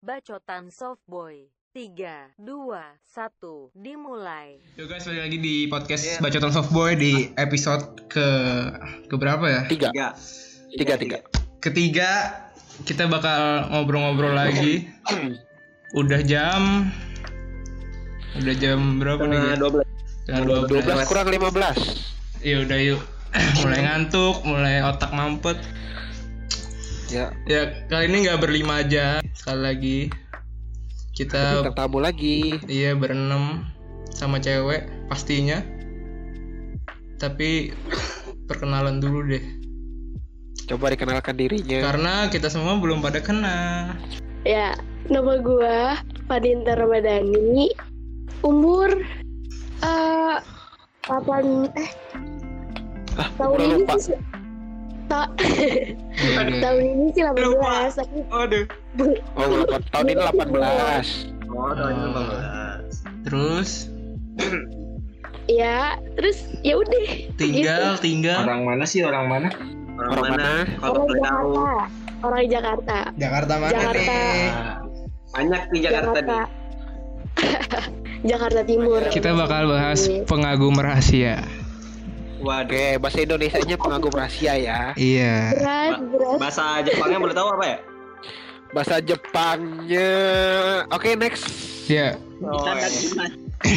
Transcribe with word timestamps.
Bacotan 0.00 0.72
Softboy 0.72 1.44
3, 1.76 2.32
2, 2.40 2.40
1, 2.40 3.76
dimulai 3.76 4.56
Yo 4.72 4.88
guys, 4.88 5.04
balik 5.04 5.28
lagi 5.28 5.36
di 5.36 5.68
podcast 5.68 6.24
Bacotan 6.24 6.56
Softboy 6.56 6.96
di 6.96 7.28
episode 7.36 8.08
ke 8.08 8.26
ke 9.12 9.14
berapa 9.20 9.44
ya? 9.44 9.60
Tiga. 9.68 9.92
Tiga. 9.92 10.08
Tiga, 10.72 10.94
tiga. 10.96 11.18
Ketiga, 11.60 12.10
kita 12.88 13.12
bakal 13.12 13.68
ngobrol-ngobrol 13.68 14.32
lagi. 14.32 14.88
Udah 16.00 16.24
jam 16.24 16.88
Udah 18.40 18.56
jam 18.56 19.04
berapa 19.04 19.20
nih? 19.20 19.36
Setengah 19.36 19.52
Gi? 19.52 19.60
dua 19.60 19.70
belas. 19.76 19.88
Setengah 20.24 20.42
12 20.48 21.04
12. 21.04 21.12
kurang 21.12 21.26
15. 21.28 22.48
Ya 22.48 22.56
udah 22.64 22.78
yuk. 22.80 23.00
mulai 23.68 23.80
ngantuk, 23.84 24.36
mulai 24.48 24.80
otak 24.80 25.12
mampet. 25.12 25.60
Ya, 27.10 27.34
Ya, 27.50 27.74
kali 27.90 28.06
ini 28.06 28.30
nggak 28.30 28.38
berlima 28.38 28.86
aja. 28.86 29.18
Sekali 29.34 29.60
lagi 29.60 29.98
kita 31.18 31.66
bintang 31.66 31.76
tamu 31.76 31.98
lagi. 31.98 32.62
Iya 32.70 32.94
berenam 32.94 33.66
sama 34.14 34.38
cewek 34.38 34.86
pastinya. 35.10 35.58
Tapi 37.18 37.74
perkenalan 38.46 39.02
dulu 39.02 39.26
deh. 39.26 39.42
Coba 40.70 40.94
dikenalkan 40.94 41.34
dirinya. 41.34 41.82
Karena 41.82 42.14
kita 42.30 42.46
semua 42.46 42.78
belum 42.78 43.02
pada 43.02 43.18
kenal. 43.18 43.98
Ya, 44.46 44.78
nama 45.10 45.42
gua 45.42 45.98
Fadinta 46.30 46.78
Ramadhani. 46.78 47.74
Umur 48.46 48.94
eh 49.82 50.38
8 51.10 51.74
eh 51.74 51.90
Ah, 53.18 53.26
tahun 53.34 53.52
udah 53.58 53.66
ini 53.66 53.74
lupa. 53.82 53.94
Sih 55.10 55.18
ta 55.18 55.22
Iya. 56.14 56.60
tahun 56.62 56.82
ini 56.86 57.06
sih 57.10 57.22
18 57.26 57.34
Lupa. 57.42 57.90
tapi 57.96 58.18
Aduh. 58.30 58.64
Oh, 59.34 59.46
berapa? 59.50 59.76
Tahun 59.90 60.06
ini 60.06 60.14
18. 60.14 61.50
Oh, 61.50 61.70
tahun 61.74 61.90
ini 61.90 62.00
delapan 62.06 62.26
belas. 62.30 62.86
Terus 63.26 63.70
ya 65.50 65.98
terus 66.14 66.38
ya 66.62 66.78
udah 66.78 67.02
tinggal 67.34 67.98
tinggal 67.98 68.46
Orang 68.46 68.62
mana 68.64 68.86
sih 68.86 69.02
orang 69.02 69.26
mana? 69.26 69.48
Orang, 69.98 70.10
Orang 70.14 70.22
mana? 70.22 70.38
mana? 70.38 70.62
Kalau 70.78 70.92
orang 70.94 71.02
boleh 71.02 71.20
tahu. 71.20 71.50
Jakarta 71.50 71.74
orang 72.20 72.44
Jakarta 72.46 72.96
Jakarta 73.18 73.52
mana 73.56 73.72
Jakarta. 73.74 73.98
nih? 73.98 74.48
Banyak 75.30 75.62
di 75.70 75.78
Jakarta, 75.78 76.18
nih. 76.20 76.46
Jakarta 78.30 78.60
Timur 78.62 79.00
Kita 79.08 79.30
bakal 79.32 79.62
bahas 79.66 80.00
pengagum 80.26 80.76
rahasia. 80.76 81.40
Waduh. 82.40 82.72
Oke, 82.72 82.86
bahasa 82.96 83.18
Indonesianya 83.20 83.76
pengagum 83.76 84.12
rahasia 84.12 84.56
ya. 84.56 84.80
Iya. 84.96 85.54
berat 85.54 86.00
berat 86.08 86.38
Bahasa 86.40 86.64
Jepangnya 86.80 87.18
boleh 87.20 87.36
tahu 87.36 87.48
apa 87.52 87.64
ya? 87.64 87.78
Bahasa 88.72 88.96
Jepangnya. 89.04 90.10
Oke, 90.88 91.14
next. 91.20 91.44
Ya. 91.90 92.16
Oh, 92.40 92.64
iya. 92.64 93.28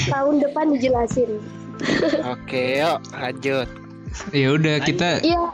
tahun 0.08 0.40
depan 0.40 0.72
dijelasin 0.80 1.44
Oke, 2.34 2.80
yuk 2.80 3.00
lanjut. 3.12 3.68
Ya 4.32 4.48
udah 4.54 4.76
kita 4.86 5.20
iya 5.26 5.50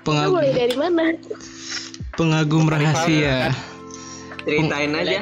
itu 0.00 0.10
mulai 0.10 0.50
pengagum 0.50 0.56
dari 0.56 0.76
mana 0.76 1.04
pengagum 2.18 2.64
rahasia. 2.66 3.54
Ceritain 4.42 4.90
aja. 4.96 5.20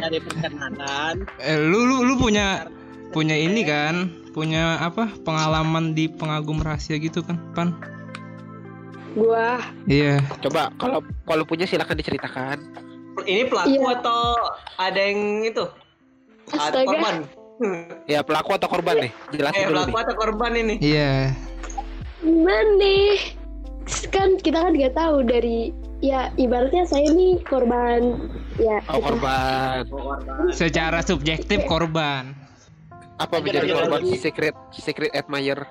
Eh, 1.42 1.58
lu 1.58 1.84
lu 1.84 1.96
lu 2.06 2.14
punya 2.16 2.70
punya 3.12 3.36
ini 3.36 3.66
kan? 3.66 4.10
Punya 4.38 4.78
apa? 4.78 5.10
Pengalaman 5.18 5.90
di 5.90 6.06
pengagum 6.06 6.62
rahasia 6.62 6.94
gitu 6.94 7.26
kan, 7.26 7.42
Pan? 7.50 7.74
gua 9.18 9.58
Iya. 9.82 10.22
Coba 10.38 10.70
kalau 10.78 11.02
kalau 11.26 11.42
punya 11.42 11.66
silakan 11.66 11.98
diceritakan. 11.98 12.62
Ini 13.26 13.50
pelaku 13.50 13.74
Iya. 13.74 13.98
atau 13.98 14.22
ada 14.78 15.00
yang 15.02 15.18
itu? 15.42 15.66
Ada 16.48 16.86
korban. 16.86 17.26
Ya, 18.06 18.22
pelaku 18.22 18.54
atau 18.54 18.68
korban 18.70 18.94
nih? 19.02 19.12
Jelasin 19.34 19.58
Eh, 19.58 19.66
dulu 19.66 19.74
pelaku 19.74 19.90
nih. 19.90 20.04
atau 20.06 20.14
korban 20.14 20.52
ini? 20.54 20.74
Iya. 20.78 21.12
Gimana 22.22 22.70
nih? 22.78 23.10
Kan 24.14 24.38
kita 24.38 24.58
kan 24.62 24.70
nggak 24.70 24.94
tahu 24.94 25.26
dari 25.26 25.74
ya 25.98 26.30
ibaratnya 26.36 26.86
saya 26.86 27.10
nih 27.10 27.42
korban 27.42 28.22
ya 28.54 28.78
Oh, 28.86 29.02
kita- 29.02 29.02
korban. 29.02 29.82
Oh, 29.90 30.14
korban. 30.14 30.54
Secara 30.54 31.02
subjektif 31.02 31.66
korban. 31.66 32.37
Apa 33.18 33.42
menjadi 33.42 33.74
korban 33.74 34.02
secret 34.14 34.54
secret 34.70 35.12
admirer? 35.14 35.66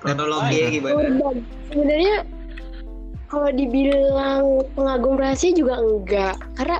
Kronologi 0.00 0.78
gimana? 0.78 0.94
korban. 1.02 1.36
Sebenarnya 1.70 2.16
kalau 3.26 3.50
dibilang 3.50 4.44
pengagum 4.78 5.18
rahasia 5.18 5.50
juga 5.50 5.82
enggak 5.82 6.36
karena 6.54 6.78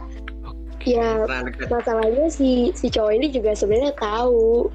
ya 0.86 1.26
Pernah 1.26 1.42
deket. 1.50 1.66
masalahnya 1.66 2.26
si 2.30 2.70
si 2.78 2.86
cowok 2.86 3.12
ini 3.18 3.26
juga 3.34 3.50
sebenarnya 3.58 3.92
tahu. 3.98 4.70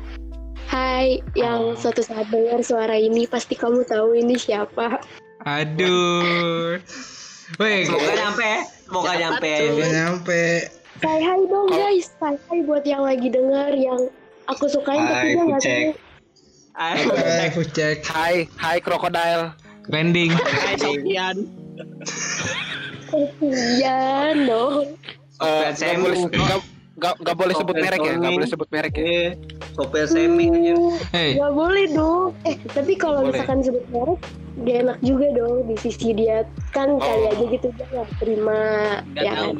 Hai, 0.67 1.19
yang 1.35 1.75
suatu 1.75 1.99
saat 1.99 2.31
dengar 2.31 2.63
suara 2.63 2.95
ini 2.95 3.27
pasti 3.27 3.59
kamu 3.59 3.83
tahu 3.87 4.15
ini 4.15 4.39
siapa. 4.39 5.03
Aduh. 5.43 6.79
Woi, 7.59 7.83
Semoga 7.83 8.13
nyampe 8.15 8.43
ya. 8.47 8.61
Semoga 8.87 9.11
nyampe. 9.19 9.51
Semoga 9.51 9.87
nyampe. 9.91 10.43
Say 11.01 11.19
hai 11.19 11.41
dong 11.49 11.67
guys, 11.67 12.07
say 12.15 12.35
hai 12.47 12.59
buat 12.63 12.87
yang 12.87 13.03
lagi 13.03 13.27
dengar 13.27 13.75
yang 13.75 14.07
aku 14.45 14.65
sukain 14.67 14.99
tapi 14.99 15.13
Hai, 15.13 15.29
dia 15.29 15.43
nggak 15.43 15.61
tahu. 15.61 15.89
Hai, 16.71 17.49
Fucek. 17.51 17.97
Hai, 18.07 18.35
hai 18.55 18.77
krokodil. 18.79 19.51
Landing. 19.87 20.31
Kesian 23.11 24.37
dong. 24.47 24.95
Eh, 25.41 25.67
Sopir 25.67 25.67
nggak 25.67 25.75
semi. 25.75 25.99
boleh 25.99 26.17
nggak 26.31 26.59
nggak 26.91 27.13
nggak 27.17 27.35
boleh 27.35 27.53
sebut 27.57 27.75
merek 27.75 27.99
ya, 27.99 28.13
nggak 28.13 28.21
Sony. 28.21 28.37
boleh 28.37 28.49
sebut 28.49 28.69
merek 28.69 28.93
ya. 28.93 29.03
Eh, 29.03 29.27
sopir 29.73 30.05
semi 30.05 30.45
aja. 30.47 30.75
Hey, 31.09 31.29
Gak 31.35 31.51
boleh 31.51 31.85
dong. 31.89 32.29
Eh, 32.45 32.55
tapi 32.69 32.93
kalau 32.93 33.25
misalkan 33.25 33.59
sebut 33.59 33.83
merek, 33.89 34.19
gak 34.61 34.77
enak 34.83 34.97
juga 34.99 35.27
dong 35.31 35.63
di 35.65 35.75
sisi 35.79 36.11
dia. 36.11 36.43
Kan 36.71 36.99
kali 36.99 37.23
Oh. 37.23 37.31
aja 37.31 37.45
gitu 37.47 37.67
dia 37.71 37.85
nggak 37.87 38.07
terima. 38.19 38.61
ya 39.15 39.31
kan? 39.31 39.55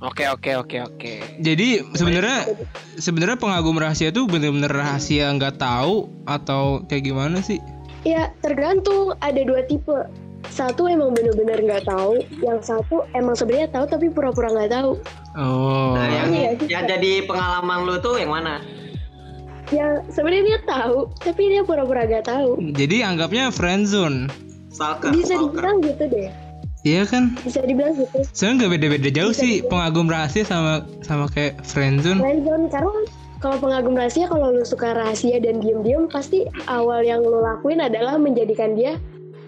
Oke, 0.00 0.24
oke, 0.28 0.50
oke, 0.56 0.76
oke. 0.80 1.14
jadi 1.40 1.84
sebenarnya 1.92 2.56
sebenarnya 2.96 3.36
pengagum 3.36 3.76
rahasia 3.76 4.08
tuh 4.08 4.24
bener-bener 4.24 4.68
rahasia 4.68 5.28
nggak 5.32 5.60
tahu 5.60 6.08
atau 6.24 6.84
kayak 6.88 7.04
gimana 7.04 7.40
sih? 7.40 7.60
Ya, 8.02 8.32
tergantung. 8.40 9.12
Ada 9.20 9.44
dua 9.44 9.60
tipe. 9.68 10.08
Satu 10.48 10.88
emang 10.88 11.12
bener-bener 11.12 11.60
nggak 11.60 11.84
tahu. 11.84 12.16
Yang 12.40 12.72
satu 12.72 13.04
emang 13.12 13.36
sebenarnya 13.36 13.68
tahu 13.68 13.84
tapi 13.86 14.08
pura-pura 14.08 14.48
nggak 14.48 14.72
tahu. 14.72 14.96
Oh. 15.36 15.92
Nah, 15.92 16.08
yang, 16.08 16.28
Iya, 16.32 16.50
yang 16.64 16.84
jadi 16.88 17.28
pengalaman 17.28 17.84
lu 17.84 18.00
tuh 18.00 18.16
yang 18.16 18.32
mana? 18.32 18.64
Yang 19.70 19.92
sebenarnya 20.10 20.44
dia 20.46 20.58
tahu, 20.66 20.98
tapi 21.22 21.42
dia 21.46 21.62
pura-pura 21.62 22.02
nggak 22.06 22.26
tahu. 22.26 22.58
Jadi 22.74 23.06
anggapnya 23.06 23.54
friendzone. 23.54 24.26
Stalker. 24.70 25.14
Bisa 25.14 25.38
stalker. 25.38 25.62
dibilang 25.62 25.78
gitu 25.82 26.04
deh. 26.10 26.28
Iya 26.80 27.02
kan? 27.06 27.36
Bisa 27.44 27.62
dibilang 27.62 27.94
gitu. 27.94 28.18
Sebenarnya 28.34 28.56
nggak 28.56 28.72
beda-beda 28.74 29.08
jauh 29.14 29.32
Bisa 29.34 29.42
sih 29.42 29.52
dibilang. 29.60 29.70
pengagum 29.70 30.06
rahasia 30.10 30.44
sama 30.46 30.72
sama 31.06 31.26
kayak 31.30 31.62
friendzone. 31.62 32.18
Friendzone 32.18 32.66
karena 32.72 32.92
kalau 33.40 33.56
pengagum 33.56 33.94
rahasia 33.96 34.26
kalau 34.28 34.52
lu 34.52 34.64
suka 34.66 34.92
rahasia 34.92 35.38
dan 35.40 35.62
diem-diem 35.62 36.10
pasti 36.10 36.44
awal 36.68 37.00
yang 37.06 37.22
lu 37.22 37.40
lakuin 37.40 37.80
adalah 37.80 38.18
menjadikan 38.18 38.74
dia 38.74 38.98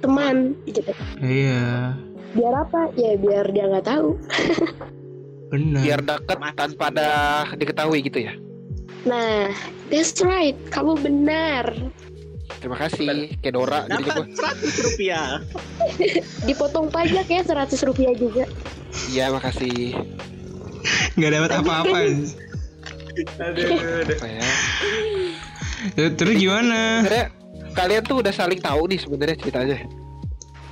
teman 0.01 0.55
gitu. 0.71 0.81
Iya. 1.19 1.95
Biar 2.33 2.55
apa? 2.57 2.89
Ya 2.97 3.19
biar 3.19 3.51
dia 3.53 3.69
nggak 3.69 3.87
tahu. 3.87 4.17
Benar. 5.53 5.83
Biar 5.85 6.01
deket 6.01 6.39
tanpa 6.57 6.85
ada 6.89 7.09
diketahui 7.53 8.01
gitu 8.07 8.25
ya. 8.25 8.33
Nah, 9.03 9.51
that's 9.91 10.19
right. 10.23 10.55
Kamu 10.71 10.99
benar. 11.03 11.75
Terima 12.63 12.79
kasih, 12.79 13.35
kayak 13.43 13.55
Dora. 13.59 13.81
Jadi 13.91 14.03
gua, 14.07 14.23
Dipotong 16.47 16.87
pajak 16.95 17.27
ya 17.27 17.43
100 17.43 17.75
rupiah 17.91 18.15
juga. 18.15 18.47
iya 19.11 19.33
makasih. 19.33 19.97
nggak 21.17 21.31
dapat 21.33 21.51
apa-apa. 21.59 21.99
Aduh, 23.45 23.77
aduh. 23.77 24.17
Apa 24.17 24.27
ya? 24.29 24.47
Terus 26.17 26.35
gimana? 26.39 27.05
Sebenarnya 27.05 27.27
kalian 27.77 28.03
tuh 28.09 28.17
udah 28.25 28.33
saling 28.33 28.61
tahu 28.63 28.89
nih 28.89 29.01
sebenarnya 29.01 29.37
ceritanya. 29.37 29.79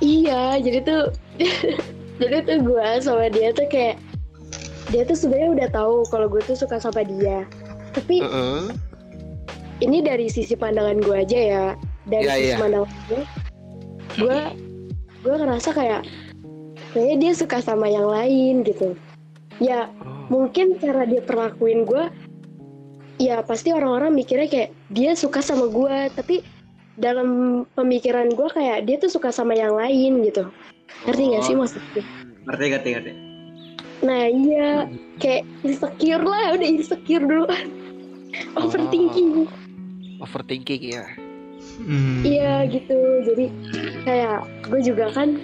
Iya, 0.01 0.57
jadi 0.57 0.79
tuh 0.81 1.03
jadi 2.21 2.37
tuh 2.41 2.57
gue 2.65 2.87
sama 3.03 3.29
dia 3.29 3.53
tuh 3.53 3.69
kayak 3.69 4.01
dia 4.89 5.05
tuh 5.05 5.13
sebenarnya 5.13 5.49
udah 5.53 5.67
tahu 5.69 5.95
kalau 6.09 6.27
gue 6.31 6.41
tuh 6.41 6.57
suka 6.57 6.81
sama 6.81 7.05
dia. 7.05 7.45
Tapi 7.91 8.15
Heeh. 8.19 8.63
ini 9.81 9.99
dari 9.99 10.27
sisi 10.27 10.53
pandangan 10.53 10.99
gue 10.99 11.15
aja 11.17 11.39
ya. 11.39 11.65
Dari 12.03 12.23
Iya, 12.23 12.33
sisi 12.33 12.47
iya. 12.47 12.57
pandangan 12.57 12.91
gue, 13.05 13.23
gue 14.17 14.39
gue 15.21 15.35
ngerasa 15.37 15.69
kayak 15.71 16.01
kayaknya 16.91 17.17
dia 17.19 17.31
suka 17.35 17.57
sama 17.59 17.85
yang 17.85 18.05
lain 18.05 18.63
gitu. 18.63 18.97
Ya 19.57 19.91
Oh. 20.01 20.25
mungkin 20.31 20.75
cara 20.77 21.05
dia 21.05 21.21
perlakuin 21.21 21.85
gue 21.85 22.09
ya 23.17 23.45
pasti 23.45 23.69
orang-orang 23.69 24.15
mikirnya 24.15 24.49
kayak 24.49 24.69
dia 24.89 25.13
suka 25.13 25.37
sama 25.39 25.69
gue 25.69 26.09
tapi 26.11 26.41
dalam 26.97 27.29
pemikiran 27.77 28.33
gue 28.33 28.49
kayak 28.49 28.83
dia 28.83 28.97
tuh 28.97 29.13
suka 29.13 29.29
sama 29.29 29.53
yang 29.53 29.77
lain 29.77 30.25
gitu 30.25 30.49
ngerti 31.05 31.23
nggak 31.29 31.43
sih 31.43 31.53
Oh. 31.53 31.61
maksudnya 31.61 32.01
Ngerti, 32.41 32.65
ngerti, 32.67 32.89
ngerti. 32.89 33.11
nah 34.01 34.23
iya 34.25 34.89
kayak 35.21 35.45
insecure 35.61 36.25
lah 36.25 36.57
udah 36.57 36.65
insecure 36.65 37.21
dulu 37.21 37.45
overthinking. 38.55 39.47
Overthinking 40.21 40.83
ya. 40.97 41.05
Hmm. 41.81 42.21
iya 42.25 42.65
gitu. 42.69 42.97
Jadi 43.25 43.45
kayak 44.05 44.45
gue 44.69 44.81
juga 44.81 45.09
kan 45.13 45.37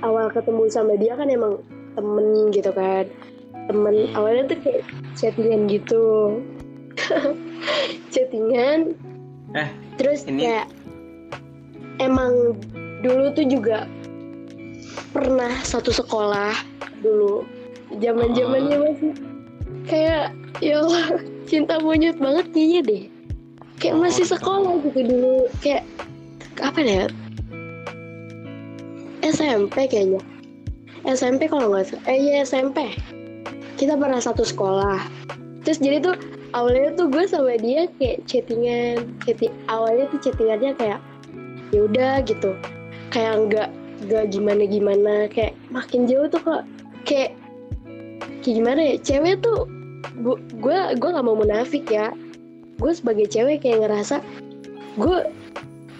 awal 0.00 0.28
ketemu 0.32 0.62
sama 0.68 0.96
dia 0.96 1.16
kan 1.16 1.28
emang 1.28 1.60
temen 1.96 2.52
gitu 2.52 2.70
kan. 2.72 3.08
Temen 3.68 4.12
awalnya 4.12 4.52
tuh 4.52 4.58
kayak 4.60 4.82
chattingan 5.16 5.66
gitu. 5.68 6.40
Chattingan. 8.12 8.94
Eh, 9.56 9.68
terus 9.96 10.24
ini- 10.28 10.46
kayak 10.46 10.68
emang 11.98 12.58
dulu 13.00 13.32
tuh 13.32 13.46
juga 13.48 13.86
pernah 15.14 15.52
satu 15.62 15.94
sekolah 15.94 16.52
dulu. 17.00 17.46
Zaman 18.02 18.34
zamannya 18.34 18.76
masih 18.80 19.12
kayak 19.86 20.34
ya 20.62 20.82
Allah 20.82 21.18
cinta 21.48 21.78
monyet 21.82 22.18
banget 22.18 22.46
kayaknya 22.54 22.80
deh. 22.84 23.02
Kayak 23.82 23.96
masih 24.00 24.26
sekolah 24.26 24.78
gitu 24.86 25.00
dulu. 25.02 25.50
Kayak 25.58 25.82
apa 26.62 26.80
ya? 26.82 27.04
SMP 29.24 29.88
kayaknya. 29.88 30.20
SMP 31.04 31.48
kalau 31.50 31.72
nggak 31.72 31.90
salah. 31.90 32.04
Eh 32.06 32.18
iya 32.18 32.46
SMP 32.46 32.94
kita 33.74 33.98
pernah 33.98 34.22
satu 34.22 34.46
sekolah. 34.46 35.02
Terus 35.66 35.78
jadi 35.82 35.98
tuh 36.00 36.16
awalnya 36.54 36.94
tuh 36.94 37.10
gue 37.10 37.24
sama 37.26 37.58
dia 37.58 37.90
kayak 37.98 38.22
chattingan. 38.30 39.04
Chatting 39.26 39.52
awalnya 39.66 40.06
tuh 40.14 40.18
chattingannya 40.22 40.72
kayak 40.78 41.00
ya 41.74 41.80
udah 41.84 42.22
gitu. 42.22 42.54
Kayak 43.10 43.32
nggak 43.50 43.68
nggak 44.04 44.24
gimana 44.30 44.62
gimana 44.68 45.14
kayak 45.30 45.52
makin 45.74 46.06
jauh 46.06 46.30
tuh 46.30 46.40
kok. 46.40 46.62
Kayak 47.04 47.34
kayak 48.40 48.54
gimana 48.62 48.80
ya? 48.80 48.94
Cewek 49.02 49.42
tuh 49.42 49.66
gue 50.60 50.78
gue 50.96 51.10
nggak 51.10 51.26
mau 51.26 51.36
munafik 51.38 51.88
ya. 51.88 52.12
Gue 52.78 52.92
sebagai 52.92 53.30
cewek 53.30 53.62
kayak 53.62 53.86
ngerasa 53.86 54.18
gue 54.98 55.18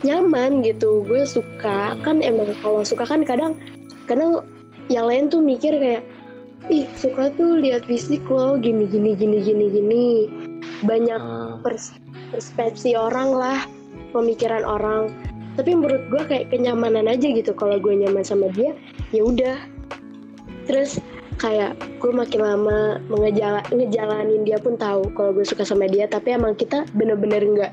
nyaman 0.04 0.60
gitu. 0.66 1.02
Gue 1.06 1.24
suka. 1.24 1.96
Kan 2.04 2.20
emang 2.20 2.52
kalau 2.60 2.84
suka 2.84 3.08
kan 3.08 3.24
kadang 3.24 3.56
kadang 4.04 4.44
yang 4.92 5.08
lain 5.08 5.32
tuh 5.32 5.40
mikir 5.40 5.72
kayak 5.80 6.04
ih 6.68 6.88
suka 6.96 7.28
tuh 7.36 7.60
lihat 7.60 7.84
fisik 7.84 8.24
lo 8.28 8.56
gini 8.60 8.84
gini 8.88 9.16
gini 9.16 9.38
gini 9.40 9.66
gini. 9.70 10.06
Banyak 10.84 11.20
Ah, 11.20 11.56
pers- 11.64 11.96
persepsi 12.32 12.96
orang 12.96 13.32
lah 13.32 13.58
pemikiran 14.12 14.64
orang. 14.64 15.12
Tapi 15.54 15.70
menurut 15.70 16.02
gue 16.10 16.22
kayak 16.26 16.50
kenyamanan 16.50 17.06
aja 17.06 17.30
gitu. 17.30 17.54
Kalau 17.54 17.78
gue 17.78 17.94
nyaman 17.94 18.26
sama 18.26 18.50
dia 18.50 18.74
ya 19.14 19.22
udah. 19.22 19.56
Terus 20.66 20.98
kayak 21.38 21.74
gue 21.98 22.12
makin 22.14 22.40
lama 22.40 23.02
mengejala 23.10 23.60
ngejalanin 23.74 24.46
dia 24.46 24.58
pun 24.60 24.78
tahu 24.78 25.10
kalau 25.18 25.34
gue 25.34 25.46
suka 25.46 25.66
sama 25.66 25.90
dia 25.90 26.06
tapi 26.06 26.34
emang 26.34 26.54
kita 26.54 26.86
bener-bener 26.94 27.42
nggak 27.42 27.72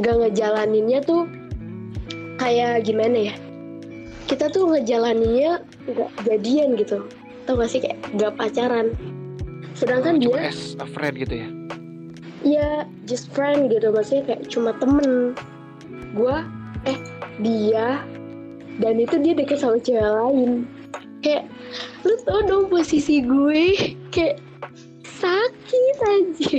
nggak 0.00 0.16
ngejalaninnya 0.24 1.04
tuh 1.04 1.28
kayak 2.40 2.82
gimana 2.82 3.32
ya? 3.32 3.34
Kita 4.26 4.48
tuh 4.48 4.72
ngejalaninnya 4.72 5.62
nggak 5.86 6.10
jadian 6.26 6.74
gitu. 6.74 7.04
Tau 7.44 7.58
gak 7.58 7.70
sih? 7.70 7.82
Kayak 7.82 7.98
nggak 8.16 8.32
pacaran. 8.38 8.86
Sedangkan 9.78 10.18
cuma 10.22 10.42
dia 10.42 10.50
as 10.50 10.74
a 10.78 10.86
friend 10.86 11.14
gitu 11.18 11.34
ya. 11.42 11.48
ya 12.42 12.68
just 13.06 13.28
friend 13.30 13.70
gitu. 13.70 13.92
Maksudnya 13.92 14.22
kayak 14.26 14.42
cuma 14.48 14.74
temen. 14.80 15.36
Gue 16.16 16.36
eh 16.88 16.98
dia 17.38 18.02
dan 18.80 18.94
itu 18.98 19.20
dia 19.20 19.36
deket 19.36 19.60
sama 19.60 19.78
cewek 19.78 20.02
lain 20.02 20.64
kayak 21.22 21.46
lu 22.02 22.14
tau 22.26 22.40
dong 22.44 22.66
posisi 22.68 23.22
gue? 23.22 23.96
Kayak 24.10 24.42
sakit 25.06 25.96
aja 26.02 26.58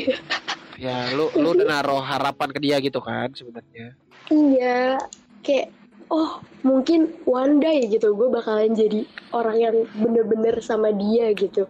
Ya, 0.80 1.12
lu 1.14 1.30
lu 1.38 1.54
udah 1.54 1.68
naruh 1.70 2.02
harapan 2.02 2.50
ke 2.50 2.60
dia 2.60 2.76
gitu 2.82 3.00
kan 3.00 3.30
sebenarnya. 3.32 3.94
iya 4.32 4.98
kayak 5.44 5.70
oh 6.08 6.40
mungkin 6.64 7.12
one 7.28 7.60
day 7.60 7.86
gitu 7.88 8.16
gue 8.16 8.28
bakalan 8.32 8.72
jadi 8.72 9.04
orang 9.36 9.58
yang 9.60 9.76
bener-bener 10.00 10.56
sama 10.64 10.92
dia 10.96 11.32
gitu. 11.36 11.68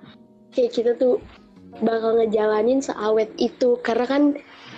Kayak 0.53 0.71
kita 0.73 0.91
tuh 0.97 1.17
bakal 1.81 2.21
ngejalanin 2.21 2.79
seawet 2.79 3.29
itu 3.41 3.77
karena 3.81 4.05
kan 4.05 4.23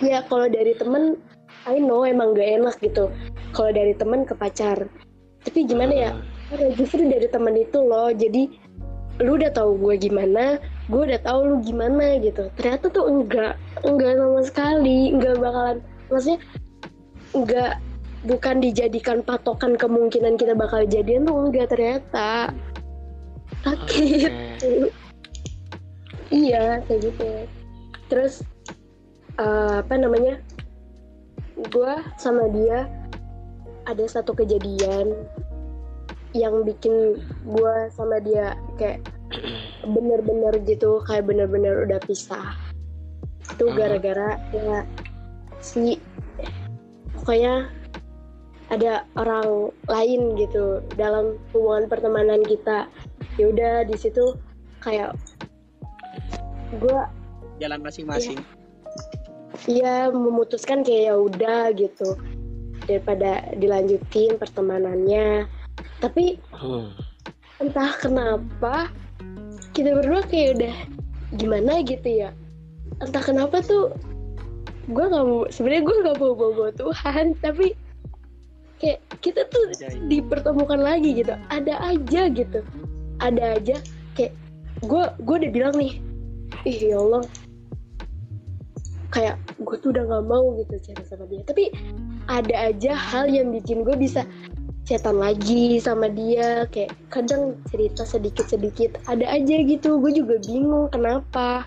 ya 0.00 0.24
kalau 0.26 0.48
dari 0.48 0.72
temen 0.76 1.20
I 1.66 1.82
know 1.82 2.06
emang 2.06 2.32
gak 2.36 2.62
enak 2.62 2.76
gitu. 2.80 3.08
Kalau 3.52 3.70
dari 3.72 3.92
temen 3.96 4.22
ke 4.24 4.34
pacar. 4.38 4.86
Tapi 5.42 5.66
gimana 5.66 5.92
ya? 5.94 6.10
Karena 6.14 6.35
justru 6.78 7.02
dari 7.06 7.26
temen 7.26 7.54
itu 7.58 7.78
loh. 7.82 8.10
Jadi 8.14 8.48
lu 9.16 9.40
udah 9.40 9.48
tahu 9.48 9.80
gue 9.80 9.96
gimana 9.96 10.60
gue 10.92 11.02
udah 11.02 11.20
tahu 11.24 11.40
lu 11.42 11.56
gimana 11.64 12.20
gitu. 12.22 12.46
Ternyata 12.60 12.92
tuh 12.92 13.06
enggak 13.10 13.58
enggak 13.82 14.12
sama 14.18 14.40
sekali. 14.44 15.10
Enggak 15.10 15.34
bakalan 15.42 15.78
maksudnya 16.12 16.40
enggak 17.34 17.72
bukan 18.26 18.56
dijadikan 18.58 19.18
patokan 19.22 19.78
kemungkinan 19.78 20.38
kita 20.38 20.54
bakal 20.54 20.86
jadian 20.86 21.26
tuh 21.26 21.36
enggak 21.50 21.70
ternyata. 21.72 22.54
Sakit. 23.66 24.30
Oke. 24.30 24.70
iya 26.30 26.82
kayak 26.86 27.00
gitu. 27.10 27.30
Terus 28.06 28.46
eh, 29.38 29.74
apa 29.82 29.94
namanya 29.98 30.38
gue 31.56 31.92
sama 32.20 32.46
dia 32.52 32.86
ada 33.86 34.04
satu 34.04 34.34
kejadian 34.36 35.14
yang 36.36 36.62
bikin 36.62 37.16
gue 37.48 37.74
sama 37.92 38.20
dia 38.20 38.54
kayak 38.76 39.02
bener-bener 39.88 40.54
gitu 40.62 41.02
kayak 41.04 41.26
bener-bener 41.26 41.88
udah 41.88 42.00
pisah 42.04 42.54
itu 43.56 43.66
gara-gara 43.72 44.36
ya 44.52 44.84
si 45.62 45.98
pokoknya 47.16 47.70
ada 48.66 49.06
orang 49.14 49.70
lain 49.86 50.34
gitu 50.34 50.82
dalam 50.98 51.38
hubungan 51.54 51.86
pertemanan 51.86 52.42
kita 52.42 52.90
ya 53.38 53.50
udah 53.50 53.74
di 53.86 53.94
situ 53.94 54.34
kayak 54.82 55.14
gue 56.82 57.00
jalan 57.62 57.80
masing-masing. 57.80 58.38
Iya 59.66 60.12
memutuskan 60.12 60.84
kayak 60.84 61.02
ya 61.10 61.14
udah 61.16 61.62
gitu 61.74 62.18
daripada 62.86 63.54
dilanjutin 63.56 64.36
pertemanannya. 64.36 65.48
Tapi 66.00 66.36
Hmm. 66.52 66.92
entah 67.62 67.92
kenapa 67.96 68.92
kita 69.72 69.96
berdua 69.96 70.24
kayak 70.28 70.60
udah 70.60 70.76
gimana 71.40 71.80
gitu 71.84 72.08
ya. 72.08 72.30
Entah 73.00 73.22
kenapa 73.24 73.60
tuh 73.64 73.92
gue 74.86 75.04
nggak 75.04 75.24
mau 75.26 75.44
sebenarnya 75.50 75.82
gue 75.82 75.96
nggak 76.06 76.18
mau 76.22 76.32
bawa 76.38 76.70
Tuhan 76.76 77.34
tapi 77.42 77.74
kayak 78.78 79.00
kita 79.24 79.48
tuh 79.48 79.72
Ajaib. 79.72 80.06
dipertemukan 80.08 80.80
lagi 80.80 81.24
gitu. 81.24 81.32
Ada 81.48 81.74
aja 81.80 82.22
gitu. 82.30 82.60
Ada 83.20 83.60
aja 83.60 83.76
kayak 84.14 84.32
gue 84.84 85.04
gue 85.24 85.34
udah 85.40 85.52
bilang 85.52 85.74
nih, 85.80 85.96
ih 86.68 86.92
ya 86.92 87.00
Allah 87.00 87.24
kayak 89.16 89.40
gue 89.64 89.76
tuh 89.80 89.96
udah 89.96 90.04
nggak 90.04 90.24
mau 90.28 90.44
gitu 90.60 90.76
chat 90.82 91.00
sama 91.08 91.24
dia 91.30 91.40
tapi 91.48 91.72
ada 92.28 92.68
aja 92.68 92.92
hal 92.92 93.30
yang 93.30 93.48
bikin 93.54 93.80
gue 93.80 93.96
bisa 93.96 94.28
chatan 94.86 95.18
lagi 95.18 95.76
sama 95.76 96.06
dia 96.06 96.64
kayak 96.70 96.94
kadang 97.10 97.58
cerita 97.66 98.06
sedikit 98.06 98.46
sedikit 98.46 98.94
ada 99.04 99.26
aja 99.26 99.56
gitu 99.60 99.98
gue 99.98 100.14
juga 100.14 100.38
bingung 100.40 100.86
kenapa 100.88 101.66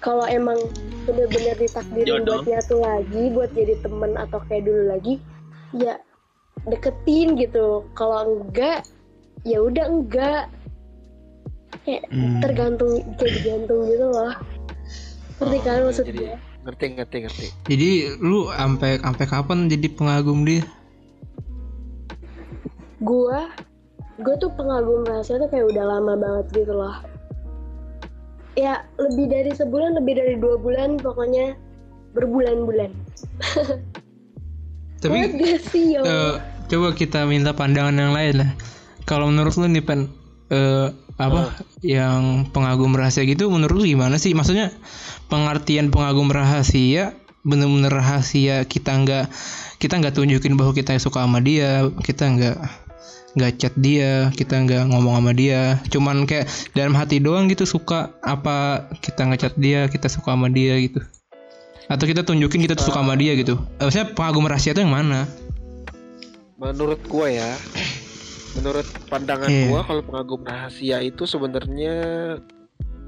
kalau 0.00 0.24
emang 0.24 0.56
bener-bener 1.04 1.52
ditakdirin 1.54 2.08
Jodoh. 2.08 2.40
buat 2.40 2.48
nyatu 2.48 2.76
lagi 2.80 3.22
buat 3.30 3.50
jadi 3.52 3.74
temen 3.78 4.16
atau 4.16 4.40
kayak 4.42 4.64
dulu 4.64 4.82
lagi 4.88 5.14
ya 5.74 6.00
deketin 6.64 7.36
gitu 7.36 7.84
kalau 7.92 8.40
enggak 8.40 8.88
ya 9.42 9.60
udah 9.60 9.84
enggak 9.84 10.48
kayak 11.82 12.08
Hmm. 12.08 12.40
tergantung 12.40 12.92
jadi 13.18 13.38
gantung 13.44 13.84
gitu 13.84 14.06
loh 14.06 14.32
ngerti 15.38 15.58
kan 15.60 15.78
Oh, 15.78 15.86
maksud 15.86 16.06
jadi- 16.06 16.18
gue 16.24 16.34
Ngerti 16.62 16.94
ngerti 16.94 17.16
ngerti. 17.26 17.46
Jadi 17.66 17.90
lu 18.22 18.46
sampai 18.46 19.02
sampai 19.02 19.26
kapan 19.26 19.66
jadi 19.66 19.82
pengagum 19.90 20.46
dia? 20.46 20.62
Gua 23.02 23.50
gue 24.20 24.34
tuh 24.38 24.52
pengagum 24.54 25.02
rahasia 25.02 25.40
tuh 25.40 25.50
kayak 25.50 25.72
udah 25.72 25.84
lama 25.98 26.14
banget 26.14 26.62
gitu 26.62 26.72
loh 26.72 26.94
ya 28.54 28.84
lebih 29.00 29.26
dari 29.32 29.50
sebulan 29.50 29.98
lebih 29.98 30.14
dari 30.20 30.34
dua 30.38 30.60
bulan 30.60 31.00
pokoknya 31.00 31.56
berbulan-bulan 32.14 32.92
Tapi 35.02 35.18
sih 35.58 35.98
Allah? 35.98 36.38
coba 36.70 36.94
kita 36.94 37.26
minta 37.26 37.50
pandangan 37.52 37.92
yang 37.92 38.14
lain 38.14 38.34
lah. 38.38 38.50
Kalau 39.02 39.26
menurut 39.28 39.58
lu 39.58 39.66
nih 39.66 39.82
pen 39.82 40.06
eh, 40.54 40.94
apa 41.18 41.58
yang 41.82 42.46
pengagum 42.54 42.94
rahasia 42.94 43.26
gitu 43.26 43.50
menurut 43.50 43.82
lu 43.82 43.84
gimana 43.84 44.16
sih? 44.16 44.30
Maksudnya 44.30 44.70
pengertian 45.26 45.90
pengagum 45.90 46.30
rahasia 46.30 47.18
bener-bener 47.42 47.90
rahasia 47.90 48.62
kita 48.62 49.02
nggak 49.02 49.26
kita 49.82 49.98
nggak 49.98 50.14
tunjukin 50.14 50.54
bahwa 50.54 50.70
kita 50.70 50.94
suka 51.02 51.26
sama 51.26 51.42
dia 51.42 51.90
kita 52.06 52.30
nggak 52.30 52.56
nggak 53.32 53.52
chat 53.56 53.74
dia 53.80 54.28
kita 54.36 54.60
nggak 54.60 54.92
ngomong 54.92 55.16
sama 55.16 55.32
dia 55.32 55.80
cuman 55.88 56.28
kayak 56.28 56.46
dalam 56.76 56.92
hati 56.92 57.16
doang 57.16 57.48
gitu 57.48 57.64
suka 57.64 58.12
apa 58.20 58.86
kita 59.00 59.24
ngechat 59.24 59.56
dia 59.56 59.88
kita 59.88 60.12
suka 60.12 60.36
sama 60.36 60.52
dia 60.52 60.76
gitu 60.76 61.00
atau 61.88 62.04
kita 62.04 62.22
tunjukin 62.22 62.60
kita 62.60 62.76
tuh 62.76 62.92
suka 62.92 63.00
sama 63.00 63.16
dia 63.16 63.32
gitu 63.34 63.56
Eh, 63.80 63.88
maksudnya 63.88 64.12
pengagum 64.12 64.44
rahasia 64.44 64.76
itu 64.76 64.84
yang 64.84 64.92
mana 64.92 65.24
Menurut 66.62 67.02
gua 67.10 67.26
ya, 67.26 67.58
menurut 68.54 68.86
pandangan 69.10 69.50
Iya. 69.50 69.66
gua 69.66 69.82
kalau 69.82 69.98
pengagum 70.06 70.46
rahasia 70.46 71.02
itu 71.02 71.26
sebenarnya 71.26 71.94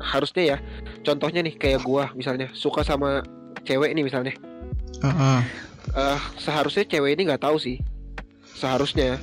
harusnya 0.02 0.43
ya. 0.43 0.57
Contohnya 1.07 1.38
nih 1.38 1.54
kayak 1.54 1.87
gua 1.87 2.11
misalnya 2.19 2.50
suka 2.50 2.83
sama 2.83 3.23
cewek 3.62 3.95
nih 3.95 4.02
misalnya. 4.02 4.35
Heeh. 5.07 5.38
Eh 5.95 6.21
seharusnya 6.43 6.83
cewek 6.83 7.14
ini 7.14 7.31
nggak 7.31 7.47
tahu 7.47 7.62
sih. 7.62 7.78
Seharusnya. 8.59 9.23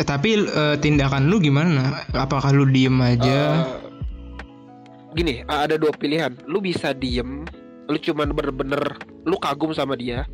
Eh, 0.00 0.06
tapi 0.08 0.32
eh, 0.40 0.76
tindakan 0.80 1.28
lu 1.28 1.36
gimana 1.36 2.08
apakah 2.16 2.56
lu 2.56 2.64
diem 2.64 2.96
aja 3.04 3.68
Eh, 3.68 5.12
gini, 5.12 5.44
ada 5.44 5.76
dua 5.76 5.92
pilihan. 5.92 6.32
Lu 6.48 6.64
bisa 6.64 6.96
diem, 6.96 7.44
lu 7.84 7.98
cuman 8.00 8.32
bener-bener 8.32 8.96
lu 9.28 9.36
kagum 9.36 9.76
sama 9.76 10.00
dia. 10.00 10.24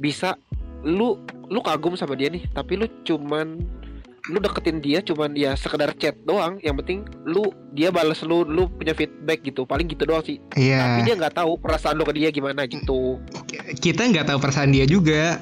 Bisa 0.00 0.40
lu 0.80 1.20
lu 1.52 1.60
kagum 1.60 2.00
sama 2.00 2.16
dia 2.16 2.32
nih, 2.32 2.48
tapi 2.56 2.80
lu 2.80 2.88
cuman 3.04 3.60
lu 4.30 4.38
deketin 4.38 4.78
dia 4.80 5.04
cuman 5.04 5.36
ya 5.36 5.52
sekedar 5.52 5.92
chat 6.00 6.16
doang. 6.24 6.56
Yang 6.64 6.80
penting 6.80 6.98
lu 7.28 7.52
dia 7.76 7.92
balas 7.92 8.24
lu, 8.24 8.48
lu 8.48 8.72
punya 8.72 8.96
feedback 8.96 9.44
gitu. 9.44 9.68
Paling 9.68 9.84
gitu 9.84 10.08
doang 10.08 10.24
sih. 10.24 10.40
Tapi 10.48 10.64
iya 10.64 11.04
dia 11.04 11.12
nggak 11.20 11.36
tahu 11.36 11.60
perasaan 11.60 12.00
lu 12.00 12.08
ke 12.08 12.16
dia 12.16 12.32
gimana 12.32 12.64
gitu. 12.64 13.20
kita 13.84 14.08
nggak 14.08 14.32
tahu 14.32 14.38
perasaan 14.40 14.72
dia 14.72 14.88
juga 14.88 15.36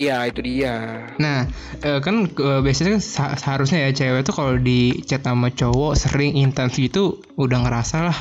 Ya 0.00 0.24
itu 0.24 0.40
dia. 0.40 1.04
Nah, 1.20 1.44
eh, 1.84 2.00
kan 2.00 2.24
eh, 2.24 2.60
biasanya 2.64 2.96
kan 2.96 3.02
seha- 3.04 3.36
seharusnya 3.36 3.78
ya 3.86 3.90
cewek 3.92 4.24
tuh 4.24 4.34
kalau 4.34 4.54
di 4.56 5.04
chat 5.04 5.20
sama 5.20 5.52
cowok 5.52 5.92
sering 5.94 6.32
intens 6.36 6.80
gitu 6.80 7.20
udah 7.36 7.60
ngerasa 7.68 8.08
lah 8.08 8.18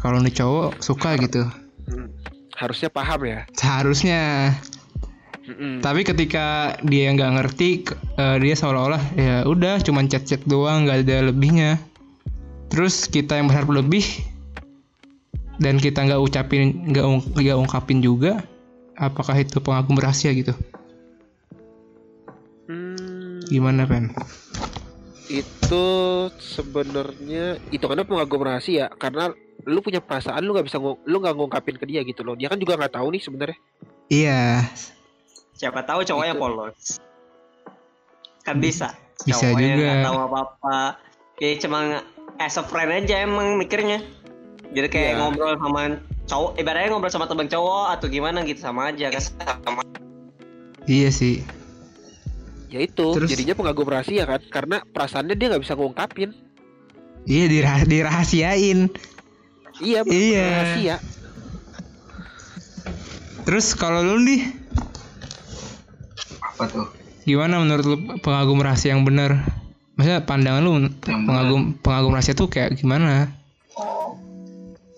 kalau 0.00 0.18
nih 0.24 0.32
cowok 0.32 0.80
suka 0.80 1.14
gitu. 1.20 1.44
Hmm. 1.88 2.08
Harusnya 2.56 2.88
paham 2.88 3.20
ya. 3.28 3.40
Seharusnya. 3.52 4.52
Mm-mm. 5.42 5.82
Tapi 5.82 6.06
ketika 6.06 6.78
dia 6.86 7.10
nggak 7.10 7.32
ngerti, 7.34 7.82
eh, 8.16 8.36
dia 8.38 8.54
seolah-olah 8.54 9.02
ya 9.18 9.36
udah 9.42 9.82
cuman 9.82 10.06
chat-chat 10.06 10.46
doang 10.46 10.86
nggak 10.86 11.02
ada 11.04 11.28
lebihnya. 11.28 11.82
Terus 12.70 13.04
kita 13.10 13.36
yang 13.36 13.52
berharap 13.52 13.68
lebih 13.68 14.06
dan 15.60 15.76
kita 15.76 16.08
nggak 16.08 16.22
ucapin 16.22 16.88
nggak 16.88 17.04
nggak 17.36 17.58
ungkapin 17.58 18.00
juga, 18.00 18.40
apakah 18.96 19.36
itu 19.36 19.60
pengagum 19.60 19.98
rahasia 19.98 20.32
gitu? 20.32 20.54
Gimana 23.52 23.84
Pen? 23.84 24.08
itu 25.28 25.84
sebenarnya 26.36 27.56
itu 27.68 27.80
karena 27.80 28.04
pengagum 28.04 28.42
rahasia 28.42 28.92
karena 28.92 29.32
lu 29.64 29.80
punya 29.80 29.96
perasaan 29.98 30.40
lu 30.40 30.52
nggak 30.52 30.66
bisa 30.66 30.76
ngung- 30.76 31.00
lu 31.02 31.16
nggak 31.16 31.32
ngungkapin 31.32 31.76
ke 31.76 31.86
dia 31.86 32.00
gitu 32.02 32.20
loh 32.20 32.34
dia 32.34 32.48
kan 32.48 32.56
juga 32.56 32.76
nggak 32.76 32.92
tahu 32.92 33.08
nih 33.08 33.22
sebenarnya 33.22 33.58
Iya, 34.08 34.60
Siapa 35.54 35.80
tahu 35.82 36.02
cowoknya 36.02 36.34
Itu. 36.34 36.42
polos. 36.42 37.00
Kan 38.42 38.58
bisa. 38.58 38.92
Bisa 39.22 39.40
Cowoknya 39.40 39.72
juga. 39.72 39.86
nggak 39.86 40.04
tahu 40.04 40.18
apa-apa. 40.20 40.76
Ya 41.38 41.48
cuma 41.56 41.78
as 42.36 42.58
a 42.58 42.62
friend 42.62 42.92
aja 42.98 43.22
emang 43.22 43.56
mikirnya. 43.56 44.04
Jadi 44.68 44.88
kayak 44.90 45.08
Iya. 45.08 45.18
ngobrol 45.22 45.54
sama 45.56 45.96
cowok, 46.26 46.50
ibaratnya 46.58 46.88
ngobrol 46.90 47.08
sama 47.08 47.24
temen 47.24 47.46
cowok 47.46 47.86
atau 47.88 48.06
gimana 48.06 48.42
gitu 48.42 48.60
sama 48.60 48.90
aja 48.90 49.08
kan. 49.08 49.22
Sama. 49.64 49.80
iya 50.84 51.08
sih. 51.08 51.40
Ya 52.72 52.80
itu 52.80 53.06
Terus? 53.12 53.28
jadinya 53.28 53.52
pengagum 53.52 53.84
rahasia 53.84 54.24
kan 54.24 54.40
karena 54.42 54.80
perasaannya 54.82 55.36
dia 55.36 55.46
nggak 55.48 55.62
bisa 55.62 55.74
ngungkapin 55.74 56.32
Iya 57.22 57.44
dirah- 57.46 57.84
dirahasiain. 57.84 58.90
iya 59.78 60.00
bener, 60.00 60.16
Iya. 60.16 60.46
rahasia 60.48 60.96
Terus 63.42 63.66
kalau 63.72 64.00
lu 64.02 64.22
nih 64.22 64.42
apa 66.40 66.64
tuh 66.66 66.86
gimana 67.22 67.58
menurut 67.58 67.84
lu 67.84 67.96
pengagum 68.18 68.58
rahasia 68.58 68.90
yang 68.90 69.02
benar? 69.02 69.46
Maksudnya 69.92 70.22
pandangan 70.22 70.62
lu 70.62 70.72
Yang 71.00 71.22
pengagum 71.22 71.60
pengagum 71.76 72.10
rahasia 72.10 72.32
tuh 72.32 72.48
kayak 72.48 72.74
gimana? 72.74 73.30
oh 73.72 74.16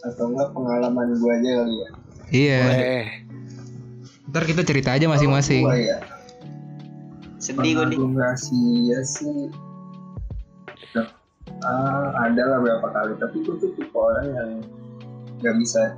atau 0.00 0.28
enggak 0.28 0.48
pengalaman 0.50 1.06
gue 1.10 1.32
aja 1.32 1.50
kali 1.58 1.74
ya 1.74 1.88
Iya. 2.30 2.58
eh 2.72 3.06
Ntar 4.26 4.44
kita 4.44 4.62
cerita 4.62 4.90
aja 4.90 5.06
masing-masing. 5.06 5.62
Gua 5.62 5.76
ya 5.76 5.96
Sedih 7.44 7.76
gue 7.76 7.86
nih. 7.92 7.98
rahasia 8.16 8.98
sih 9.04 9.52
ah, 11.68 12.08
ada 12.24 12.42
lah 12.48 12.58
beberapa 12.64 12.88
kali. 12.88 13.12
Tapi 13.20 13.36
gue 13.44 13.54
tuh 13.60 13.70
tipe 13.76 13.92
orang 13.92 14.26
yang 14.32 14.50
nggak 15.44 15.56
bisa 15.60 15.92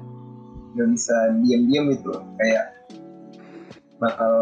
nggak 0.75 0.89
bisa 0.91 1.17
diam-diam 1.47 1.87
itu 1.95 2.13
kayak 2.43 2.67
bakal 4.03 4.35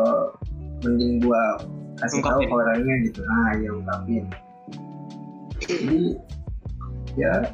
mending 0.82 1.22
gua 1.22 1.62
kasih 2.00 2.24
tahu 2.24 2.40
ke 2.42 2.54
orangnya 2.56 2.94
gitu. 3.04 3.20
Ah 3.28 3.50
ya 3.60 3.68
ungkapin. 3.70 4.24
Jadi 5.60 6.18
ya 7.20 7.52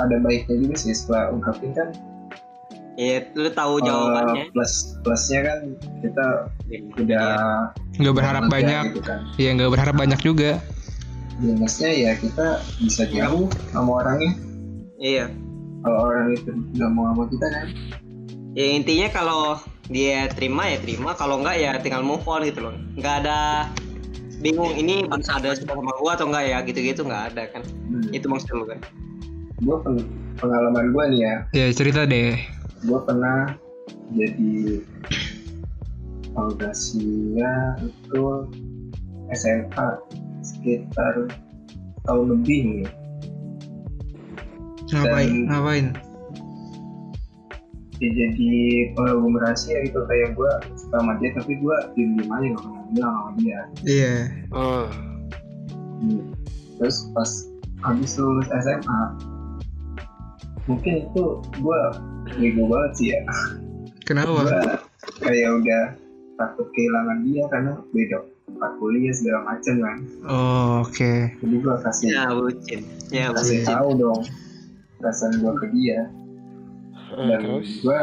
ada 0.00 0.16
baiknya 0.24 0.56
juga 0.56 0.74
sih 0.80 0.96
setelah 0.96 1.30
ungkapin 1.36 1.76
kan 1.76 1.94
Iya, 3.00 3.32
lu 3.32 3.48
tahu 3.50 3.74
eh, 3.78 3.82
jawabannya. 3.82 4.44
plus 4.52 4.72
plusnya 5.00 5.40
kan 5.42 5.58
kita 6.04 6.26
udah 6.98 7.28
Nggak 7.96 8.14
berharap 8.14 8.44
banyak. 8.46 8.84
gitu 8.90 9.00
kan 9.00 9.20
Iya 9.34 9.50
nggak 9.56 9.70
berharap 9.70 9.96
banyak 9.96 10.20
juga. 10.20 10.60
minusnya 11.36 11.88
ya 11.88 12.12
kita 12.14 12.46
bisa 12.78 13.08
jauh 13.08 13.48
sama 13.72 14.04
orangnya 14.04 14.36
Iya. 14.94 15.32
kalau 15.80 15.98
orang 16.04 16.36
itu 16.36 16.52
nggak 16.76 16.90
mau 16.90 17.08
sama 17.08 17.24
kita 17.26 17.46
kan 17.48 17.66
Ya 18.50 18.66
intinya 18.68 19.08
kalau 19.08 19.42
dia 19.86 20.28
terima 20.28 20.66
ya 20.66 20.76
terima, 20.76 21.14
kalau 21.14 21.38
enggak 21.38 21.56
ya 21.56 21.72
tinggal 21.76 22.02
move 22.02 22.22
on 22.24 22.42
gitu 22.42 22.60
loh. 22.60 22.74
Enggak 22.94 23.22
ada 23.22 23.70
bingung 24.38 24.70
ini 24.72 25.06
ada 25.06 25.50
suka 25.52 25.70
sama 25.70 25.94
gua 25.96 26.14
atau 26.14 26.26
enggak 26.26 26.44
ya 26.44 26.58
gitu-gitu 26.60 27.00
enggak 27.02 27.30
ada 27.30 27.42
kan. 27.48 27.62
hmm. 27.62 28.10
Itu 28.10 28.26
maksud 28.26 28.50
lu 28.52 28.66
kan. 28.66 28.78
gue 29.56 29.76
pengalaman 30.36 30.88
gue 30.88 31.04
nih 31.10 31.20
ya 31.20 31.34
Ya 31.52 31.66
cerita 31.70 32.04
deh. 32.04 32.36
Gue 32.80 32.98
pernah 33.02 33.52
jadi 34.10 34.80
fondasinya 36.32 37.52
itu 37.80 38.24
SMA 39.30 39.88
sekitar 40.40 41.14
tahun 42.04 42.26
lebih 42.34 42.58
nih 42.64 42.88
Ngapain? 44.90 45.28
Dan- 45.28 45.46
Ngapain? 45.46 45.86
ya, 48.00 48.08
jadi 48.08 48.52
pengagum 48.96 49.36
rahasia 49.36 49.84
gitu 49.84 50.00
kayak 50.08 50.32
gue 50.32 50.50
suka 50.74 50.96
sama 50.98 51.20
dia 51.20 51.36
tapi 51.36 51.52
gue 51.54 51.76
diem 51.92 52.16
diem 52.16 52.32
aja 52.32 52.46
nggak 52.48 52.62
pernah 52.64 52.84
bilang 52.90 53.12
sama 53.12 53.30
dia 53.36 53.60
Iya. 53.84 54.14
oh. 54.50 54.88
Hmm. 56.00 56.32
terus 56.80 57.12
pas 57.12 57.30
habis 57.84 58.16
lulus 58.16 58.48
SMA 58.50 59.00
mungkin 60.64 61.04
itu 61.04 61.24
gue 61.54 61.80
bego 62.34 62.62
banget 62.66 62.92
sih 62.94 63.06
ya 63.10 63.20
Kenapa? 64.02 64.42
gue 64.42 64.60
kayak 65.20 65.50
udah 65.56 65.82
takut 66.34 66.66
kehilangan 66.72 67.18
dia 67.22 67.42
karena 67.46 67.72
beda 67.90 68.18
tempat 68.44 68.70
kuliah 68.76 69.12
segala 69.12 69.40
macam 69.46 69.74
kan 69.78 69.96
Oh, 70.24 70.72
Oke. 70.82 71.12
jadi 71.36 71.56
gue 71.56 71.74
kasih 71.80 72.06
Ya 72.08 72.24
bucin. 72.30 72.80
Ya 73.08 73.26
kasih 73.30 73.60
bucin. 73.60 73.68
tahu 73.68 73.88
dong 73.96 74.20
perasaan 74.96 75.32
gue 75.36 75.52
ke 75.56 75.66
dia 75.72 76.00
Eh, 77.10 77.26
dan 77.26 77.38
terus 77.40 77.70
gue 77.80 78.00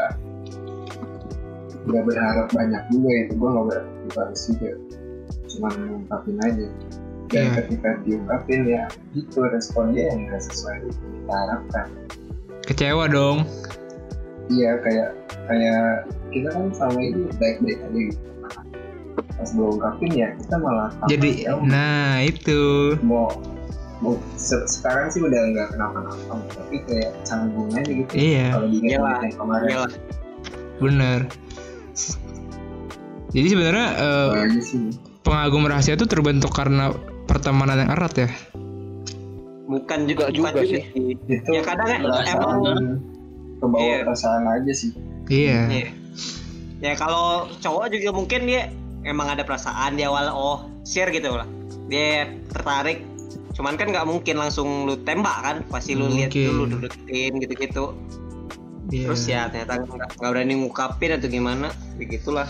nggak 1.88 2.04
berharap 2.04 2.48
banyak 2.52 2.84
juga 2.90 3.10
itu 3.18 3.34
gue 3.34 3.50
nggak 3.50 3.66
berharap 3.66 3.88
balas 4.14 4.42
juga 4.46 4.72
cuma 5.48 5.68
ngungkapin 5.74 6.38
aja 6.42 6.68
dan 7.28 7.44
Iya. 7.44 7.52
ketika 7.60 7.90
diungkapin 8.04 8.62
ya 8.66 8.84
itu 9.12 9.38
respon 9.42 9.92
dia 9.92 10.08
yang 10.08 10.26
nggak 10.26 10.42
sesuai 10.42 10.76
yang 10.78 10.92
kita 10.92 11.34
harapkan 11.34 11.88
Kecewa 12.64 13.08
dong. 13.08 13.48
Iya 14.50 14.72
kayak 14.80 15.10
kayak 15.46 15.84
kita 16.32 16.50
kan 16.52 16.66
sama 16.72 17.00
ini 17.00 17.28
baik-baik 17.36 17.80
aja 17.82 18.00
gitu 18.12 18.20
pas 19.38 19.50
gue 19.50 19.68
ungkapin 19.70 20.12
ya 20.14 20.30
kita 20.34 20.56
malah 20.58 20.90
Jadi, 21.06 21.46
jauh. 21.46 21.62
nah 21.66 22.22
itu. 22.22 22.62
mau 23.06 23.30
mau 23.98 24.14
se- 24.34 24.66
sekarang 24.66 25.10
sih 25.10 25.22
udah 25.22 25.42
nggak 25.54 25.68
kenapa-napa 25.74 26.38
tapi 26.54 26.82
kayak 26.86 27.18
canggung 27.22 27.70
aja 27.74 27.90
gitu 27.90 28.12
Iya, 28.14 28.48
kalau 28.54 28.68
diingat 28.70 29.18
yang 29.26 29.36
kemarin 29.38 29.68
Iyalah. 29.70 29.92
bener. 30.78 31.20
Jadi 33.34 33.48
sebenarnya 33.52 33.88
eh, 33.94 34.32
sih 34.62 34.90
pengagum 35.22 35.68
rahasia 35.68 35.94
itu 35.94 36.06
terbentuk 36.08 36.54
karena 36.54 36.94
pertemanan 37.28 37.84
yang 37.86 37.92
erat 37.94 38.14
ya. 38.18 38.30
Bukan 39.68 40.08
juga 40.08 40.32
Nggak 40.32 40.34
juga 40.34 40.50
sih. 40.64 40.82
itu 40.96 41.50
Ya 41.52 41.62
kadang 41.62 41.90
kan 41.92 42.00
emang 42.24 42.58
kebawa 43.58 43.82
Iya. 43.82 43.98
perasaan 44.04 44.44
aja 44.46 44.74
sih 44.74 44.92
Iya. 45.28 45.60
Iya. 45.68 45.90
Ya 46.78 46.94
kalau 46.94 47.50
cowok 47.58 47.90
juga 47.90 48.10
mungkin 48.14 48.46
dia 48.46 48.70
emang 49.04 49.28
ada 49.28 49.42
perasaan 49.42 49.96
di 49.96 50.04
awal 50.04 50.30
oh 50.30 50.58
share 50.84 51.10
gitu 51.10 51.32
lah. 51.32 51.48
dia 51.88 52.28
tertarik 52.52 53.02
cuman 53.56 53.74
kan 53.74 53.90
nggak 53.90 54.06
mungkin 54.06 54.36
langsung 54.36 54.86
lu 54.86 55.00
tembak 55.02 55.40
kan 55.40 55.56
pasti 55.68 55.96
lu 55.96 56.06
lihat 56.08 56.30
dulu 56.30 56.68
deketin 56.78 57.40
gitu-gitu 57.40 57.96
Iya. 58.88 59.08
terus 59.10 59.24
ya 59.26 59.42
ternyata 59.48 59.84
nggak 59.84 60.10
nggak 60.16 60.32
berani 60.32 60.54
ngungkapin 60.56 61.16
atau 61.16 61.28
gimana 61.28 61.68
begitulah 61.96 62.48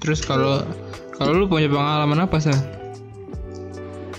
Terus 0.00 0.24
kalau 0.24 0.64
kalau 1.12 1.36
lu 1.36 1.44
punya 1.44 1.68
pengalaman 1.68 2.24
apa 2.24 2.40
sih? 2.40 2.56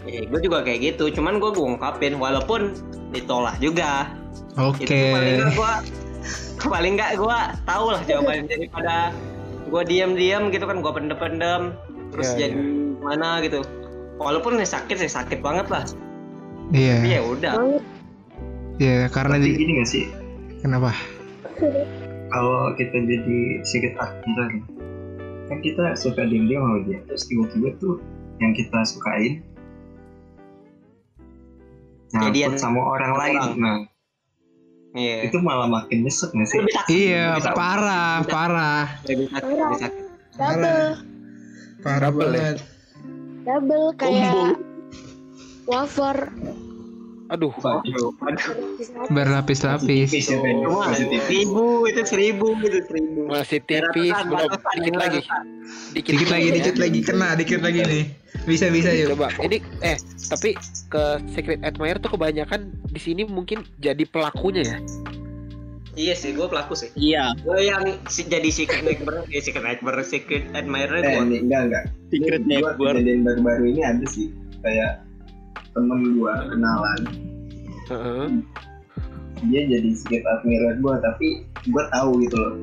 eh, 0.06 0.28
gue 0.28 0.40
juga 0.40 0.62
kayak 0.62 0.94
gitu 0.94 1.10
cuman 1.12 1.40
gue 1.40 1.50
gue 1.50 1.66
ungkapin 1.66 2.16
walaupun 2.16 2.76
ditolak 3.10 3.58
juga 3.58 4.12
Oke. 4.60 4.84
itu 4.84 4.96
paling 5.14 5.36
nggak 5.38 5.52
gue 5.54 5.74
paling 6.68 6.94
nggak 6.96 7.12
gue 7.16 7.38
tahu 7.64 7.86
lah 7.92 8.02
jawabannya. 8.04 8.46
Daripada 8.48 8.96
gue 9.66 9.82
diam-diam 9.88 10.52
gitu 10.52 10.66
kan 10.68 10.78
gue 10.80 10.92
pendem-pendem 10.92 11.62
terus 12.12 12.36
Ya, 12.36 12.48
jadi 12.48 12.60
mana 13.00 13.40
gitu. 13.40 13.64
Walaupun 14.20 14.60
ya 14.60 14.68
sakit 14.68 15.00
ya 15.00 15.10
sakit 15.10 15.40
banget 15.40 15.72
lah. 15.72 15.84
Tapi 15.88 16.78
Iya. 16.78 16.96
ya 17.04 17.22
udah. 17.24 17.54
Banget 17.58 17.84
Iya, 18.82 19.14
karena 19.14 19.36
Tapi 19.38 19.46
di 19.46 19.52
gini 19.56 19.72
gak 19.78 19.90
sih? 19.90 20.06
Kenapa? 20.62 20.90
kalau 22.32 22.74
kita 22.74 22.96
jadi 22.96 23.40
secret 23.62 23.94
admirer 24.00 24.50
kan 25.46 25.60
kita 25.60 25.94
suka 25.94 26.24
diam-diam 26.24 26.64
sama 26.64 26.80
dia 26.88 27.00
terus 27.06 27.28
tiba-tiba 27.28 27.70
tuh 27.78 28.00
yang 28.40 28.56
kita 28.56 28.82
sukain 28.82 29.44
Jadian. 32.12 32.56
nyangkut 32.56 32.58
sama 32.58 32.80
orang 32.82 33.12
lain. 33.14 33.36
Orang. 33.36 33.54
nah 33.60 33.78
iya. 34.96 35.28
Itu 35.28 35.40
malah 35.40 35.68
makin 35.68 36.04
nyesek 36.04 36.32
gak 36.32 36.48
sih? 36.48 36.60
Iya, 36.92 37.40
parah, 37.54 38.24
parah. 38.28 39.00
lebih 39.08 39.28
sakit 39.32 39.48
lebih 39.56 39.80
sakit. 39.80 40.04
Double. 40.36 40.88
Parah 41.82 42.12
banget. 42.14 42.58
double 43.42 43.90
kayak 43.98 44.54
wafer 45.66 46.30
Aduh. 47.32 47.56
Berlapis-lapis. 49.08 50.12
Ya, 50.12 50.20
seribu 51.22 51.64
itu 51.88 52.02
seribu 52.04 52.48
itu 52.60 52.80
seribu 52.84 53.22
Masih 53.26 53.60
tipis, 53.62 54.12
belum 54.22 54.50
dikit 54.76 54.96
lagi. 54.96 55.20
ratusan. 55.22 55.44
Dikit 55.94 56.28
lagi, 56.28 56.48
dikit 56.52 56.76
lagi, 56.76 57.00
kena 57.02 57.30
dikit 57.34 57.60
lagi 57.62 57.80
nih. 57.82 58.04
Bisa 58.44 58.68
bisa 58.68 58.92
yuk. 58.92 59.16
Coba 59.16 59.32
ini 59.40 59.64
eh 59.80 59.96
tapi 60.28 60.56
ke 60.88 61.04
secret 61.30 61.62
admirer 61.62 61.98
tuh 61.98 62.12
kebanyakan 62.12 62.62
di 62.86 63.00
sini 63.00 63.24
mungkin 63.24 63.64
jadi 63.78 64.04
pelakunya 64.04 64.64
ya. 64.66 64.78
iya 65.92 66.16
sih 66.16 66.32
gue 66.32 66.48
pelaku 66.48 66.72
sih 66.74 66.88
Iya, 66.94 67.36
gue 67.38 67.60
yang 67.62 67.84
si- 68.08 68.24
jadi 68.24 68.48
secret 68.48 68.88
admirer 68.90 69.28
ya 69.28 69.40
secret 69.40 69.68
admirer 69.70 70.00
secret 70.02 70.48
admirer 70.52 71.04
eh 71.04 71.20
gue 71.20 71.38
enggak 71.38 71.62
enggak 71.68 71.84
secret 72.08 72.44
network. 72.46 72.96
kejadian 72.96 73.20
baru-baru 73.22 73.64
ini 73.70 73.82
ada 73.84 74.06
sih 74.08 74.32
kayak 74.62 75.04
temen 75.72 76.00
gua 76.18 76.34
kenalan 76.48 77.00
Heeh. 77.88 78.28
dia 79.48 79.62
jadi 79.68 79.90
secret 79.96 80.24
admirer 80.28 80.78
gua 80.80 81.02
tapi 81.02 81.44
gua 81.70 81.84
tahu 81.92 82.22
gitu 82.22 82.36
loh 82.38 82.54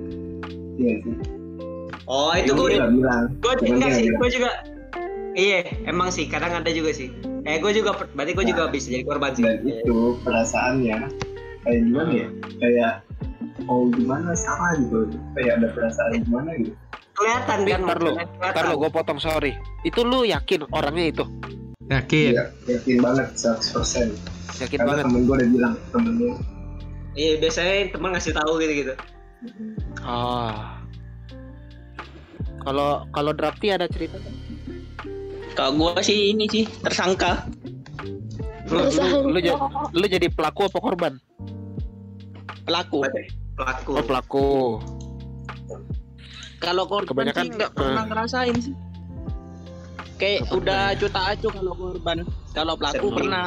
iya 0.79 0.95
sih 1.03 1.15
oh 2.09 2.33
itu 2.33 2.51
gue 2.51 2.69
nggak 2.79 2.93
bilang 2.97 3.25
gue 3.39 3.53
dia 3.61 3.89
sih 3.93 4.07
gue 4.09 4.29
juga 4.33 4.51
iya 5.37 5.61
emang 5.85 6.09
sih 6.09 6.25
kadang 6.25 6.57
ada 6.57 6.71
juga 6.73 6.95
sih 6.95 7.13
eh 7.45 7.61
gue 7.61 7.73
juga 7.73 7.93
berarti 8.15 8.33
gue 8.33 8.45
Nah. 8.45 8.51
juga 8.55 8.63
bisa 8.73 8.87
jadi 8.89 9.05
korban 9.05 9.33
sih 9.37 9.45
dan 9.45 9.61
itu 9.61 10.17
perasaannya 10.25 10.99
kayak 11.63 11.79
gimana 11.85 12.11
ya 12.15 12.29
kayak 12.59 12.93
oh 13.67 13.91
gimana 13.93 14.33
salah 14.33 14.73
gitu 14.79 15.13
kayak 15.37 15.61
ada 15.61 15.69
perasaan 15.77 16.25
gimana 16.25 16.51
gitu 16.57 16.73
kelihatan 17.13 17.59
kan 17.67 17.81
Ntar 17.83 17.99
lu, 17.99 18.13
kelihatan. 18.15 18.53
ntar 18.55 18.65
lu 18.71 18.75
gue 18.79 18.91
potong 18.95 19.19
sorry. 19.19 19.53
Itu 19.83 20.07
lu 20.07 20.23
yakin 20.23 20.71
orangnya 20.71 21.11
itu? 21.11 21.25
Yakin. 21.89 22.31
Iya, 22.37 22.45
yakin 22.69 22.97
banget 23.01 23.29
100% 23.33 24.13
Yakin 24.61 24.79
karena 24.79 24.91
banget. 24.93 25.05
temen 25.09 25.21
gua 25.25 25.35
udah 25.41 25.49
bilang 25.49 25.75
temennya 25.89 26.33
iya 27.17 27.33
biasanya 27.41 27.75
teman 27.97 28.11
ngasih 28.15 28.33
tahu 28.37 28.53
gitu 28.61 28.75
gitu 28.85 28.95
Ah. 30.03 30.83
Kalau 32.67 33.07
kalau 33.15 33.31
Drafty 33.31 33.71
ada 33.71 33.87
cerita? 33.87 34.19
Kalau 35.55 35.79
gua 35.79 36.03
sih 36.03 36.35
ini 36.35 36.51
sih 36.51 36.67
tersangka. 36.83 37.47
Lu, 38.67 38.83
lu, 38.91 39.31
lu, 39.31 39.39
lu 39.95 40.07
jadi 40.11 40.27
pelaku 40.27 40.67
apa 40.67 40.79
korban? 40.83 41.13
Pelaku. 42.67 43.07
pelaku 43.55 43.91
Oh 43.95 44.05
pelaku. 44.05 44.49
Kalau 46.59 46.85
korban 46.91 47.31
Kebanyakan, 47.31 47.45
sih 47.47 47.55
nggak 47.55 47.73
pernah 47.79 48.03
eh. 48.03 48.07
ngerasain 48.11 48.57
sih. 48.59 48.75
Kayak 50.19 50.39
Nggak 50.43 50.53
udah 50.53 50.67
pernah 50.77 50.91
ya? 50.91 50.99
cuta 50.99 51.21
acuh 51.25 51.51
kalau 51.53 51.73
korban. 51.73 52.19
Kalau 52.51 52.75
pelaku 52.75 52.97
Sedih. 53.01 53.17
pernah. 53.17 53.47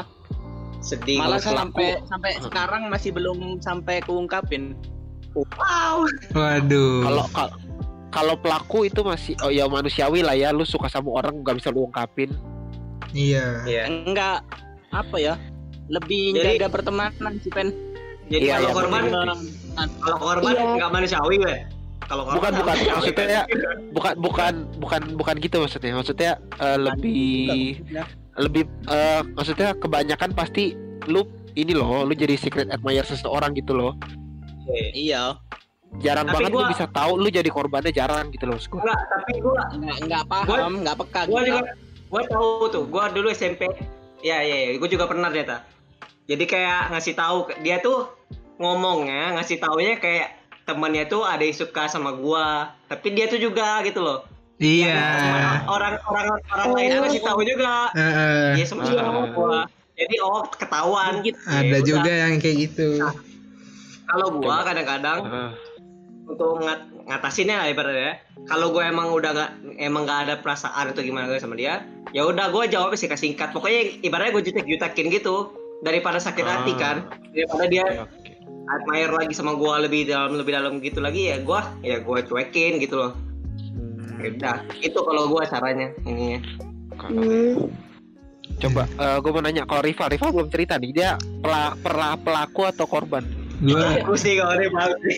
sedih 0.81 1.13
Malah 1.15 1.37
kalau 1.37 1.53
pelaku. 1.53 1.59
sampai 1.61 1.87
sampai 2.03 2.31
Hmm. 2.31 2.43
sekarang 2.43 2.81
masih 2.87 3.09
belum 3.11 3.37
sampai 3.59 3.95
keungkapin. 4.01 4.73
wow 5.35 6.01
Waduh. 6.33 7.05
Kalau 7.05 7.25
kalau 7.29 7.53
kalau 8.09 8.35
pelaku 8.35 8.79
itu 8.83 8.99
masih 9.01 9.37
oh 9.39 9.47
ya 9.47 9.63
manusiawi 9.65 10.19
lah 10.19 10.33
ya. 10.33 10.49
Lu 10.49 10.63
suka 10.63 10.87
sama 10.87 11.13
orang 11.13 11.37
nggak 11.37 11.55
bisa 11.55 11.69
lu 11.69 11.85
ungkapin. 11.85 12.33
Iya. 13.11 13.61
iya 13.63 13.83
Enggak 13.85 14.41
apa 14.89 15.17
ya? 15.17 15.35
Lebih 15.85 16.33
Jadi- 16.33 16.57
jaga 16.57 16.67
pertemanan 16.71 17.33
sih 17.37 17.51
Pen. 17.51 17.69
jadi 18.25 18.41
Iya, 18.41 18.53
kalau 18.55 18.63
iya, 18.63 18.73
korban 18.73 19.03
kalau 19.99 20.17
korban 20.17 20.53
Iya. 20.53 20.65
nggak 20.77 20.89
manusiawi 20.89 21.35
gue 21.37 21.55
kalau 22.11 22.27
Bukan 22.29 22.51
bukan 22.53 22.75
maksudnya 22.91 23.25
ya 23.25 23.43
bukan 23.89 24.13
bukan 24.19 24.53
bukan 24.77 25.01
bukan 25.15 25.35
gitu 25.37 25.57
maksudnya. 25.57 25.95
Maksudnya 25.95 26.31
eh, 26.57 26.77
lebih 26.77 27.79
lebih 28.37 28.63
eh, 28.85 29.21
maksudnya 29.29 29.71
kebanyakan 29.73 30.31
pasti 30.31 30.75
lu 31.07 31.23
ini 31.53 31.71
loh 31.71 32.03
lu 32.03 32.13
jadi 32.13 32.35
secret 32.35 32.67
admirer 32.67 33.03
seseorang 33.03 33.51
gitu 33.53 33.71
loh 33.71 33.95
Iya. 34.93 35.35
jarang 35.97 36.23
Tapi 36.25 36.35
banget 36.37 36.49
lu 36.49 36.57
gua- 36.57 36.71
bisa 36.71 36.85
tahu 36.87 37.11
lu 37.17 37.27
jadi 37.27 37.49
korbannya 37.49 37.91
jarang 37.91 38.29
gitu 38.29 38.45
loh 38.45 38.55
gua. 38.61 38.79
enggak 38.81 38.99
tapi 39.09 39.31
gue 39.37 39.55
Enggak 39.73 39.97
enggak 39.99 40.23
paham, 40.25 40.71
enggak 40.77 40.95
peka 40.97 41.21
gue 41.21 41.31
gitu. 41.33 41.49
juga 41.49 41.61
gue 42.07 42.21
tahu 42.25 42.49
tuh 42.69 42.83
gue 42.85 43.03
dulu 43.11 43.27
SMP 43.29 43.61
ya 44.21 44.39
ya, 44.39 44.57
ya. 44.65 44.77
gue 44.77 44.89
juga 44.89 45.05
pernah 45.05 45.27
ternyata 45.27 45.67
jadi 46.23 46.43
kayak 46.45 46.81
ngasih 46.91 47.13
tahu 47.13 47.37
dia 47.59 47.79
tuh 47.79 48.07
ngomongnya 48.55 49.35
ngasih 49.35 49.57
taunya 49.57 49.97
kayak 49.97 50.40
temannya 50.71 51.03
tuh 51.05 51.21
ada 51.21 51.39
yang 51.39 51.53
suka 51.53 51.85
sama 51.85 52.11
gua 52.13 52.71
tapi 52.87 53.11
dia 53.11 53.27
tuh 53.27 53.37
juga 53.37 53.83
gitu 53.83 53.99
loh 53.99 54.23
Iya. 54.55 55.65
orang 55.65 55.97
orang 56.05 56.27
orang 56.47 56.69
lain 56.71 56.87
tuh 56.91 57.01
ngasih 57.03 57.21
tahu 57.21 57.41
juga 57.41 57.89
Heeh. 57.91 58.55
dia 58.55 58.63
sama 58.63 58.81
Ah. 58.81 58.93
sama 58.93 59.21
gua 59.29 59.59
jadi 59.93 60.15
oh 60.19 60.47
ketahuan 60.47 61.19
gitu 61.19 61.37
Ada 61.43 61.59
Ya 61.59 61.67
udah. 61.67 61.81
juga 61.83 62.11
yang 62.13 62.33
kayak 62.37 62.57
gitu. 62.61 62.87
kalau 64.05 64.27
gua 64.33 64.61
kadang-kadang 64.61 65.19
Heeh. 65.23 65.51
untuk 66.25 66.51
ngat 66.59 66.79
ngatasinnya 67.01 67.57
lah 67.57 67.67
ibaratnya 67.67 68.13
kalau 68.45 68.69
gue 68.69 68.79
emang 68.79 69.09
udah 69.09 69.31
nggak 69.31 69.51
emang 69.79 70.05
nggak 70.05 70.19
ada 70.21 70.33
perasaan 70.37 70.85
atau 70.87 71.01
gimana 71.01 71.25
gue 71.25 71.35
sama 71.37 71.55
dia 71.55 71.81
ya 72.11 72.23
udah 72.23 72.47
gue 72.47 72.69
jawabnya 72.69 72.95
singkat 72.95 73.19
singkat 73.19 73.49
pokoknya 73.49 73.99
ibaratnya 73.99 74.31
gue 74.31 74.43
jutek 74.45 74.65
jutakin 74.65 75.09
gitu 75.09 75.51
daripada 75.81 76.21
sakit 76.21 76.45
hati 76.45 76.71
Ah. 76.71 76.77
kan 76.77 76.95
daripada 77.31 77.65
dia 77.65 77.83
oke. 77.99 78.20
Admire 78.71 79.11
lagi 79.11 79.33
sama 79.33 79.53
gue 79.53 79.73
lebih 79.83 80.01
dalam 80.07 80.35
lebih 80.35 80.53
dalam 80.53 80.73
gitu 80.79 80.99
lagi 80.99 81.27
ya 81.27 81.37
gue 81.39 81.59
ya 81.81 81.97
gue 81.99 82.17
cuekin 82.23 82.79
gitu 82.79 82.95
loh. 82.95 83.11
Ya 84.21 84.29
udah 84.31 84.57
itu 84.77 84.95
kalau 84.95 85.23
gue 85.27 85.41
caranya 85.45 85.87
ininya 86.03 86.39
Hmm. 87.01 87.65
coba 88.61 88.85
gue 89.17 89.31
mau 89.33 89.41
nanya 89.41 89.65
kalau 89.65 89.81
Riva 89.81 90.05
Riva 90.05 90.27
belum 90.29 90.53
cerita 90.53 90.77
nih 90.77 90.91
dia 90.93 91.09
pela, 91.41 91.73
pela- 91.81 92.19
pelaku 92.19 92.69
atau 92.69 92.85
korban? 92.85 93.25
Gue 93.57 93.77
aku 93.77 94.13
sih 94.13 94.37
kalau 94.37 94.53
sih 95.01 95.17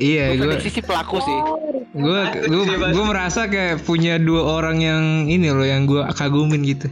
iya 0.00 0.34
gue 0.34 0.58
sih 0.58 0.82
pelaku 0.82 1.22
sih. 1.22 1.38
Oh, 1.38 1.58
gue 1.90 2.20
gue 2.46 2.62
gue 2.90 3.04
merasa 3.04 3.46
kayak 3.46 3.82
punya 3.82 4.18
dua 4.18 4.58
orang 4.58 4.78
yang 4.78 5.02
ini 5.26 5.50
loh 5.50 5.62
yang 5.62 5.86
gue 5.86 6.02
kagumin 6.14 6.66
gitu. 6.66 6.90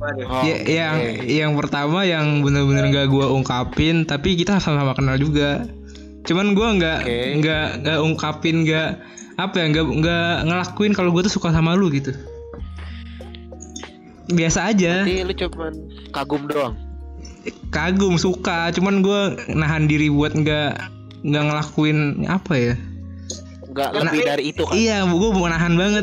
Waduh. 0.00 0.26
Oh, 0.26 0.42
ya, 0.48 0.56
yang 0.64 0.96
oke. 0.96 1.28
yang 1.28 1.52
pertama 1.60 1.98
yang 2.08 2.40
bener-bener 2.40 2.88
gak 2.88 3.12
gue 3.12 3.26
ungkapin 3.28 4.08
tapi 4.08 4.32
kita 4.34 4.56
sama-sama 4.56 4.96
kenal 4.96 5.20
juga. 5.20 5.68
Cuman 6.24 6.56
gue 6.56 6.68
nggak 6.80 6.98
nggak 7.40 7.66
nggak 7.84 7.98
ungkapin 8.00 8.64
nggak 8.64 8.96
apa 9.36 9.54
ya 9.56 9.64
nggak 9.72 9.86
nggak 10.00 10.32
ngelakuin 10.48 10.92
kalau 10.96 11.12
gue 11.12 11.28
tuh 11.28 11.32
suka 11.36 11.52
sama 11.52 11.76
lu 11.76 11.92
gitu. 11.92 12.16
Biasa 14.30 14.72
aja, 14.72 15.04
Berarti 15.04 15.26
lu 15.26 15.34
cuman 15.34 15.72
kagum 16.14 16.42
doang 16.48 16.74
kagum 17.70 18.14
suka, 18.20 18.68
cuman 18.74 19.00
gue 19.00 19.20
nahan 19.54 19.86
diri 19.88 20.10
buat 20.12 20.34
nggak 20.34 20.70
nggak 21.24 21.44
ngelakuin 21.50 22.26
apa 22.28 22.54
ya? 22.56 22.74
nggak 23.70 23.90
lebih 24.02 24.20
dari 24.26 24.44
itu 24.50 24.62
kan 24.66 24.74
Iya, 24.74 25.06
gue 25.06 25.30
mau 25.30 25.46
nahan 25.46 25.78
banget. 25.78 26.02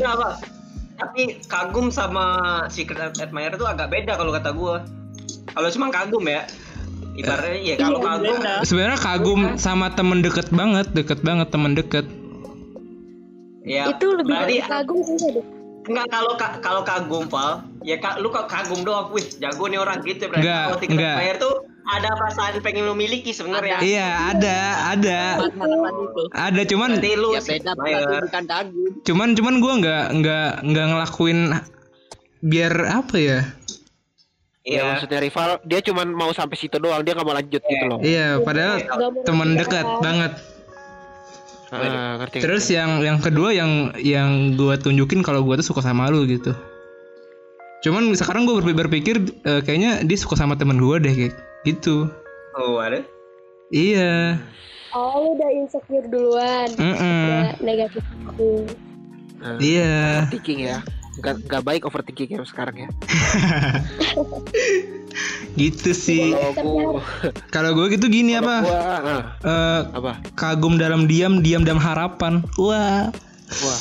Tapi 0.97 1.21
kagum 1.45 1.87
sama 1.87 2.25
secret 2.67 3.13
admirer 3.15 3.53
tuh 3.53 3.65
agak 3.65 3.87
beda 3.87 4.17
kalau 4.17 4.31
kata 4.31 4.49
gue 4.51 4.75
kalau 5.47 5.67
cuma 5.69 5.87
kagum 5.89 6.25
ya 6.25 6.41
ibaratnya 7.13 7.57
ya 7.63 7.75
kalau 7.77 7.99
Iya, 7.99 8.07
kagum 8.07 8.35
beda. 8.35 8.53
Sebenarnya 8.61 8.99
kagum 8.99 9.39
sama 9.55 9.87
temen 9.89 10.19
deket 10.19 10.47
banget, 10.49 10.87
deket 10.91 11.19
banget 11.21 11.47
temen 11.49 11.73
deket. 11.73 12.05
ya 13.63 13.89
itu 13.89 14.05
lebih 14.07 14.31
dari 14.31 14.57
kagum 14.61 15.01
sih. 15.03 15.41
Enggak 15.83 16.07
kalau 16.07 16.33
ka- 16.35 16.59
kalau 16.59 16.81
kagum 16.83 17.25
Val, 17.27 17.63
ya 17.81 17.97
kak 17.97 18.19
lu 18.19 18.29
kok 18.29 18.47
kagum 18.47 18.83
doang, 18.83 19.07
wih 19.09 19.23
jago 19.39 19.65
nih 19.65 19.75
orang 19.77 20.03
gitu. 20.03 20.27
berarti 20.27 20.39
Enggak, 20.41 20.63
Kalau 20.63 20.77
Secret. 20.79 21.03
Admirer 21.09 21.37
tuh 21.37 21.53
ada 21.87 22.09
perasaan 22.19 22.59
pengen 22.59 22.83
lu 22.83 22.93
miliki 22.93 23.31
sebenarnya. 23.31 23.79
Iya, 23.79 24.35
ada, 24.35 24.57
ada. 24.91 25.19
Ada 26.35 26.61
cuman 26.67 26.99
Berarti 26.99 27.11
lu 27.15 27.29
Ya 27.31 27.41
beda 27.41 27.71
bukan 28.27 28.43
kagum. 28.43 28.91
cuman 29.07 29.29
cuman 29.39 29.53
gua 29.63 29.73
nggak 29.79 30.05
nggak 30.19 30.49
nggak 30.67 30.85
ngelakuin 30.91 31.39
biar 32.43 32.73
apa 32.91 33.15
ya? 33.15 33.39
Ya, 34.67 34.67
Iya. 34.67 34.81
maksudnya 34.83 35.19
rival 35.23 35.49
dia 35.63 35.79
cuman 35.79 36.11
mau 36.11 36.35
sampai 36.35 36.59
situ 36.59 36.75
doang, 36.75 36.99
dia 36.99 37.15
nggak 37.15 37.23
mau 37.23 37.31
lanjut 37.31 37.63
gitu 37.63 37.85
loh. 37.87 38.03
Iya, 38.03 38.43
padahal 38.43 38.83
mau 38.83 39.23
teman 39.23 39.55
dekat 39.55 39.87
banget. 40.03 40.33
Ngerti. 41.67 42.37
Terus 42.43 42.67
yang 42.67 42.99
yang 42.99 43.19
kedua 43.23 43.55
yang 43.55 43.95
yang 43.99 44.59
gua 44.59 44.75
tunjukin 44.75 45.23
kalau 45.23 45.43
gua 45.47 45.55
tuh 45.59 45.71
suka 45.71 45.79
sama 45.79 46.11
lu 46.11 46.27
gitu. 46.27 46.51
Cuman 47.83 48.11
sekarang 48.11 48.43
gua 48.43 48.59
berpikir, 48.59 48.75
berpikir 48.75 49.15
eh, 49.47 49.61
kayaknya 49.63 50.03
dia 50.03 50.17
suka 50.19 50.35
sama 50.35 50.59
temen 50.59 50.79
gua 50.83 50.99
deh 50.99 51.15
kayak 51.15 51.46
gitu. 51.63 52.11
Oh, 52.53 52.77
ada. 52.77 53.01
Iya. 53.69 54.41
Oh, 54.91 55.13
lu 55.19 55.29
udah 55.37 55.49
insecure 55.53 56.07
duluan. 56.07 56.69
Mm-mm. 56.73 56.97
Udah 56.97 57.53
negatif. 57.61 58.01
thinking. 58.01 58.65
Nah, 59.37 59.57
Iya. 59.61 59.95
overthinking 60.25 60.59
ya. 60.65 60.77
Nggak, 61.17 61.35
nggak 61.49 61.63
baik 61.65 61.81
overthinking 61.85 62.29
ya 62.33 62.41
sekarang 62.45 62.75
ya. 62.77 62.89
Gitu 65.57 65.89
sih. 65.91 66.37
Kalau 67.49 67.73
gua 67.73 67.89
gitu 67.89 68.05
gini 68.05 68.37
apa? 68.37 68.61
gua 68.61 68.77
ah, 68.77 69.21
Eh, 69.41 69.81
apa? 69.97 70.21
kagum 70.37 70.77
dalam 70.77 71.09
diam, 71.09 71.41
diam 71.41 71.65
dalam 71.65 71.81
harapan. 71.81 72.45
Wah. 72.61 73.09
Wah, 73.47 73.79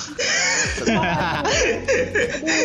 Aduh, 0.76 0.94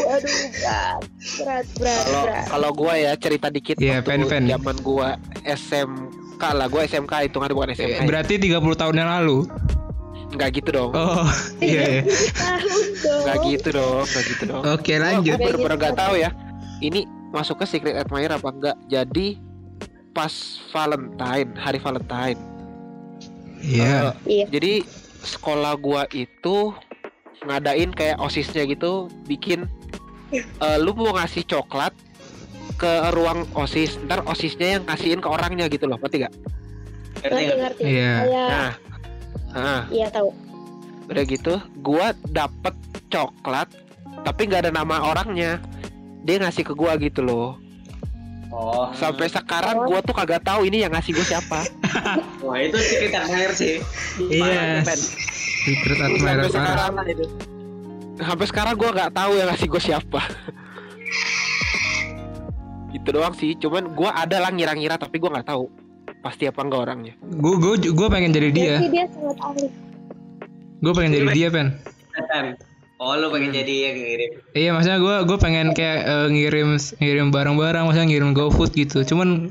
aduh, 0.07 0.35
berat, 0.53 1.01
berat, 1.35 1.65
berat, 1.73 2.03
kalau 2.03 2.21
berat. 2.23 2.45
kalau 2.47 2.69
gua 2.71 2.93
ya 2.95 3.11
cerita 3.15 3.47
dikit 3.47 3.75
Iya, 3.75 3.99
waktu 3.99 4.07
pen-pen. 4.21 4.43
zaman 4.47 4.75
gua 4.79 5.09
SMK 5.41 6.43
lah, 6.51 6.67
gua 6.67 6.81
SMK 6.83 7.13
hitungan 7.23 7.49
bukan 7.51 7.69
SMK. 7.73 8.05
berarti 8.05 8.33
30 8.37 8.53
tahun 8.75 8.95
yang 8.95 9.09
lalu. 9.11 9.49
Nggak 10.31 10.49
gitu 10.55 10.69
dong. 10.71 10.91
Oh, 10.93 11.27
iya. 11.59 11.99
iya. 11.99 12.01
Tahun 12.31 12.61
dong. 12.95 13.21
Nggak 13.21 13.37
gitu 13.49 13.69
dong, 13.73 14.03
nggak 14.05 14.23
gitu 14.27 14.43
dong. 14.45 14.61
Oke, 14.63 14.93
Gua- 14.93 15.01
lanjut. 15.03 15.35
Gua 15.35 15.47
bener-bener 15.59 15.93
tahu 15.93 16.13
ya. 16.15 16.29
Ini 16.79 16.99
masuk 17.29 17.55
ke 17.57 17.65
secret 17.65 17.97
admirer 17.97 18.31
apa 18.31 18.47
enggak? 18.47 18.77
Jadi 18.87 19.41
pas 20.11 20.31
Valentine, 20.69 21.49
hari 21.55 21.77
Valentine. 21.77 22.39
Iya. 23.59 24.13
Iya. 24.23 24.45
Jadi 24.49 24.73
sekolah 25.21 25.73
gua 25.75 26.05
itu 26.09 26.73
ngadain 27.41 27.89
kayak 27.89 28.21
osisnya 28.21 28.69
gitu, 28.69 29.09
bikin 29.25 29.65
eh, 30.33 30.77
lu 30.77 30.93
mau 30.93 31.17
ngasih 31.17 31.43
coklat 31.43 31.93
ke 32.77 32.91
ruang 33.13 33.45
osis, 33.53 33.97
ntar 34.05 34.21
osisnya 34.25 34.77
yang 34.79 34.83
kasihin 34.85 35.21
ke 35.21 35.29
orangnya 35.29 35.65
gitu 35.69 35.85
loh, 35.85 35.97
ngerti 36.01 36.25
gak? 36.25 36.33
Ngerti 37.21 37.43
Ngerti. 37.57 37.83
Iya. 37.85 38.13
Kayak, 38.25 38.49
Nah, 38.49 38.71
nah, 39.51 39.81
iya 39.91 40.07
tahu. 40.09 40.29
udah 41.11 41.23
gitu, 41.27 41.53
gua 41.83 42.15
dapet 42.31 42.73
coklat, 43.11 43.67
tapi 44.23 44.41
nggak 44.47 44.69
ada 44.69 44.71
nama 44.71 45.01
orangnya. 45.03 45.59
Dia 46.23 46.37
ngasih 46.39 46.63
ke 46.63 46.73
gua 46.77 46.93
gitu 47.01 47.25
loh. 47.25 47.57
Oh, 48.51 48.91
Sampai 48.93 49.27
sekarang 49.27 49.83
gua 49.83 49.99
tuh 49.99 50.13
kagak 50.13 50.43
tahu 50.43 50.67
ini 50.69 50.85
yang 50.85 50.93
ngasih 50.93 51.17
gua 51.17 51.25
siapa. 51.25 51.59
wah 52.45 52.57
itu 52.61 52.77
Secret 52.77 53.13
Admirer 53.13 53.53
sih. 53.53 53.75
Iya. 54.29 54.85
Parah, 54.85 54.97
Secret 55.61 55.97
Sampai 55.97 56.17
admirer 56.17 56.37
parah. 56.41 56.49
sekarang 56.49 56.91
sampai 58.21 58.45
sekarang 58.45 58.73
gua 58.77 58.89
nggak 58.93 59.11
tahu 59.13 59.31
yang 59.33 59.47
ngasih 59.49 59.67
gue 59.67 59.81
siapa 59.81 60.21
itu 62.97 63.07
doang 63.09 63.33
sih 63.33 63.55
cuman 63.57 63.93
gua 63.93 64.13
ada 64.13 64.37
lah 64.37 64.51
ngira-ngira 64.51 64.97
tapi 64.97 65.17
gua 65.17 65.39
nggak 65.39 65.47
tahu 65.47 65.69
pasti 66.21 66.45
apa 66.45 66.61
enggak 66.61 66.81
orangnya 66.85 67.13
Gue 67.17 67.57
gue 67.57 67.73
gue 67.89 68.07
pengen 68.07 68.29
jadi 68.29 68.49
dia. 68.53 68.75
Dia 68.85 69.09
sangat 69.09 69.37
ahli. 69.41 69.65
Gue 70.81 70.93
pengen 70.93 71.11
jadi 71.17 71.27
dia, 71.33 71.47
pen. 71.49 71.67
Oh 73.01 73.17
lu 73.17 73.33
pengen 73.33 73.49
jadi 73.49 73.73
yang 73.89 73.95
ngirim. 73.97 74.31
Iya, 74.53 74.69
maksudnya 74.77 74.99
gue 75.01 75.15
gue 75.25 75.37
pengen 75.41 75.73
kayak 75.73 75.99
eh, 76.05 76.27
ngirim 76.29 76.77
ngirim 77.01 77.27
barang-barang, 77.33 77.89
maksudnya 77.89 78.07
ngirim 78.13 78.37
GoFood 78.37 78.77
gitu. 78.77 79.01
Cuman 79.01 79.49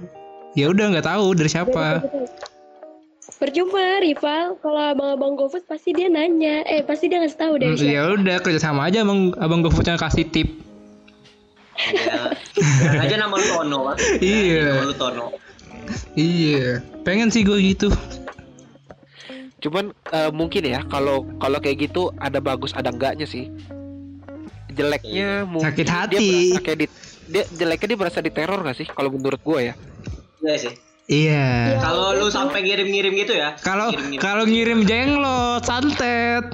ya 0.54 0.70
udah 0.70 0.94
nggak 0.94 1.06
tahu 1.10 1.34
dari 1.34 1.50
siapa. 1.50 2.06
Percuma, 3.40 3.98
Rival. 3.98 4.60
Kalau 4.60 4.80
abang-abang 4.86 5.32
GoFood 5.34 5.64
pasti 5.64 5.90
dia 5.90 6.06
nanya. 6.06 6.60
Eh, 6.62 6.84
pasti 6.84 7.08
dia 7.08 7.18
ngasih 7.18 7.40
tahu 7.40 7.52
dari 7.56 7.72
Hmm, 7.72 7.80
siapa. 7.80 7.90
Ya 7.90 8.02
udah 8.12 8.36
kerja 8.38 8.60
sama 8.60 8.86
aja 8.86 9.00
abang 9.00 9.32
abang 9.34 9.64
GoFood 9.64 9.88
yang 9.88 9.96
kasih 9.96 10.28
tip. 10.28 10.48
Ya, 11.80 12.36
aja 13.00 13.16
nama 13.16 13.32
lu 13.32 13.46
Tono 13.48 13.78
kan. 13.88 13.96
Iya. 14.20 14.64
Nama 14.76 14.84
lu 14.84 14.94
Tono. 14.94 15.26
Iya, 16.12 16.84
pengen 17.02 17.32
sih 17.32 17.40
gue 17.40 17.56
gitu. 17.58 17.88
cuman 19.60 19.92
eh, 20.08 20.32
mungkin 20.32 20.64
ya 20.64 20.80
kalau 20.88 21.28
kalau 21.36 21.60
kayak 21.60 21.84
gitu 21.84 22.08
ada 22.16 22.40
bagus 22.40 22.72
ada 22.72 22.88
enggaknya 22.88 23.28
sih 23.28 23.52
jeleknya 24.72 25.44
mungkin 25.44 25.68
Sakit 25.68 25.84
dia 25.84 25.92
hati. 25.92 26.16
berasa 26.48 26.60
kayak 26.64 26.78
di, 26.80 26.86
dia 27.28 27.42
jeleknya 27.52 27.86
dia 27.92 27.98
berasa 28.00 28.18
diteror 28.20 28.64
gak 28.64 28.72
sih 28.72 28.88
kalau 28.88 29.12
menurut 29.12 29.36
gua 29.44 29.60
ya 29.60 29.74
Iya 30.40 30.56
sih. 30.56 30.72
Iya. 31.10 31.74
Ya, 31.74 31.78
Kalau 31.82 32.14
lu 32.14 32.30
sampai 32.30 32.62
ngirim-ngirim 32.62 33.12
gitu 33.18 33.34
ya. 33.34 33.58
Kalau 33.58 33.90
Ngirim-ngirim. 33.90 34.22
kalau 34.22 34.44
ngirim 34.44 34.80
jenglot, 34.84 35.62
santet. 35.62 36.44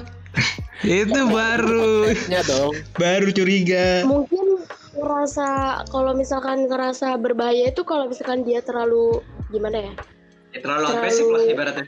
itu 0.79 1.19
baru 1.27 2.05
nya 2.29 2.45
dong 2.45 2.69
baru 2.93 3.33
curiga. 3.33 4.05
mungkin 4.05 4.61
ngerasa 4.93 5.47
kalau 5.87 6.13
misalkan 6.13 6.69
ngerasa 6.69 7.17
berbahaya 7.17 7.73
itu 7.73 7.81
kalau 7.81 8.05
misalkan 8.05 8.45
dia 8.45 8.61
terlalu 8.61 9.19
gimana 9.49 9.81
ya 9.81 9.93
Ya, 10.53 10.59
terlalu 10.61 10.85
agresif 10.87 11.25
lah 11.25 11.43
ibaratnya. 11.43 11.85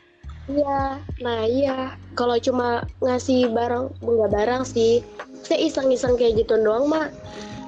iya 0.48 0.82
nah 1.22 1.40
iya 1.46 1.78
kalau 2.14 2.34
cuma 2.40 2.82
ngasih 3.00 3.48
barang 3.50 3.94
enggak 4.02 4.32
barang 4.34 4.64
sih 4.66 5.06
saya 5.40 5.62
iseng-iseng 5.64 6.18
kayak 6.18 6.42
gitu 6.42 6.58
doang 6.58 6.90
mah 6.90 7.14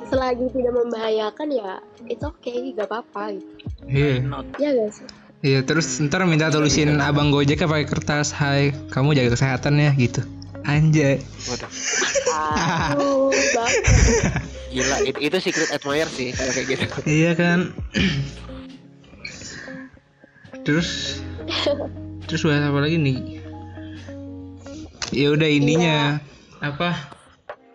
selagi 0.09 0.49
tidak 0.49 0.73
membahayakan 0.73 1.47
ya 1.47 1.77
itu 2.11 2.23
oke 2.23 2.51
gak 2.75 2.87
apa-apa 2.87 3.35
gitu 3.35 3.49
Iya. 3.87 4.21
ya 4.59 4.69
guys 4.75 4.99
Iya, 5.41 5.65
terus 5.65 5.97
ntar 5.97 6.21
minta 6.29 6.53
tulisin 6.53 7.01
abang 7.01 7.33
Gojek 7.33 7.65
pakai 7.65 7.89
kertas, 7.89 8.29
"Hai, 8.29 8.77
kamu 8.93 9.17
jaga 9.17 9.33
kesehatan 9.33 9.73
ya." 9.81 9.89
gitu. 9.97 10.21
Anjay. 10.61 11.17
waduh 11.49 11.71
aduh 12.29 13.33
gila 14.69 14.97
itu, 15.01 15.17
itu 15.17 15.37
secret 15.41 15.73
admirer 15.73 16.05
sih 16.05 16.29
kalau 16.37 16.53
kayak 16.53 16.67
gitu 16.69 16.85
Iya 17.09 17.31
kan. 17.33 17.59
terus 20.61 21.17
terus 22.29 22.41
bahas 22.45 22.69
apa 22.69 22.79
lagi 22.79 23.01
nih? 23.01 23.41
Ya 25.09 25.33
udah 25.33 25.49
ininya 25.49 26.21
apa? 26.61 26.93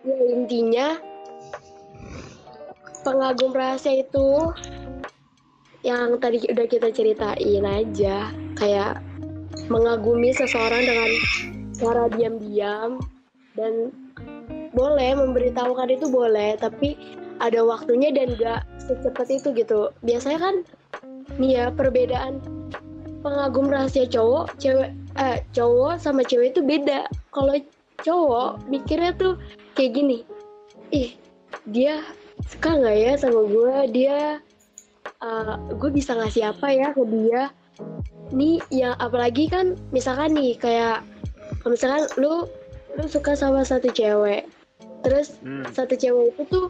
ya 0.07 0.15
intinya 0.31 0.87
pengagum 3.07 3.55
rahasia 3.55 4.03
itu 4.03 4.51
yang 5.87 6.19
tadi 6.19 6.43
udah 6.51 6.67
kita 6.67 6.91
ceritain 6.91 7.63
aja. 7.63 8.35
Kayak 8.59 8.99
mengagumi 9.71 10.35
seseorang 10.35 10.83
dengan 10.83 11.11
cara 11.79 12.03
diam-diam 12.11 12.99
dan 13.55 13.95
boleh 14.75 15.15
memberitahukan 15.15 15.87
itu 15.87 16.11
boleh 16.11 16.59
tapi 16.59 16.99
ada 17.39 17.63
waktunya 17.63 18.11
dan 18.11 18.35
gak 18.35 18.67
secepat 18.83 19.31
itu 19.31 19.55
gitu. 19.55 19.95
Biasanya 20.03 20.39
kan 20.43 20.55
nih 21.39 21.63
ya 21.63 21.65
perbedaan 21.71 22.43
pengagum 23.23 23.71
rahasia 23.71 24.03
cowok 24.03 24.51
cewek 24.59 24.91
eh 25.15 25.39
cowok 25.55 25.95
sama 25.95 26.27
cewek 26.27 26.51
itu 26.51 26.59
beda. 26.59 27.07
Kalau 27.31 27.55
cowok 28.03 28.67
mikirnya 28.67 29.15
tuh 29.15 29.39
kayak 29.73 29.95
gini 29.95 30.27
ih 30.93 31.15
dia 31.69 32.03
suka 32.43 32.69
nggak 32.71 32.95
ya 32.95 33.11
sama 33.15 33.41
gue 33.43 33.73
dia 33.91 34.19
gue 35.71 35.89
bisa 35.91 36.13
ngasih 36.13 36.43
apa 36.47 36.67
ya 36.69 36.87
ke 36.91 37.03
dia 37.03 37.49
nih 38.29 38.59
yang 38.69 38.93
apalagi 38.97 39.47
kan 39.47 39.73
misalkan 39.89 40.33
nih 40.33 40.53
kayak 40.53 41.01
misalkan 41.63 42.05
lu 42.15 42.45
lu 42.93 43.05
suka 43.05 43.33
sama 43.33 43.61
satu 43.61 43.89
cewek 43.89 44.45
terus 44.99 45.37
Hmm. 45.39 45.63
satu 45.71 45.93
cewek 45.93 46.33
itu 46.33 46.43
tuh 46.47 46.67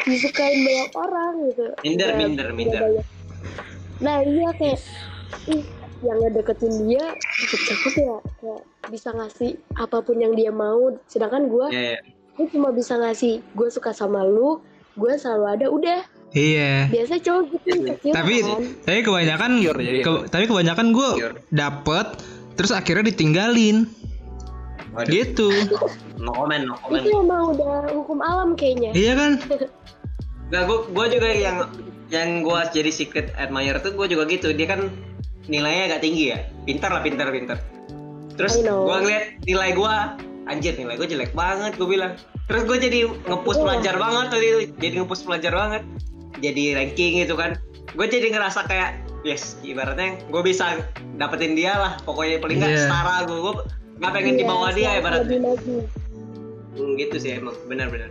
disukain 0.00 0.56
banyak 0.56 0.90
orang 0.94 1.32
gitu 1.44 1.64
Minder, 1.82 2.06
Udah- 2.06 2.16
minder, 2.16 2.48
minder. 2.50 2.80
banyak. 2.80 3.06
nah 3.98 4.16
iya 4.20 4.48
kayak 4.54 4.78
ih 5.46 5.62
yang 6.00 6.18
ngedeketin 6.20 6.86
dia 6.86 7.04
cakep-cakep 7.18 7.94
ya 7.98 8.16
kayak 8.38 8.62
bisa 8.88 9.08
ngasih 9.10 9.50
apa 9.74 9.98
pun 9.98 10.16
yang 10.16 10.32
dia 10.32 10.48
mau 10.48 10.78
sedangkan 11.04 11.46
gue 11.46 11.66
Ya, 11.68 11.82
ya. 11.92 12.00
gue 12.34 12.46
cuma 12.48 12.70
bisa 12.70 12.94
ngasih 12.96 13.42
gue 13.52 13.68
suka 13.68 13.90
sama 13.90 14.22
lu 14.22 14.62
gue 14.98 15.12
selalu 15.14 15.46
ada 15.48 15.66
udah 15.68 15.98
Iya. 16.28 16.92
biasa 16.92 17.14
cowok 17.18 17.42
gitu 17.48 17.68
insecure 17.78 18.12
Tapi 18.12 18.34
kan 18.38 18.60
tapi 18.84 18.98
kebanyakan 19.00 19.50
jadi. 19.58 20.02
ke- 20.02 20.24
tapi 20.28 20.44
kebanyakan 20.44 20.86
gue 20.90 21.10
dapet 21.48 22.06
terus 22.52 22.68
akhirnya 22.70 23.08
ditinggalin. 23.08 23.86
Waduh, 24.90 25.08
gitu 25.10 25.48
no 26.18 26.32
comment, 26.34 26.64
no 26.64 26.74
comment. 26.76 27.00
itu 27.00 27.12
emang 27.14 27.52
udah 27.52 27.72
hukum 27.92 28.18
alam 28.18 28.52
kayaknya 28.52 28.90
iya 28.92 29.12
kan 29.14 29.38
Gak, 30.48 30.64
gua, 30.64 30.78
gua 30.88 31.06
juga 31.06 31.28
yang 31.28 31.68
yang 32.08 32.40
gua 32.40 32.64
jadi 32.66 32.88
secret 32.88 33.36
admirer 33.36 33.78
tuh 33.78 33.92
gua 33.92 34.04
juga 34.04 34.24
gitu. 34.24 34.48
Dia 34.50 34.64
kan 34.66 34.88
nilainya 35.44 35.92
agak 35.92 36.00
tinggi 36.00 36.32
ya. 36.32 36.40
Pintar 36.64 36.88
lah, 36.88 37.04
pintar, 37.04 37.28
pintar. 37.28 37.60
Terus 38.32 38.56
gua 38.64 38.96
ngeliat 38.98 39.44
nilai 39.44 39.70
gua, 39.72 40.16
anjir 40.48 40.74
nilai 40.74 40.96
gua 40.96 41.04
jelek 41.04 41.32
banget 41.32 41.76
gua 41.76 41.86
bilang. 41.86 42.12
Terus 42.44 42.62
gua 42.64 42.76
jadi 42.76 42.98
ngepush 43.04 43.56
Oh. 43.56 43.64
pelajar 43.64 43.94
banget 43.94 44.24
tuh 44.28 44.40
itu. 44.40 44.58
Jadi 44.74 44.94
ngepush 44.98 45.22
pelajar 45.22 45.52
banget. 45.52 45.82
Jadi 46.38 46.64
ranking 46.72 47.12
gitu 47.18 47.34
kan. 47.34 47.60
Gua 47.92 48.04
jadi 48.04 48.28
ngerasa 48.28 48.64
kayak 48.64 48.90
yes, 49.22 49.60
ibaratnya 49.60 50.16
gua 50.26 50.40
bisa 50.40 50.80
dapetin 51.14 51.52
dia 51.52 51.72
lah. 51.72 51.92
Pokoknya 52.02 52.38
paling 52.38 52.58
nggak 52.58 52.72
Iya. 52.72 52.80
setara 52.82 53.16
gua. 53.24 53.38
Gua 53.38 53.54
nggak 53.98 54.12
pengen 54.12 54.34
di 54.34 54.42
Iya, 54.42 54.48
bawah 54.48 54.70
dia 54.70 54.90
ibaratnya. 54.96 55.38
Hmm, 56.70 56.94
gitu 56.94 57.16
sih 57.16 57.34
emang, 57.34 57.58
benar-benar. 57.64 58.06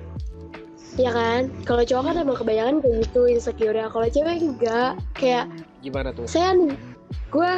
ya 0.98 1.14
kan 1.14 1.46
kalau 1.62 1.86
cowok 1.86 2.04
kan 2.04 2.16
emang 2.18 2.36
kebanyakan 2.36 2.76
kayak 2.82 3.06
gitu 3.06 3.22
insecure 3.30 3.78
kalau 3.88 4.08
cewek 4.10 4.42
enggak 4.42 4.98
kayak 5.14 5.46
Gimana 5.80 6.10
tuh? 6.10 6.26
saya 6.26 6.52
nih 6.52 6.74
gue 7.30 7.52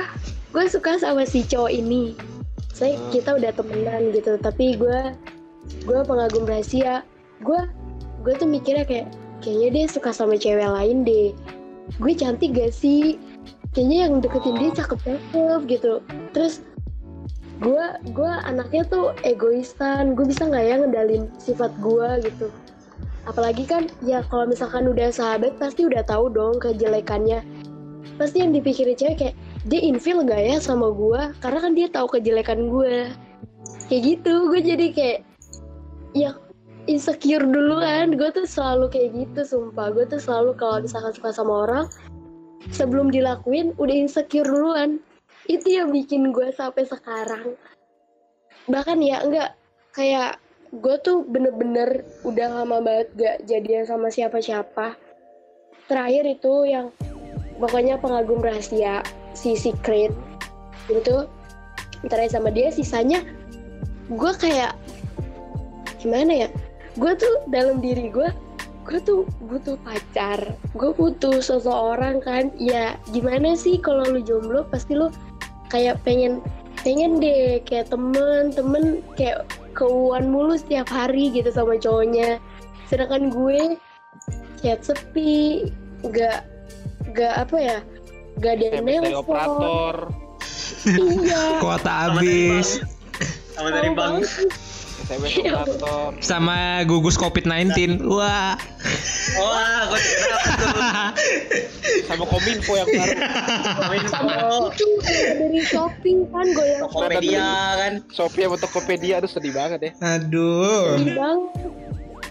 gue 0.52 0.65
suka 0.68 1.00
sama 1.00 1.24
si 1.24 1.42
cowok 1.42 1.72
ini 1.72 2.20
saya 2.73 2.95
Hmm. 2.95 3.10
kita 3.12 3.29
udah 3.38 3.51
temenan 3.53 4.13
gitu 4.13 4.38
tapi 4.39 4.77
gue 4.77 5.13
gue 5.86 5.99
pengagum 6.05 6.45
rahasia. 6.47 7.03
Gue 7.41 7.60
gue 8.23 8.34
tuh 8.36 8.47
mikirnya 8.49 8.86
kayak 8.86 9.08
kayaknya 9.39 9.69
dia 9.71 9.86
suka 9.88 10.12
sama 10.12 10.36
cewek 10.36 10.67
lain 10.67 11.03
deh. 11.03 11.32
Gue 11.97 12.13
cantik 12.13 12.53
gak 12.53 12.71
sih? 12.71 13.17
Kayaknya 13.73 13.97
yang 14.08 14.13
deketin 14.21 14.55
dia 14.58 14.71
cakep 14.73 14.99
cakep 15.05 15.62
gitu. 15.69 15.93
Terus 16.34 16.62
gue 17.60 17.86
gue 18.15 18.32
anaknya 18.47 18.88
tuh 18.88 19.12
egoisan 19.27 20.15
gue 20.15 20.23
bisa 20.23 20.47
nggak 20.47 20.63
ya 20.63 20.75
ngedalin 20.79 21.23
sifat 21.41 21.71
gue 21.84 22.29
gitu? 22.29 22.47
Apalagi 23.27 23.67
kan 23.67 23.91
ya 24.01 24.23
kalau 24.25 24.49
misalkan 24.49 24.89
udah 24.89 25.12
sahabat 25.12 25.60
pasti 25.60 25.86
udah 25.86 26.01
tahu 26.01 26.32
dong 26.32 26.58
kejelekannya. 26.58 27.43
Pasti 28.17 28.41
yang 28.41 28.51
dipikirin 28.55 28.95
cewek 28.95 29.15
kayak 29.19 29.36
dia 29.67 29.82
infil 29.84 30.24
gak 30.24 30.39
ya 30.39 30.58
sama 30.63 30.88
gue 30.93 31.36
karena 31.43 31.60
kan 31.60 31.72
dia 31.76 31.88
tahu 31.91 32.08
kejelekan 32.15 32.72
gue 32.72 33.12
kayak 33.91 34.02
gitu 34.06 34.48
gue 34.48 34.62
jadi 34.63 34.86
kayak 34.95 35.19
ya 36.15 36.32
insecure 36.89 37.45
duluan. 37.45 38.17
Gue 38.17 38.34
tuh 38.34 38.50
selalu 38.50 38.89
kayak 38.89 39.10
gitu 39.13 39.41
sumpah. 39.45 39.93
Gue 39.93 40.10
tuh 40.10 40.17
selalu 40.17 40.58
kalau 40.58 40.82
misalkan 40.82 41.13
suka 41.13 41.30
sama 41.30 41.69
orang 41.69 41.86
sebelum 42.74 43.13
dilakuin 43.13 43.78
udah 43.78 43.95
insecure 43.95 44.50
duluan. 44.50 44.98
Itu 45.45 45.69
yang 45.69 45.93
bikin 45.93 46.34
gue 46.34 46.50
sampai 46.50 46.89
sekarang. 46.89 47.54
Bahkan 48.65 48.98
ya 49.06 49.22
enggak 49.22 49.50
kayak 49.93 50.41
gue 50.69 50.95
tuh 51.02 51.26
bener-bener 51.26 52.06
udah 52.22 52.62
lama 52.62 52.82
banget 52.82 53.08
gak 53.17 53.38
jadian 53.45 53.86
sama 53.86 54.10
siapa-siapa. 54.13 54.98
Terakhir 55.89 56.24
itu 56.26 56.54
yang 56.69 56.93
pokoknya 57.58 57.98
pengagum 57.98 58.41
rahasia 58.41 59.02
si 59.34 59.56
secret 59.56 60.13
itu 60.89 61.26
terakhir 62.08 62.32
sama 62.39 62.50
dia 62.50 62.74
sisanya 62.74 63.22
gue 64.10 64.32
kayak 64.42 64.74
gimana 66.02 66.48
ya 66.48 66.50
gue 66.98 67.12
tuh 67.13 67.46
dalam 67.52 67.84
diri 67.84 68.10
gue 68.10 68.30
gue 68.89 69.00
tuh 69.06 69.22
butuh 69.46 69.78
pacar 69.86 70.58
gue 70.74 70.89
butuh 70.98 71.38
seseorang 71.38 72.18
kan. 72.26 72.50
Ya 72.58 72.98
gimana 73.13 73.54
sih 73.54 73.78
kalau 73.78 74.02
lu 74.10 74.26
jomblo 74.26 74.65
pasti 74.65 74.98
lu 74.98 75.13
kayak 75.70 76.02
pengen 76.02 76.42
pengen 76.82 77.22
deh 77.22 77.62
kayak 77.70 77.94
temen 77.94 78.50
temen 78.50 79.06
kayak 79.13 79.46
keuan 79.78 80.34
mulu 80.34 80.58
setiap 80.58 80.89
hari 80.89 81.30
gitu 81.30 81.54
sama 81.54 81.78
cowoknya. 81.78 82.42
Sedangkan 82.89 83.30
gue 83.30 83.78
chat 84.65 84.82
sepi 84.82 85.70
gak 86.10 86.50
gak 87.13 87.46
apa 87.46 87.58
ya 87.62 87.78
gak 88.39 88.52
ada 88.56 88.63
yang 88.65 88.73
SMS 88.80 88.88
dari 88.97 89.12
nelpon 89.12 89.21
operator. 89.21 89.95
iya 90.88 91.41
kuota 91.62 91.91
habis 92.08 92.67
Sama 93.52 93.69
dari 93.69 93.89
sih. 94.23 94.47
SMS 94.99 95.32
Iya. 95.41 95.54
operator. 95.58 96.10
sama 96.19 96.58
gugus 96.84 97.15
covid 97.15 97.43
19 97.43 98.04
wah 98.06 98.54
Wah, 99.32 99.86
gue 99.88 99.99
tuh. 100.02 100.41
Sama 102.04 102.25
kominfo 102.25 102.73
yang 102.73 102.88
baru. 102.88 103.13
Kominfo. 103.78 104.30
itu 104.69 104.88
dari 105.38 105.62
shopping 105.63 106.17
kan 106.28 106.47
goyang 106.49 106.82
Tokopedia 106.84 107.49
kan. 107.75 107.93
Shopee 108.10 108.43
sama 108.43 108.58
Tokopedia 108.58 109.13
aduh 109.17 109.30
sedih 109.30 109.54
banget 109.54 109.80
ya. 109.82 109.91
aduh 109.99 110.97
sedih 110.97 111.15
banget 111.15 111.49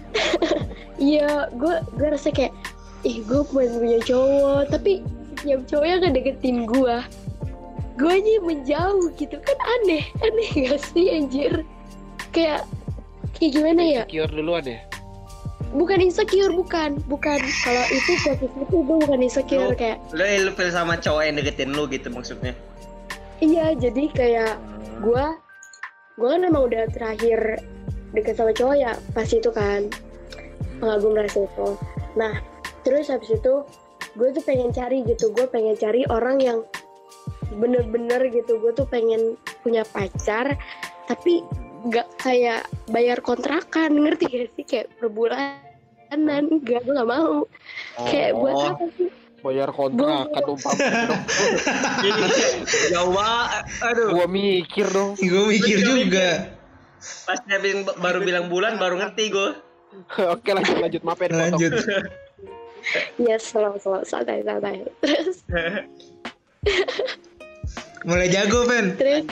iya 1.10 1.30
gue 1.52 1.74
gue 1.92 2.08
rasa 2.08 2.28
kayak 2.30 2.52
ih 3.00 3.22
gue 3.22 3.40
pengen 3.44 3.78
punya 3.78 3.98
cowok 4.02 4.62
tapi 4.68 4.92
cowok 5.42 5.86
yang 5.86 6.00
ngedeketin 6.02 6.58
gue 6.64 6.96
gue 7.98 8.12
aja 8.14 8.32
menjauh 8.46 9.10
gitu. 9.18 9.36
Kan 9.42 9.58
aneh. 9.58 10.06
Aneh 10.22 10.48
gak 10.70 10.78
sih 10.94 11.10
anjir? 11.10 11.66
Kayak 12.30 12.62
kayak 13.34 13.50
gimana 13.54 13.82
ya? 13.82 14.02
Secure 14.06 14.30
duluan 14.30 14.62
ya. 14.62 14.78
bukan 15.68 15.98
insecure 16.00 16.54
bukan. 16.54 16.96
Bukan. 17.04 17.38
Kalau 17.42 17.84
itu 17.90 18.12
posisi 18.22 18.46
itu 18.46 18.76
gue 18.78 18.96
bukan 19.02 19.20
insecure 19.20 19.68
Lu- 19.68 19.76
kayak 19.76 19.98
Lu 20.14 20.22
ilfil 20.22 20.70
sama 20.70 20.94
cowok 20.94 21.22
yang 21.26 21.36
deketin 21.36 21.74
lu 21.74 21.90
gitu 21.90 22.08
maksudnya. 22.08 22.54
iya 23.38 23.70
jadi 23.74 24.04
kayak 24.10 24.54
gue 24.98 25.24
gue 26.16 26.28
kan 26.28 26.42
emang 26.42 26.66
udah 26.66 26.90
terakhir 26.90 27.62
deket 28.10 28.34
sama 28.34 28.50
cowok 28.50 28.76
ya 28.78 28.94
pas 29.10 29.26
itu 29.26 29.50
kan. 29.50 29.90
Pengagum 30.78 31.18
rasa 31.18 31.44
itu. 31.44 31.68
Nah 32.14 32.38
terus 32.80 33.10
habis 33.10 33.28
itu 33.28 33.54
gue 34.14 34.28
tuh 34.30 34.42
pengen 34.42 34.70
cari 34.70 35.02
gitu 35.02 35.28
gue 35.30 35.44
pengen 35.44 35.74
cari 35.74 36.06
orang 36.06 36.38
yang 36.38 36.58
bener-bener 37.50 38.28
gitu 38.28 38.56
gue 38.58 38.72
tuh 38.72 38.84
pengen 38.84 39.34
punya 39.60 39.82
pacar 39.84 40.54
tapi 41.04 41.42
nggak 41.80 42.08
kayak 42.18 42.62
bayar 42.86 43.18
kontrakan 43.18 43.96
ngerti 43.96 44.24
gak 44.26 44.50
sih 44.52 44.64
kayak 44.64 44.86
per 44.94 45.08
bulanan 45.08 45.60
enggak 46.48 46.80
gue 46.80 46.92
nggak 46.92 47.08
mau 47.08 47.44
kayak 48.02 48.32
buat 48.34 48.54
Oh. 48.54 48.68
apa 48.72 48.86
sih 48.94 49.10
Bayar 49.38 49.70
kontrakan 49.70 50.44
umpama 50.50 50.82
dong. 50.82 51.22
Jauh 52.90 53.14
banget. 53.14 53.62
Aduh. 53.86 54.10
Gua 54.10 54.26
mikir 54.26 54.82
dong. 54.90 55.14
gue 55.14 55.42
mikir 55.46 55.78
juga 55.78 56.50
Pas 57.22 57.38
dia 57.46 57.62
bin- 57.62 57.86
baru 57.86 58.18
bilang 58.18 58.50
bulan 58.50 58.74
baru 58.76 58.98
ngerti 58.98 59.30
gue. 59.30 59.48
Oke 60.34 60.50
lanjut 60.50 60.76
lanjut 60.82 61.02
maaf 61.06 61.22
ya 61.22 61.30
lanjut 61.30 61.70
ya 63.20 63.36
slow 63.36 63.76
slow 63.80 64.02
santai 64.04 64.42
santai. 64.42 64.84
Terus? 65.02 65.44
Mulai 68.08 68.28
jago 68.30 68.64
Pen. 68.64 68.94
Terus? 68.96 69.24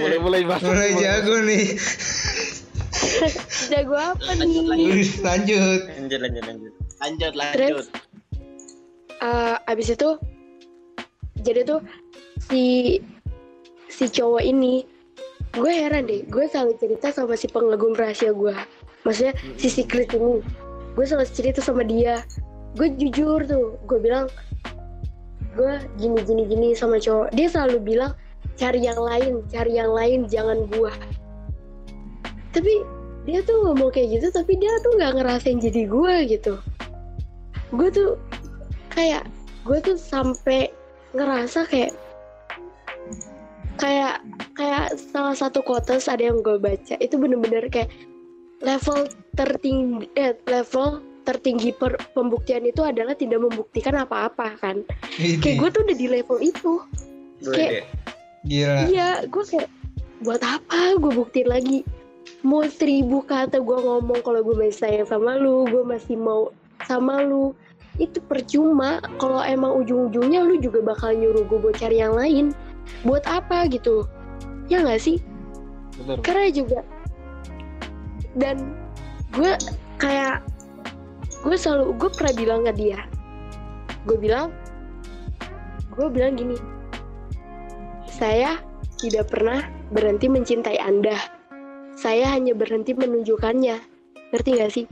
Mulai 0.00 0.18
mulai 0.18 0.42
bahas. 0.48 0.62
mulai 0.64 0.92
jago 0.96 1.36
nih. 1.44 1.66
Jago 3.72 3.96
apa 3.96 4.30
nih? 4.36 4.64
Lanjut 4.68 5.08
Lanjut. 5.20 5.80
Lanjut. 5.92 6.20
Lanjut. 6.20 6.72
Lanjut, 7.02 7.32
lanjut. 7.34 7.58
Terus? 7.58 7.86
uh, 9.22 9.56
abis 9.70 9.94
itu 9.94 10.18
jadi 11.40 11.62
tuh 11.64 11.80
si 12.50 12.98
si 13.86 14.04
cowok 14.10 14.42
ini 14.42 14.82
gue 15.52 15.72
heran 15.72 16.08
deh 16.08 16.26
gue 16.26 16.44
selalu 16.50 16.74
cerita 16.80 17.14
sama 17.14 17.38
si 17.38 17.46
pengagum 17.46 17.94
rahasia 17.94 18.34
gue. 18.34 18.54
Maksudnya 19.02 19.34
si 19.58 19.66
secret 19.66 20.14
ini 20.14 20.38
gue 20.92 21.04
selalu 21.04 21.28
cerita 21.32 21.60
sama 21.64 21.84
dia. 21.84 22.24
Gue 22.76 22.92
jujur 22.96 23.44
tuh 23.44 23.76
gue 23.84 23.98
bilang 24.00 24.28
gue 25.52 25.74
gini 26.00 26.20
gini 26.24 26.42
gini 26.48 26.68
sama 26.72 26.96
cowok. 27.00 27.32
Dia 27.36 27.48
selalu 27.52 27.78
bilang 27.80 28.12
cari 28.56 28.84
yang 28.84 29.00
lain 29.00 29.42
cari 29.48 29.80
yang 29.80 29.90
lain 29.92 30.28
jangan 30.28 30.68
gue 30.68 30.92
tapi 32.52 32.84
dia 33.24 33.40
tuh 33.42 33.64
ngomong 33.64 33.90
kayak 33.90 34.20
gitu 34.20 34.28
tapi 34.34 34.60
dia 34.60 34.70
tuh 34.84 34.92
nggak 35.00 35.12
ngerasain 35.18 35.58
jadi 35.58 35.88
gue 35.88 36.14
gitu. 36.28 36.54
Gue 37.72 37.88
tuh 37.88 38.20
kayak 38.92 39.24
gue 39.64 39.78
tuh 39.80 39.96
sampai 39.96 40.68
ngerasa 41.16 41.64
kayak 41.64 41.96
kayak 43.80 44.20
kayak 44.52 44.92
salah 45.00 45.32
satu 45.32 45.64
quotes 45.64 46.10
ada 46.12 46.28
yang 46.28 46.44
gue 46.44 46.60
baca 46.60 46.94
itu 47.00 47.14
bener-bener 47.16 47.66
kayak 47.72 47.88
level 48.62 49.10
tertinggi 49.34 50.06
eh, 50.14 50.38
level 50.46 51.02
tertinggi 51.22 51.70
per, 51.70 51.94
pembuktian 52.14 52.66
itu 52.66 52.82
adalah 52.82 53.14
tidak 53.14 53.42
membuktikan 53.42 53.94
apa-apa 53.94 54.58
kan? 54.58 54.82
Kayak 55.18 55.54
gue 55.58 55.68
tuh 55.70 55.82
udah 55.86 55.96
di 55.96 56.06
level 56.10 56.38
itu. 56.42 56.82
Kayak- 57.46 57.86
gila. 58.46 58.90
Iya 58.90 59.08
gue 59.30 59.44
kayak 59.46 59.70
buat 60.22 60.42
apa 60.42 60.98
gue 60.98 61.12
buktiin 61.14 61.46
lagi? 61.50 61.86
Mau 62.42 62.66
seribu 62.66 63.22
kata 63.22 63.62
gue 63.62 63.78
ngomong 63.78 64.18
kalau 64.26 64.42
gue 64.42 64.54
masih 64.54 64.78
sayang 64.82 65.06
sama 65.06 65.38
lu 65.38 65.66
gue 65.70 65.82
masih 65.86 66.18
mau 66.18 66.50
sama 66.86 67.22
lu. 67.22 67.54
Itu 68.02 68.18
percuma. 68.26 68.98
Kalau 69.22 69.42
emang 69.46 69.78
ujung-ujungnya 69.84 70.42
lu 70.42 70.58
juga 70.58 70.82
bakal 70.82 71.14
nyuruh 71.14 71.46
gue 71.46 71.58
buat 71.62 71.76
cari 71.78 72.02
yang 72.02 72.18
lain. 72.18 72.50
Buat 73.06 73.26
apa 73.30 73.70
gitu? 73.70 74.10
Ya 74.66 74.82
nggak 74.82 74.98
sih? 74.98 75.22
Bener. 76.02 76.18
Karena 76.24 76.50
juga 76.50 76.82
dan 78.36 78.76
gue 79.36 79.52
kayak 80.00 80.44
gue 81.42 81.56
selalu 81.56 81.96
gue 81.98 82.10
pernah 82.12 82.34
bilang 82.36 82.60
ke 82.68 82.72
dia 82.76 83.00
gue 84.08 84.18
bilang 84.18 84.52
gue 85.92 86.08
bilang 86.08 86.36
gini 86.36 86.56
saya 88.08 88.60
tidak 89.00 89.32
pernah 89.32 89.66
berhenti 89.92 90.30
mencintai 90.30 90.78
anda 90.80 91.16
saya 91.98 92.30
hanya 92.32 92.56
berhenti 92.56 92.96
menunjukkannya 92.96 93.76
ngerti 94.32 94.50
gak 94.56 94.72
sih 94.72 94.86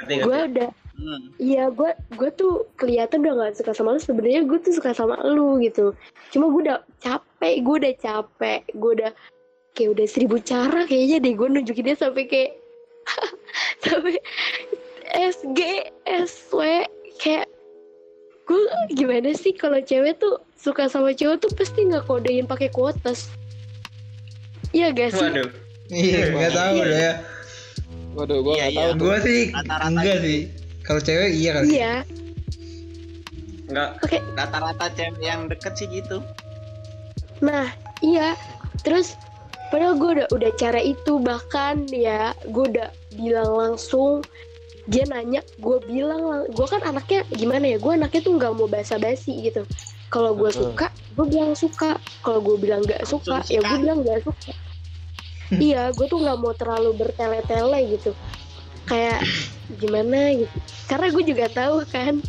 Ngerti 0.00 0.14
gue 0.24 0.38
udah 0.54 0.70
Hmm. 0.98 1.30
Iya, 1.38 1.70
gue 1.70 1.94
gue 2.18 2.26
tuh 2.34 2.66
kelihatan 2.74 3.22
udah 3.22 3.38
gak 3.38 3.62
suka 3.62 3.70
sama 3.70 3.94
lu. 3.94 4.02
Sebenarnya 4.02 4.42
gue 4.42 4.58
tuh 4.58 4.74
suka 4.74 4.90
sama 4.90 5.14
lu 5.22 5.62
gitu. 5.62 5.94
Cuma 6.34 6.50
gue 6.50 6.66
udah 6.66 6.82
capek, 6.98 7.62
gue 7.62 7.74
udah 7.86 7.94
capek, 8.02 8.66
gue 8.74 8.90
udah 8.98 9.14
kayak 9.78 9.94
udah 9.94 10.06
seribu 10.10 10.42
cara 10.42 10.82
kayaknya 10.90 11.22
deh 11.22 11.38
gue 11.38 11.48
nunjukin 11.54 11.86
dia 11.86 11.94
sampai 11.94 12.26
kayak 12.26 12.58
sampai 13.84 14.16
SG, 15.08 15.60
SW 16.04 16.60
kayak 17.18 17.48
gue 18.48 18.62
gimana 18.96 19.36
sih 19.36 19.52
kalau 19.52 19.80
cewek 19.80 20.16
tuh 20.16 20.40
suka 20.56 20.88
sama 20.88 21.12
cowok 21.12 21.36
tuh 21.44 21.50
pasti 21.52 21.84
nggak 21.84 22.08
kodein 22.08 22.48
pakai 22.48 22.68
quotes. 22.72 23.28
Iya 24.72 24.92
gak 24.92 25.16
sih? 25.16 25.24
Waduh. 25.24 25.48
Iya, 25.88 26.20
nggak 26.36 26.52
tahu 26.52 26.76
deh 26.84 27.00
ya. 27.00 27.14
waduh 28.12 28.38
gua 28.42 28.52
Iya, 28.52 28.64
nggak 28.68 28.72
iya. 28.72 28.84
tahu. 28.92 29.00
Gue 29.00 29.16
sih 29.24 29.40
Rata-rata 29.52 29.86
enggak 29.88 30.04
gitu. 30.20 30.26
sih. 30.28 30.40
Kalau 30.84 31.00
cewek 31.00 31.30
iya 31.32 31.50
kali. 31.56 31.66
Iya. 31.72 31.94
Enggak. 33.68 33.90
Oke, 34.04 34.18
Rata-rata 34.36 34.86
cewek 34.92 35.20
yang 35.20 35.40
deket 35.48 35.72
sih 35.76 35.88
gitu. 35.88 36.16
Nah, 37.40 37.68
iya. 38.00 38.36
Terus 38.84 39.14
padahal 39.68 39.94
gue 40.00 40.10
udah 40.20 40.26
udah 40.32 40.50
cara 40.56 40.80
itu 40.80 41.20
bahkan 41.20 41.84
ya 41.92 42.32
gue 42.48 42.64
udah 42.72 42.88
bilang 43.16 43.50
langsung 43.52 44.24
dia 44.88 45.04
nanya 45.04 45.44
gue 45.60 45.76
bilang 45.84 46.48
gue 46.48 46.66
kan 46.66 46.80
anaknya 46.80 47.20
gimana 47.36 47.76
ya 47.76 47.76
gue 47.76 47.92
anaknya 47.92 48.20
tuh 48.24 48.32
nggak 48.40 48.52
mau 48.56 48.68
basa-basi 48.68 49.52
gitu. 49.52 49.62
Kalau 50.08 50.32
gue 50.32 50.48
suka 50.48 50.88
gue 51.16 51.26
bilang 51.28 51.52
suka. 51.52 52.00
Kalau 52.24 52.40
gue 52.40 52.56
bilang 52.56 52.80
nggak 52.80 53.04
suka 53.04 53.44
ya 53.52 53.60
gue 53.60 53.78
bilang 53.84 54.00
nggak 54.00 54.24
suka. 54.24 54.52
Iya 55.52 55.92
gue 55.92 56.06
tuh 56.08 56.20
nggak 56.24 56.38
mau 56.40 56.56
terlalu 56.56 56.96
bertele-tele 56.96 57.80
gitu. 57.92 58.16
Kayak 58.88 59.20
gimana 59.76 60.32
gitu. 60.32 60.56
Karena 60.88 61.06
gue 61.12 61.24
juga 61.28 61.46
tahu 61.52 61.84
kan 61.92 62.24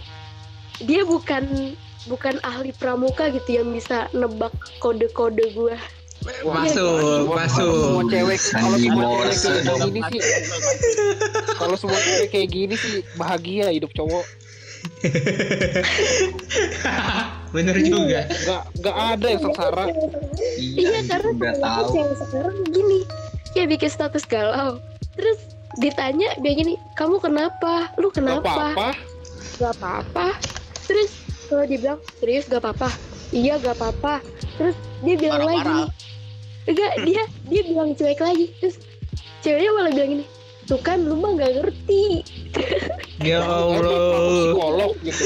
dia 0.83 1.07
bukan 1.07 1.75
bukan 2.07 2.39
ahli 2.43 2.75
pramuka 2.75 3.31
gitu 3.31 3.63
yang 3.63 3.71
bisa 3.71 4.11
nebak 4.11 4.51
kode-kode 4.83 5.51
gue 5.55 5.75
Wah, 6.19 6.61
Masuk, 6.61 7.25
masuk. 7.27 7.79
Semua 7.79 8.03
cewek 8.05 8.39
kalau 8.51 8.75
semua 8.75 9.03
cewek 9.15 9.39
kayak 9.39 9.79
gini 9.87 9.99
sih 10.03 10.21
kalau 11.55 11.75
semua 11.79 11.97
cewek 11.97 12.27
kayak 12.29 12.49
gini 12.49 12.75
sih 12.75 12.93
bahagia 13.15 13.67
hidup 13.71 13.91
cowok. 13.93 14.25
Bener 17.55 17.75
juga. 17.79 18.19
Nggak 18.27 18.61
nggak 18.79 18.95
ada 18.95 19.27
yang 19.27 19.41
sengsara. 19.41 19.83
Iya 20.59 20.99
karena 21.07 21.29
udah 21.33 21.53
kalau 21.55 21.65
tahu. 21.65 21.87
cewek 21.93 22.15
sekarang 22.19 22.57
gini 22.69 22.99
Kayak 23.49 23.67
bikin 23.73 23.89
status 23.89 24.23
galau 24.23 24.71
Terus 25.17 25.37
ditanya 25.77 26.29
dia 26.37 26.51
gini 26.53 26.73
Kamu 26.93 27.17
kenapa? 27.17 27.89
Lu 27.97 28.07
Gak 28.07 28.21
kenapa? 28.21 28.45
apa-apa. 28.45 28.89
Gak 29.57 29.73
apa-apa 29.75 30.27
Terus 30.85 31.09
kalau 31.47 31.63
dia 31.65 31.79
bilang 31.79 31.99
Serius 32.19 32.45
gak 32.45 32.61
apa-apa? 32.61 32.89
Iya 33.31 33.53
gak 33.57 33.75
apa-apa 33.75 34.13
Terus 34.55 34.75
dia 35.01 35.15
bilang 35.17 35.43
lagi. 35.43 35.79
Enggak 36.69 36.93
dia 37.07 37.23
dia 37.49 37.61
bilang 37.65 37.97
cuek 37.97 38.21
lagi 38.21 38.45
Terus 38.61 38.77
ceweknya 39.41 39.71
malah 39.73 39.91
bilang 39.91 40.09
gini 40.21 40.25
Tuh 40.69 40.77
kan 40.79 41.01
lu 41.01 41.17
mah 41.17 41.33
gak 41.33 41.51
ngerti 41.57 42.21
Ya 43.25 43.43
Aku 43.43 43.75
Allah. 43.75 44.31
psikolog 44.31 44.93
gitu. 45.03 45.25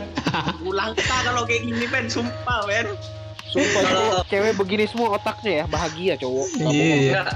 Ulang 0.72 0.96
kalau 0.96 1.44
kayak 1.44 1.68
gini 1.68 1.84
Ben, 1.84 2.08
sumpah 2.08 2.64
Ben. 2.64 2.88
Sumpah 3.52 3.80
Kalau- 3.84 4.24
cewek 4.32 4.56
begini 4.56 4.88
semua 4.88 5.20
otaknya 5.20 5.60
ya 5.60 5.64
bahagia 5.68 6.14
cowok. 6.16 6.48
Nggak. 6.56 6.72
Iya. 6.72 6.96
Enggak. 6.96 7.28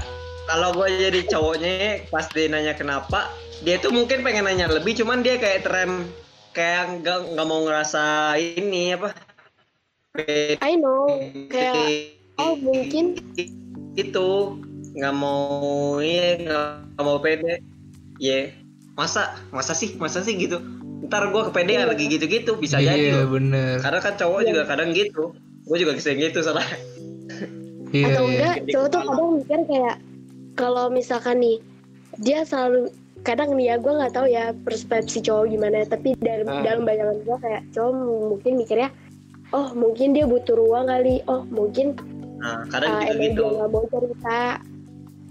Kalau 0.43 0.69
gue 0.73 0.87
jadi 0.97 1.21
cowoknya 1.29 1.73
pas 2.09 2.25
dia 2.25 2.49
nanya 2.49 2.73
kenapa, 2.73 3.29
dia 3.61 3.77
tuh 3.77 3.93
mungkin 3.93 4.25
pengen 4.25 4.49
nanya 4.49 4.65
lebih, 4.67 4.97
cuman 4.97 5.21
dia 5.21 5.37
kayak 5.37 5.61
terem 5.61 6.09
kayak 6.57 7.01
nggak 7.01 7.17
nggak 7.33 7.47
mau 7.47 7.61
ngerasa 7.65 8.33
ini 8.37 8.93
apa 8.93 9.09
I 10.61 10.73
know 10.77 11.09
Kayak 11.49 12.17
Oh 12.35 12.57
mungkin 12.57 13.17
itu 13.93 14.27
nggak 14.93 15.15
mau 15.15 15.97
iya 15.99 16.37
nggak 16.39 16.97
mau 16.99 17.17
pede 17.17 17.61
ya 18.17 18.49
masa 18.93 19.37
masa 19.49 19.73
sih 19.73 19.93
masa 19.97 20.21
sih 20.21 20.33
gitu 20.33 20.61
ntar 21.03 21.29
gue 21.29 21.41
kepedean 21.45 21.89
lagi 21.89 22.05
gitu-gitu 22.07 22.55
bisa 22.55 22.77
jadi 22.77 22.95
Iya 23.11 23.13
loh 23.21 23.33
bener. 23.33 23.81
karena 23.81 23.99
kan 23.99 24.13
cowok 24.15 24.39
Iya. 24.39 24.47
juga 24.49 24.61
kadang 24.65 24.89
gitu 24.93 25.23
gue 25.63 25.77
juga 25.77 25.91
sering 25.97 26.21
gitu 26.21 26.39
salah 26.41 26.63
Iya. 27.91 28.05
atau 28.09 28.23
iya. 28.23 28.29
enggak 28.29 28.55
cowok 28.69 28.87
tuh 28.87 29.01
kadang 29.03 29.29
mikir 29.35 29.59
kayak 29.67 29.95
kalau 30.53 30.85
misalkan 30.89 31.37
nih 31.37 31.57
dia 32.17 32.41
selalu 32.43 32.89
kadang 33.21 33.53
nih 33.53 33.73
ya 33.73 33.75
gue 33.77 33.93
nggak 33.93 34.13
tahu 34.13 34.25
ya 34.25 34.53
persepsi 34.61 35.21
cowok 35.21 35.45
gimana 35.49 35.85
tapi 35.85 36.13
dalam 36.17 36.47
Ah. 36.49 36.61
dalam 36.61 36.81
bayangan 36.83 37.17
gue 37.19 37.37
kayak 37.39 37.61
cowok 37.73 37.93
mungkin 38.29 38.51
mikirnya 38.57 38.89
oh 39.51 39.69
mungkin 39.73 40.13
dia 40.13 40.25
butuh 40.25 40.53
ruang 40.53 40.85
kali 40.87 41.21
oh 41.25 41.45
mungkin 41.45 41.93
nah 42.43 42.59
kadang 42.67 42.91
uh, 42.91 42.99
gitu 42.99 43.07
emang 43.07 43.23
gitu 43.23 43.43
dia 43.47 43.55
nggak 43.55 43.69
mau 43.71 43.83
cerita. 43.87 44.39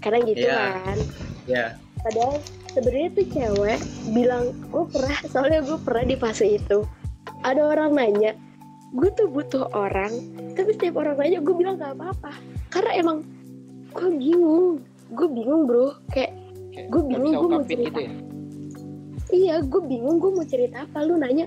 Kadang 0.01 0.21
gitu 0.25 0.45
Iya. 0.49 0.57
kan. 0.57 0.97
Ya 1.45 1.65
padahal 2.03 2.35
sebenarnya 2.75 3.09
tuh 3.15 3.25
cewek 3.31 3.79
bilang 4.11 4.43
gue 4.67 4.83
pernah 4.91 5.17
soalnya 5.31 5.61
gue 5.63 5.77
pernah 5.79 6.03
di 6.09 6.15
fase 6.17 6.45
itu. 6.57 6.83
Ada 7.45 7.61
orang 7.63 7.95
nanya 7.95 8.33
gue 8.93 9.09
tuh 9.17 9.25
butuh 9.29 9.69
orang 9.73 10.11
tapi 10.53 10.73
setiap 10.77 11.01
orang 11.01 11.15
nanya 11.21 11.39
gue 11.39 11.55
bilang 11.55 11.77
gak 11.77 11.95
apa-apa. 11.95 12.33
Karena 12.73 12.91
emang 12.97 13.17
gue 13.93 14.09
bingung. 14.09 14.81
Gue 15.13 15.27
bingung 15.29 15.69
bro. 15.69 15.93
Kayak 16.09 16.33
nggak 16.73 17.05
bingung, 17.05 17.33
gua 17.37 17.49
mau 17.61 17.63
cerita. 17.69 17.85
gitu 17.85 17.99
ya. 18.01 18.13
iya 19.29 19.55
gue 19.61 19.81
bingung 19.85 20.17
gue 20.17 20.31
mau 20.33 20.45
cerita 20.45 20.89
apa. 20.89 21.05
Lu 21.05 21.15
nanya 21.21 21.45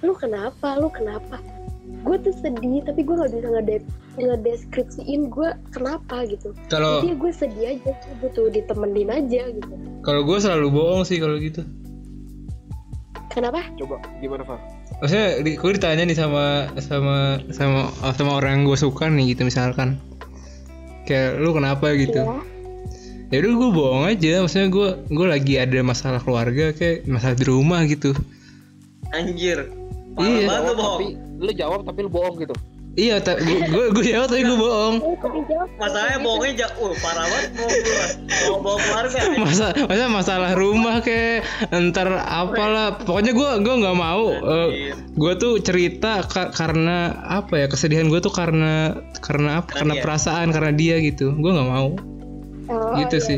lu 0.00 0.14
kenapa? 0.14 0.78
Lu 0.78 0.86
kenapa 0.94 1.42
gue 1.88 2.16
tuh 2.22 2.34
sedih 2.38 2.80
tapi 2.82 3.00
gue 3.02 3.14
nggak 3.14 3.32
bisa 3.34 3.48
ngede 3.48 3.76
ngedeskripsiin 4.18 5.28
gue 5.28 5.48
kenapa 5.70 6.24
gitu 6.26 6.54
Kalau 6.68 7.02
jadi 7.02 7.14
gue 7.16 7.30
sedih 7.32 7.64
aja 7.74 7.90
gue 7.92 8.14
butuh 8.22 8.46
ditemenin 8.50 9.10
aja 9.10 9.42
gitu 9.50 9.74
kalau 10.02 10.22
gue 10.24 10.38
selalu 10.38 10.68
bohong 10.70 11.02
sih 11.04 11.18
kalau 11.18 11.36
gitu. 11.36 11.66
kenapa 13.28 13.60
Coba 13.76 14.00
gimana 14.18 14.42
Far? 14.42 14.58
Maksudnya 14.98 15.46
di, 15.46 15.54
gue 15.54 15.70
ditanya 15.78 16.02
nih 16.02 16.16
sama 16.18 16.66
sama 16.82 17.38
sama 17.54 17.86
sama 18.10 18.30
orang 18.34 18.50
yang 18.50 18.64
gue 18.66 18.78
suka 18.78 19.06
nih 19.06 19.36
gitu 19.36 19.46
misalkan. 19.46 19.94
Kayak 21.06 21.38
lu 21.38 21.54
kenapa 21.54 21.94
gitu? 21.94 22.18
Iya. 22.18 22.42
Ya 23.30 23.36
udah 23.44 23.52
gue 23.54 23.70
bohong 23.70 24.04
aja. 24.10 24.42
Maksudnya 24.42 24.68
gue 24.72 24.88
gue 25.06 25.26
lagi 25.28 25.54
ada 25.54 25.78
masalah 25.86 26.18
keluarga 26.18 26.74
kayak 26.74 27.06
masalah 27.06 27.36
di 27.38 27.46
rumah 27.46 27.84
gitu. 27.86 28.10
anjir 29.08 29.70
parah 30.18 30.28
Iya. 30.28 30.46
banget 30.50 30.74
bohong 30.74 30.98
tapi 30.98 31.06
lu 31.38 31.50
jawab 31.50 31.82
tapi 31.82 32.02
lu 32.02 32.10
bohong 32.10 32.36
gitu. 32.38 32.52
Iya, 32.98 33.22
gue 33.22 33.38
gue 33.70 33.84
gue 33.94 34.04
jawab 34.10 34.26
tapi 34.26 34.42
gue 34.42 34.58
bohong. 34.58 34.98
Masalahnya 35.78 36.18
bohongnya 36.18 36.66
jauh 36.66 36.90
uh, 36.90 36.98
parah 36.98 37.24
banget 37.24 37.50
bohong 38.42 38.58
bawa 38.58 38.76
keluarga 38.76 39.18
Masa 39.38 39.66
masa 39.86 40.04
masalah 40.10 40.50
rumah 40.52 40.98
kayak 40.98 41.46
ntar 41.70 42.10
apalah. 42.10 42.98
Pokoknya 42.98 43.32
gue 43.32 43.50
gue 43.62 43.74
nggak 43.78 43.94
mau. 43.96 44.34
eh, 44.34 44.68
gue 45.14 45.32
tuh 45.36 45.62
cerita 45.62 46.26
ka- 46.26 46.50
karena 46.50 47.14
apa 47.22 47.54
ya 47.56 47.66
kesedihan 47.70 48.10
gue 48.10 48.18
tuh 48.18 48.34
karena 48.34 48.98
karena 49.22 49.62
apa? 49.62 49.78
Karena 49.78 49.94
dia. 49.94 50.02
perasaan 50.02 50.50
karena 50.50 50.72
dia 50.74 50.98
gitu. 50.98 51.30
Gue 51.32 51.54
nggak 51.54 51.70
mau. 51.70 51.94
Oh, 52.68 52.98
Gitu 52.98 53.16
iya, 53.16 53.24
sih. 53.24 53.36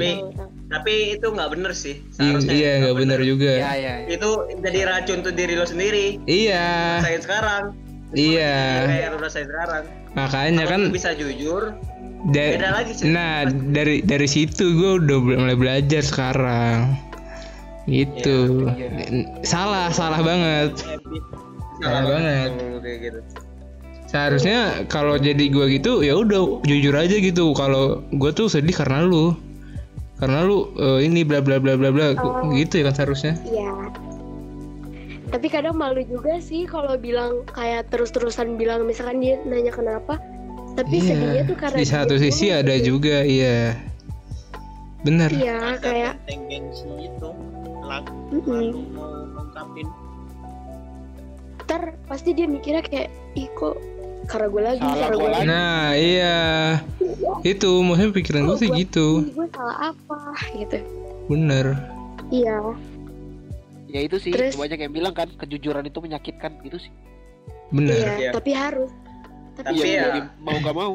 tapi 0.70 1.14
itu 1.14 1.26
nggak 1.26 1.50
bener 1.50 1.70
sih 1.70 1.98
seharusnya 2.10 2.50
iya 2.50 2.70
nggak 2.80 2.96
benar 2.96 3.20
juga. 3.20 3.52
Ya 3.52 3.72
ya. 3.74 3.94
itu 4.08 4.28
jadi 4.56 4.80
racun 4.86 5.20
tuh 5.20 5.30
diri 5.30 5.54
lo 5.54 5.66
sendiri 5.66 6.18
Iya, 6.24 6.98
rasain 6.98 7.20
sekarang 7.20 7.64
iya. 8.12 8.86
kayak 8.86 9.10
Makanya 10.10 10.66
Kalau 10.66 10.72
kan 10.72 10.80
bisa 10.90 11.10
jujur 11.14 11.70
da- 12.28 12.52
beda 12.58 12.70
lagi 12.74 12.92
sih 12.92 13.06
Nah 13.06 13.46
dari 13.46 14.02
dari 14.02 14.26
situ 14.26 14.74
gue 14.74 14.90
udah 14.98 15.18
mulai 15.38 15.54
belajar 15.54 16.02
sekarang. 16.02 16.98
Gitu. 17.86 18.70
Iya, 18.70 18.90
Salah 19.42 19.90
salah 19.90 20.18
banget. 20.20 20.82
Salah 21.78 22.02
banget. 22.04 22.48
Tuh, 22.52 22.78
kayak 22.78 22.98
gitu 23.00 23.20
Seharusnya 24.04 24.58
kalau 24.90 25.14
jadi 25.14 25.44
gue 25.46 25.66
gitu 25.70 26.02
ya 26.02 26.18
udah 26.18 26.60
jujur 26.62 26.92
aja 26.92 27.14
gitu. 27.14 27.54
Kalau 27.54 28.02
gue 28.10 28.30
tuh 28.30 28.50
sedih 28.50 28.74
karena 28.74 29.06
lu. 29.06 29.38
Karena 30.18 30.42
lu 30.42 30.74
eh, 30.76 31.06
ini 31.06 31.22
bla 31.22 31.38
bla 31.38 31.56
bla 31.56 31.78
bla 31.78 31.88
bla 31.88 32.18
Oh. 32.18 32.50
gitu 32.50 32.82
ya 32.82 32.90
kan 32.90 32.94
seharusnya. 32.94 33.38
Iya. 33.40 33.70
Tapi 35.30 35.46
kadang 35.46 35.78
malu 35.78 36.02
juga 36.02 36.42
sih 36.42 36.66
kalau 36.66 36.98
bilang 36.98 37.46
kayak 37.54 37.86
terus-terusan 37.94 38.58
bilang 38.58 38.82
misalkan 38.82 39.22
dia 39.22 39.38
nanya 39.46 39.70
kenapa, 39.70 40.18
tapi 40.74 40.98
Iya, 40.98 41.06
sedihnya 41.14 41.42
tuh 41.46 41.56
karena 41.58 41.78
di 41.78 41.86
dia 41.86 41.94
satu 41.94 42.14
sisi 42.18 42.46
ada 42.50 42.74
gitu. 42.78 42.98
juga 42.98 43.22
iya. 43.22 43.78
Bener. 45.06 45.30
Iya 45.32 45.78
kayak 45.80 46.14
benteng 46.28 46.42
gengsi 46.50 46.88
itu 47.08 47.30
lagu 47.86 48.12
mm-mm. 48.34 48.44
malu 48.44 48.80
mau 48.92 49.10
ngungkapin 49.32 49.86
ntar 51.64 51.94
pasti 52.10 52.34
dia 52.34 52.50
mikirnya 52.50 52.82
kayak 52.82 53.08
ih 53.38 53.46
kok 53.54 53.78
karena 54.26 54.46
gue 54.50 54.62
lagi 54.62 54.82
Salah 54.82 54.98
karena 54.98 55.14
gue 55.16 55.30
lagi. 55.30 55.46
nah 55.46 55.82
iya. 55.94 56.38
Itu 57.46 57.80
maksudnya 57.86 58.10
pikiran 58.12 58.42
gue 58.50 58.56
sih 58.58 58.68
gitu. 58.74 59.08
gue 59.30 59.46
salah 59.54 59.94
apa 59.94 60.18
gitu. 60.58 60.78
Bener. 61.30 61.78
Iya 62.28 62.58
Ya 63.90 64.00
itu 64.00 64.16
sih, 64.16 64.30
Terus- 64.30 64.54
banyak 64.54 64.78
yang 64.80 64.92
bilang 64.92 65.10
kan 65.10 65.28
kejujuran 65.34 65.82
itu 65.84 65.98
menyakitkan 65.98 66.62
gitu 66.62 66.78
sih. 66.78 66.92
bener 67.70 67.94
iya 67.94 68.12
Iya. 68.18 68.30
tapi 68.34 68.50
harus 68.50 68.90
tapi, 69.54 69.78
Tapi 69.78 69.88
ya- 69.88 70.10
jadi 70.10 70.20
mau 70.38 70.58
gak 70.58 70.74
mau. 70.74 70.94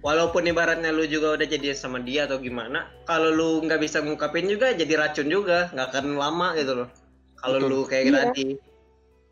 Walaupun 0.00 0.44
ibaratnya 0.44 0.92
lu 0.92 1.04
juga 1.04 1.32
udah 1.32 1.46
jadi 1.46 1.72
sama 1.72 1.96
dia 1.98 2.28
atau 2.28 2.36
gimana, 2.36 2.92
kalau 3.02 3.32
lu 3.32 3.64
nggak 3.64 3.80
bisa 3.80 4.04
ngungkapin 4.04 4.44
juga 4.44 4.70
jadi 4.70 5.00
racun 5.00 5.24
juga, 5.26 5.72
nggak 5.72 5.86
akan 5.88 6.04
lama 6.14 6.52
gitu 6.54 6.72
loh. 6.76 6.88
Kalau 7.34 7.56
lu 7.58 7.80
kayak 7.84 8.04
Iya. 8.04 8.12
tadi. 8.22 8.48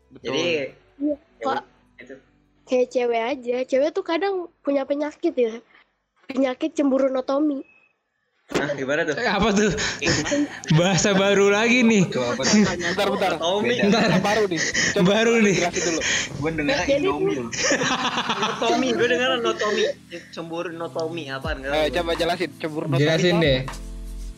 Betul. 0.09 0.23
Jadi 0.23 0.41
Iya, 0.41 0.63
ya 1.05 1.15
Kok 1.39 1.53
udah, 1.53 1.63
itu. 1.99 2.15
kayak 2.63 2.87
cewek 2.89 3.21
aja 3.27 3.57
cewek 3.63 3.89
tuh 3.91 4.01
kadang 4.03 4.33
punya 4.59 4.81
penyakit 4.83 5.33
ya 5.33 5.53
penyakit 6.25 6.73
cemburu 6.73 7.05
notomi 7.07 7.61
Nah, 8.53 8.69
gimana 8.77 9.01
tuh? 9.03 9.15
Eh, 9.17 9.27
apa 9.27 9.49
tuh 9.51 9.71
bahasa 10.77 11.11
baru 11.13 11.49
lagi 11.51 11.81
nih 11.81 12.07
bentar 12.09 13.07
bentar. 13.09 13.31
Tommy, 13.37 13.75
Bentar. 13.81 14.21
baru 14.21 14.43
nih. 14.47 14.59
Coba 14.93 15.05
Baru 15.13 15.33
nih. 15.41 15.55
Dulu. 15.67 15.99
Gue 16.39 16.51
dengar 16.53 16.77
Indomie. 16.87 17.35
Notomi, 18.39 18.87
gue 18.97 19.07
dengar 19.09 19.29
Notomi, 19.41 19.83
cemburu 20.31 20.69
Notomi 20.71 21.23
apaan? 21.29 21.61
Eh, 21.65 21.89
coba 21.91 22.11
jelasin 22.15 22.49
cemburu 22.57 22.85
notomi 22.87 23.01
jelasin 23.03 23.35
itu 23.35 23.43
deh 23.43 23.59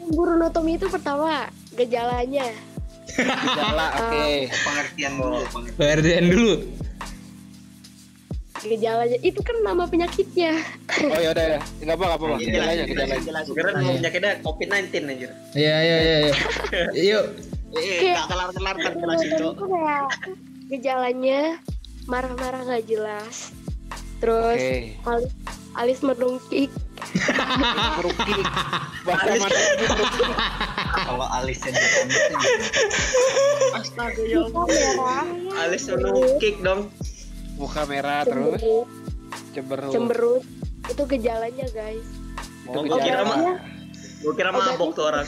cemburu 0.05 0.33
notomi 0.37 0.71
itu 0.77 0.87
pertama 0.87 1.49
gejalanya 1.73 2.45
apa? 2.45 2.73
Gejala, 3.15 3.87
oke. 3.95 4.27
Pengertian 4.49 5.13
dulu. 5.15 5.37
pengertian. 5.53 5.77
pengertian 5.77 6.25
dulu 6.29 6.53
gejalanya 8.67 9.17
itu 9.19 9.39
kan 9.39 9.55
nama 9.61 9.83
penyakitnya 9.85 10.53
Oh 11.05 11.19
ya 11.19 11.29
udah 11.31 11.45
ya. 11.47 11.59
Enggak 11.79 11.97
apa-apa, 11.97 12.15
apa. 12.15 12.35
Iya, 12.35 12.45
Gejalanya, 12.45 12.73
jelasin, 12.75 12.89
gejalanya. 12.89 13.21
jelasin, 13.21 13.45
Gue 13.45 13.55
kira 13.55 13.69
jelasin. 13.69 13.85
mau 13.85 13.95
penyakitnya 13.95 14.31
COVID-19 14.41 14.85
anjir. 15.05 15.31
iya 15.53 15.75
iya 15.77 15.97
iya 15.97 16.17
iya. 16.19 16.33
yuk 17.13 17.25
eh 17.75 17.81
Kayak- 17.99 18.15
gak 18.15 18.25
kelar 18.27 18.49
kelar 18.51 18.75
kan 18.77 18.93
cok 18.95 19.21
itu 19.21 19.47
gejalanya 20.71 21.39
marah-marah 22.05 22.61
nggak 22.63 22.83
jelas 22.85 23.51
terus 24.17 24.61
alis, 25.03 25.31
alis 25.75 25.99
menungkik 26.01 26.71
Meruki. 27.95 28.33
Bahasa 29.05 29.35
mana? 29.35 29.57
Kalau 30.95 31.27
alisnya 31.29 31.69
di 31.69 31.83
rambutnya 31.83 32.37
gitu. 32.39 32.65
astaga 33.75 34.21
ya 34.23 34.41
Alis 35.59 35.83
menukik 35.85 36.55
dong. 36.63 36.89
Muka 37.55 37.81
merah 37.85 38.21
terus. 38.21 38.59
Cemberut. 38.59 38.87
Cemberut. 39.51 39.91
cemberut. 39.91 40.43
Itu 40.85 41.03
gejalanya 41.05 41.65
guys. 41.69 42.05
Itu 42.61 42.73
Oh, 42.73 42.81
gue 42.81 42.99
kira 42.99 43.21
gue 44.15 44.33
kira 44.33 44.49
mabok 44.49 44.89
tuh 44.91 45.05
orang. 45.05 45.25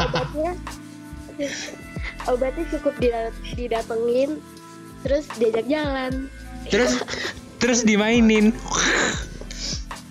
obatnya 0.00 0.52
obatnya 2.24 2.64
cukup 2.70 2.94
dida- 2.96 3.34
didatengin 3.52 4.40
terus 5.02 5.24
diajak 5.36 5.66
jalan. 5.66 6.12
Terus 6.66 6.92
terus 7.58 7.80
dimainin. 7.82 8.54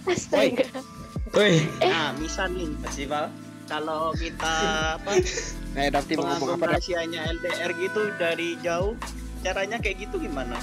Astaga. 0.03 0.67
Woi. 1.31 1.63
Nah 1.79 2.11
misal 2.15 2.51
nih 2.51 2.69
Masih 2.77 3.07
Val? 3.07 3.31
kalau 3.65 4.11
kita 4.13 4.55
apa 4.99 5.11
Eh, 5.79 5.87
ngomong 6.11 6.59
apa? 6.59 6.67
Daf? 6.67 6.71
rahasianya 6.75 7.31
LDR 7.31 7.71
gitu 7.79 8.11
dari 8.19 8.59
jauh 8.59 8.99
caranya 9.39 9.79
kayak 9.79 10.03
gitu 10.03 10.19
gimana 10.19 10.59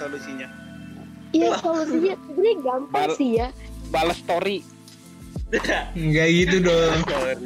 solusinya 0.00 0.48
iya 1.30 1.50
solusinya 1.60 2.14
sebenarnya 2.18 2.54
gampang 2.58 3.04
Bal- 3.04 3.14
sih 3.14 3.30
ya 3.36 3.48
Balas 3.90 4.16
story. 4.16 4.62
nggak 5.92 6.28
gitu 6.32 6.56
dong 6.62 7.02
kan 7.02 7.36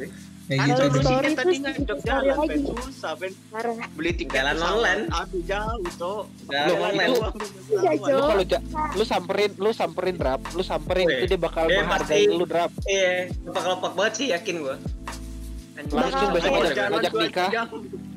gitu 0.45 0.77
solusinya 0.77 1.17
terus 1.17 1.35
tadi 1.35 1.55
ngajak 1.57 1.99
jalan 1.99 2.35
lagi. 2.37 2.61
susah 2.79 3.13
parah 3.49 3.75
beli 3.91 4.11
tiket 4.13 4.29
Jalan 4.31 4.53
pesawat. 4.55 4.71
online. 4.71 5.01
aduh 5.09 5.41
jauh 5.43 5.87
cok 5.91 6.23
Jalan 6.45 6.67
Lu- 6.69 6.79
online. 6.79 7.09
lu- 7.09 7.33
Iya, 7.75 7.91
Lu 7.91 7.97
Cok. 7.97 8.21
kalau 8.23 8.45
ja- 8.45 8.63
lu 8.93 9.03
samperin, 9.03 9.51
lu 9.57 9.71
samperin 9.71 10.15
drap, 10.15 10.41
lu 10.53 10.61
samperin 10.61 11.07
itu 11.09 11.25
dia 11.27 11.39
bakal 11.41 11.65
Dia 11.65 11.81
menghargai 11.81 12.25
lu 12.29 12.45
drap. 12.45 12.69
Iya, 12.85 13.33
kelopak-kelopak 13.41 13.91
banget 13.91 14.13
sih 14.15 14.27
yakin 14.31 14.55
gue. 14.61 14.75
Langsung 15.87 16.29
besok 16.31 16.49
Bakal. 16.49 16.61
ngajak, 16.63 16.85
ngajak 16.87 17.13
nikah, 17.15 17.49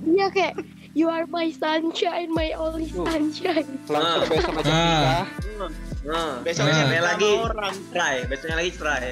iya 0.06 0.26
kayak 0.30 0.52
you 0.92 1.06
are 1.06 1.26
my 1.26 1.50
sunshine 1.50 2.30
my 2.30 2.52
only 2.54 2.88
sunshine 2.88 3.66
langsung 3.86 4.24
Ah. 4.24 4.26
besok 4.26 4.52
Ah. 4.54 4.62
nikah. 4.62 5.26
Nah, 6.00 6.40
besoknya 6.40 6.84
Nah. 6.86 7.02
lagi 7.04 7.30
orang 7.34 7.74
try, 7.90 8.16
besoknya 8.24 8.56
lagi 8.56 8.72
try. 8.72 9.02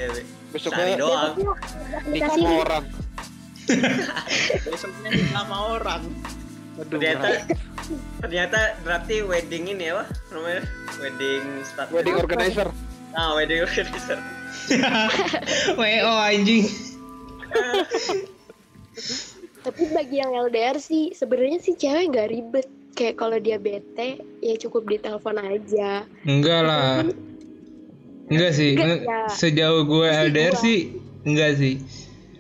Besoknya 0.49 0.85
Cari 0.87 0.95
doang. 0.97 1.35
Besoknya 1.37 1.99
nikah 2.09 2.31
sama 2.31 2.51
orang. 2.57 2.85
besoknya 4.65 5.09
nikah 5.11 5.33
sama 5.35 5.57
orang 5.75 6.03
Ternyata 6.77 7.29
ternyata 8.21 8.61
berarti 8.81 9.25
wedding 9.25 9.65
ini 9.73 9.89
ya, 9.89 10.05
namanya 10.29 10.61
wedding 10.99 11.45
start. 11.65 11.89
wedding 11.89 12.15
organizer. 12.15 12.69
Ah, 13.13 13.33
wedding 13.33 13.65
organizer. 13.65 14.21
wo 15.79 15.85
anjing 16.19 16.69
tapi 19.67 19.91
bagi 19.91 20.23
yang 20.23 20.31
LDR 20.31 20.79
sih 20.79 21.11
sebenarnya 21.11 21.59
sih 21.59 21.75
cewek 21.75 22.15
nggak 22.15 22.31
ribet. 22.31 22.67
Kayak 22.97 23.21
kalau 23.21 23.37
dia 23.37 23.61
bete 23.61 24.23
ya 24.41 24.55
cukup 24.57 24.89
ditelepon 24.89 25.37
aja. 25.43 26.07
Enggak 26.25 26.63
lah. 26.65 27.05
Enggak 28.31 28.53
sih. 28.55 28.79
Enggak, 28.79 29.05
ya. 29.05 29.21
sejauh 29.29 29.83
gue 29.85 30.07
Sisi 30.07 30.23
LDR 30.31 30.55
gua. 30.55 30.63
sih 30.63 30.79
enggak 31.27 31.53
sih. 31.59 31.75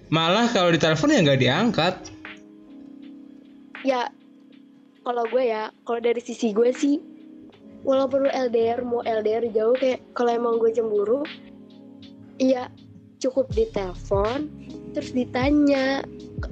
Malah 0.08 0.46
kalau 0.54 0.70
ditelepon 0.70 1.12
ya 1.12 1.20
nggak 1.26 1.40
diangkat. 1.42 1.94
Ya 3.84 4.08
kalau 5.02 5.26
gue 5.28 5.44
ya 5.50 5.74
kalau 5.82 5.98
dari 5.98 6.22
sisi 6.22 6.54
gue 6.54 6.70
sih 6.70 7.02
walaupun 7.86 8.26
lu 8.26 8.30
LDR 8.30 8.82
mau 8.82 9.02
LDR 9.06 9.46
jauh 9.54 9.74
kayak 9.78 10.02
kalau 10.18 10.34
emang 10.34 10.58
gue 10.58 10.74
cemburu 10.74 11.22
iya 12.42 12.66
cukup 13.22 13.46
ditelepon 13.54 14.50
terus 14.96 15.12
ditanya 15.12 16.00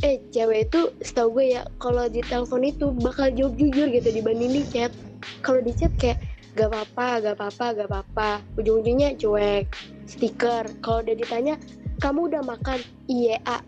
eh 0.05 0.21
cewek 0.29 0.69
itu 0.69 0.93
setahu 1.01 1.41
gue 1.41 1.57
ya 1.57 1.65
kalau 1.81 2.05
di 2.13 2.21
telepon 2.21 2.61
itu 2.61 2.93
bakal 3.01 3.33
jawab 3.33 3.57
jujur 3.57 3.89
gitu 3.89 4.05
dibanding 4.13 4.61
di 4.61 4.63
chat. 4.69 4.93
Kalau 5.41 5.65
di 5.65 5.73
chat 5.73 5.89
kayak 5.97 6.21
gak 6.53 6.69
apa-apa 6.69 7.25
gak 7.25 7.35
apa-apa 7.41 7.67
gak 7.73 7.89
apa-apa. 7.89 8.31
Ujung-ujungnya 8.61 9.17
cuek 9.17 9.73
stiker. 10.05 10.69
Kalau 10.85 11.01
udah 11.01 11.17
ditanya 11.17 11.57
kamu 12.05 12.37
udah 12.37 12.45
makan? 12.45 12.85
Iya 13.09 13.41
A. 13.49 13.65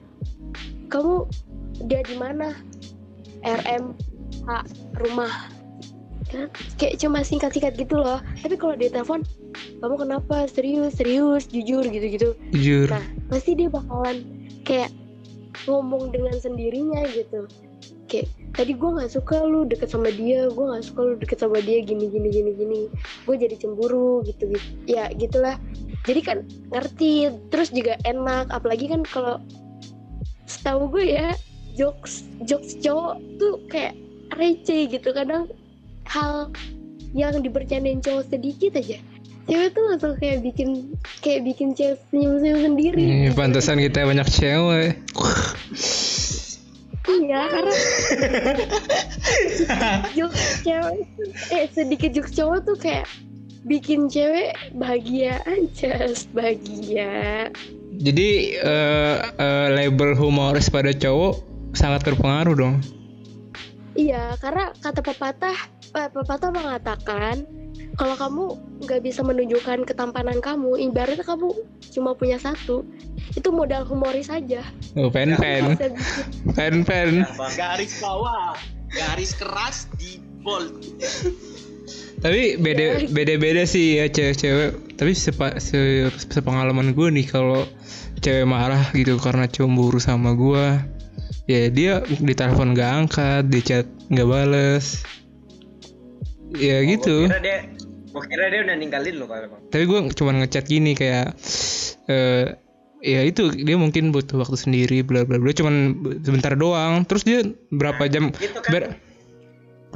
kamu 0.92 1.24
dia 1.88 2.04
di 2.04 2.16
mana? 2.20 2.52
RM 3.48 3.96
A 4.52 4.60
rumah. 5.00 5.32
Kan? 6.28 6.52
Kayak 6.76 7.00
cuma 7.00 7.24
singkat-singkat 7.24 7.80
gitu 7.80 7.96
loh. 7.96 8.20
Tapi 8.44 8.60
kalau 8.60 8.76
di 8.76 8.92
telepon 8.92 9.24
kamu 9.80 10.04
kenapa? 10.04 10.44
Serius 10.52 11.00
serius 11.00 11.48
jujur 11.48 11.80
gitu-gitu. 11.88 12.36
Jujur. 12.52 12.92
Nah 12.92 13.04
pasti 13.32 13.56
dia 13.56 13.72
bakalan 13.72 14.45
kayak 14.66 14.90
ngomong 15.64 16.10
dengan 16.10 16.34
sendirinya 16.36 17.06
gitu. 17.14 17.46
Kayak 18.10 18.28
tadi 18.52 18.72
gue 18.74 18.90
nggak 18.98 19.12
suka 19.14 19.46
lu 19.46 19.64
deket 19.64 19.94
sama 19.94 20.10
dia 20.10 20.50
gue 20.50 20.64
nggak 20.66 20.84
suka 20.84 21.00
lu 21.06 21.14
deket 21.16 21.38
sama 21.38 21.62
dia 21.62 21.80
gini 21.86 22.10
gini 22.10 22.28
gini 22.28 22.50
gini. 22.52 22.80
Gue 23.24 23.38
jadi 23.38 23.54
cemburu 23.56 24.26
gitu 24.26 24.50
gitu. 24.50 24.68
Ya 24.90 25.08
gitulah. 25.14 25.56
Jadi 26.04 26.20
kan 26.20 26.38
ngerti 26.74 27.30
terus 27.48 27.70
juga 27.70 27.96
enak. 28.02 28.50
Apalagi 28.50 28.90
kan 28.90 29.06
kalau 29.06 29.38
setahu 30.50 30.90
gue 30.90 31.14
ya 31.14 31.32
jokes 31.78 32.26
jokes 32.44 32.74
cowok 32.82 33.22
tuh 33.38 33.62
kayak 33.70 33.94
receh 34.34 34.90
gitu. 34.90 35.14
Kadang 35.14 35.48
hal 36.10 36.50
yang 37.14 37.38
dibercandain 37.40 38.02
cowok 38.02 38.28
sedikit 38.28 38.76
aja 38.76 38.98
cewek 39.46 39.68
tuh 39.72 39.82
langsung 39.86 40.14
kayak 40.18 40.42
bikin 40.42 40.94
kayak 41.22 41.40
bikin 41.46 41.68
cewek 41.72 41.98
senyum 42.10 42.38
senyum 42.42 42.60
sendiri. 42.62 43.02
Gitu. 43.02 43.34
pantesan 43.38 43.78
kita 43.78 44.06
banyak 44.06 44.28
cewek. 44.28 44.90
Iya 47.06 47.40
karena 47.46 47.74
jokes 50.18 50.44
cewek 50.66 51.06
eh 51.54 51.64
sedikit 51.70 52.10
jokes 52.10 52.34
cowok 52.34 52.58
tuh 52.66 52.76
kayak 52.76 53.06
bikin 53.66 54.10
cewek 54.10 54.54
bahagia 54.74 55.38
aja 55.46 56.10
bahagia. 56.34 57.50
Jadi 57.96 58.30
eh, 58.58 59.16
eh, 59.22 59.68
label 59.74 60.18
humoris 60.18 60.70
pada 60.70 60.90
cowok 60.90 61.42
sangat 61.74 62.02
berpengaruh 62.06 62.54
dong. 62.54 62.76
Iya, 63.96 64.36
karena 64.44 64.76
kata 64.76 65.00
pepatah, 65.00 65.56
eh, 65.94 66.08
pepatah 66.10 66.50
mengatakan 66.50 67.46
kalau 67.96 68.16
kamu 68.16 68.44
nggak 68.84 69.00
bisa 69.04 69.20
menunjukkan 69.24 69.88
ketampanan 69.88 70.40
kamu 70.40 70.76
ibaratnya 70.90 71.24
kamu 71.24 71.52
cuma 71.92 72.12
punya 72.12 72.36
satu 72.36 72.84
itu 73.36 73.48
modal 73.52 73.84
humoris 73.88 74.28
aja 74.28 74.64
Oh, 74.96 75.12
pen 75.12 75.36
pen. 75.36 75.76
Pen 76.56 76.80
pen. 76.88 77.28
Garis 77.52 78.00
bawah, 78.00 78.56
garis 78.88 79.36
keras 79.36 79.84
di 80.00 80.16
bold. 80.40 80.72
Tapi 82.24 82.56
beda 82.56 83.12
beda 83.12 83.36
beda 83.36 83.62
sih 83.68 84.00
ya 84.00 84.08
cewek-cewek. 84.08 84.96
Tapi 84.96 85.12
sepa, 85.12 85.60
se, 85.60 86.08
sepengalaman 86.32 86.96
gue 86.96 87.12
nih 87.12 87.28
kalau 87.28 87.68
cewek 88.24 88.48
marah 88.48 88.88
gitu 88.96 89.20
karena 89.20 89.44
cemburu 89.52 90.00
sama 90.00 90.32
gue, 90.32 90.80
ya 91.44 91.68
dia 91.68 92.00
ditelepon 92.08 92.72
gak 92.72 92.90
angkat, 93.04 93.42
di 93.52 93.60
chat 93.60 93.84
nggak 94.08 94.28
bales. 94.32 95.04
Ya 96.54 96.78
gitu. 96.86 97.26
Gua 97.26 97.34
kira 97.34 97.40
dia, 97.42 97.58
gua 98.14 98.22
kira 98.22 98.44
dia 98.52 98.60
udah 98.62 98.76
ninggalin 98.78 99.14
lo 99.18 99.26
kalau. 99.26 99.58
Tapi 99.72 99.84
gue 99.84 99.98
cuma 100.14 100.30
ngechat 100.36 100.64
gini 100.70 100.94
kayak 100.94 101.34
eh 102.06 102.54
ya 103.02 103.20
itu 103.22 103.50
dia 103.52 103.76
mungkin 103.76 104.10
butuh 104.14 104.40
waktu 104.40 104.56
sendiri 104.56 105.02
bla 105.04 105.22
bla 105.26 105.36
bla 105.36 105.52
cuman 105.52 105.94
sebentar 106.24 106.56
doang 106.56 107.04
terus 107.04 107.22
dia 107.22 107.44
berapa 107.70 108.08
jam 108.08 108.32
Gitu 108.34 108.56
kan. 108.62 108.70
ber- 108.72 108.94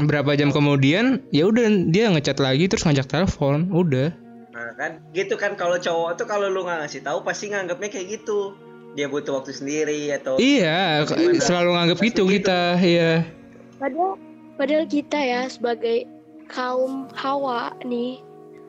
berapa 0.01 0.37
jam 0.37 0.53
kemudian 0.53 1.25
ya 1.33 1.49
udah 1.49 1.67
dia 1.91 2.13
ngechat 2.13 2.39
lagi 2.39 2.69
terus 2.69 2.85
ngajak 2.87 3.09
telepon 3.09 3.73
udah 3.73 4.15
Nah 4.51 4.75
kan, 4.77 5.01
gitu 5.17 5.39
kan 5.41 5.55
kalau 5.57 5.81
cowok 5.81 6.21
tuh 6.21 6.27
kalau 6.29 6.51
lu 6.53 6.67
nggak 6.67 6.85
ngasih 6.85 7.01
tahu 7.01 7.23
pasti 7.25 7.49
nganggapnya 7.49 7.89
kayak 7.89 8.21
gitu. 8.21 8.53
Dia 8.99 9.07
butuh 9.07 9.39
waktu 9.41 9.55
sendiri 9.55 10.11
atau 10.11 10.37
iya 10.37 11.07
selalu 11.41 11.79
nganggap 11.79 11.99
gitu 12.05 12.27
gitu. 12.27 12.43
kita 12.43 12.75
ya 12.83 13.23
padahal 13.79 14.19
padahal 14.59 14.85
kita 14.91 15.19
ya 15.23 15.41
sebagai 15.47 16.05
kaum 16.51 17.07
hawa 17.15 17.71
nih. 17.87 18.21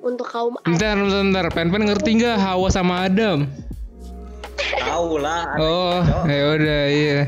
Untuk 0.02 0.26
kaum 0.34 0.58
Adam 0.66 1.06
bentar 1.06 1.22
bentar, 1.22 1.22
bentar. 1.22 1.46
pen 1.54 1.68
pen 1.70 1.84
ngerti 1.86 2.10
nggak 2.18 2.42
Hawa 2.42 2.74
sama 2.74 3.06
Adam? 3.06 3.46
Tahu 4.82 5.22
lah. 5.22 5.46
ada 5.46 5.62
oh 5.62 5.98
ya 6.26 6.44
udah 6.58 6.82
iya. 6.90 7.20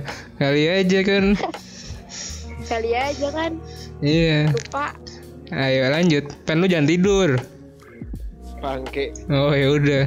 Kali 0.41 0.63
aja 0.69 0.99
kan 1.05 1.25
kali 2.69 2.91
aja 2.97 3.27
kan? 3.29 3.51
Iya. 4.01 4.49
Lupa. 4.49 4.97
Ayo 5.53 5.85
lanjut. 5.93 6.25
Pen 6.49 6.65
lu 6.65 6.67
jangan 6.69 6.89
tidur. 6.89 7.37
Bangke. 8.57 9.13
oh 9.29 9.53
ya 9.53 9.67
udah. 9.69 10.03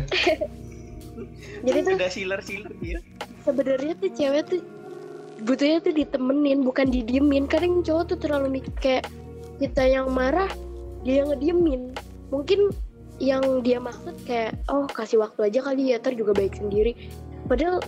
Jadi 1.66 1.78
tuh 1.86 1.94
Udah 1.98 2.10
siler-siler 2.10 2.72
dia. 2.82 2.98
sebenarnya 3.46 3.94
tuh 3.98 4.10
cewek 4.10 4.42
tuh 4.50 4.60
butuhnya 5.46 5.78
tuh 5.86 5.94
ditemenin 5.94 6.66
bukan 6.66 6.90
didiemin. 6.90 7.46
Kadang 7.46 7.86
cowok 7.86 8.10
tuh 8.10 8.18
terlalu 8.18 8.58
mikir 8.58 8.74
kayak 8.82 9.04
kita 9.56 9.82
yang 9.82 10.10
marah 10.10 10.48
dia 11.02 11.22
yang 11.22 11.32
ngediemin 11.32 11.92
mungkin 12.28 12.68
yang 13.16 13.40
dia 13.64 13.80
maksud 13.80 14.12
kayak 14.24 14.52
oh 14.68 14.84
kasih 14.86 15.16
waktu 15.18 15.48
aja 15.48 15.60
kali 15.64 15.92
ya 15.92 15.96
ntar 15.96 16.12
juga 16.12 16.36
baik 16.36 16.56
sendiri 16.56 16.92
padahal 17.46 17.80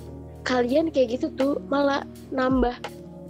kalian 0.46 0.88
kayak 0.88 1.20
gitu 1.20 1.28
tuh 1.36 1.52
malah 1.68 2.06
nambah 2.32 2.72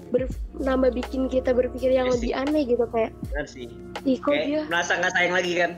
ber, 0.09 0.31
nambah 0.57 0.95
bikin 0.95 1.27
kita 1.27 1.51
berpikir 1.51 1.91
yang 1.91 2.07
Iya 2.07 2.15
lebih 2.15 2.33
aneh 2.33 2.63
gitu 2.65 2.85
kayak 2.89 3.11
Benar 3.29 3.47
sih. 3.47 3.67
ih 4.07 4.17
kok 4.17 4.31
Kayak 4.31 4.47
dia 4.47 4.61
merasa 4.71 4.93
nggak 4.95 5.13
sayang 5.13 5.35
lagi 5.35 5.53
kan? 5.59 5.71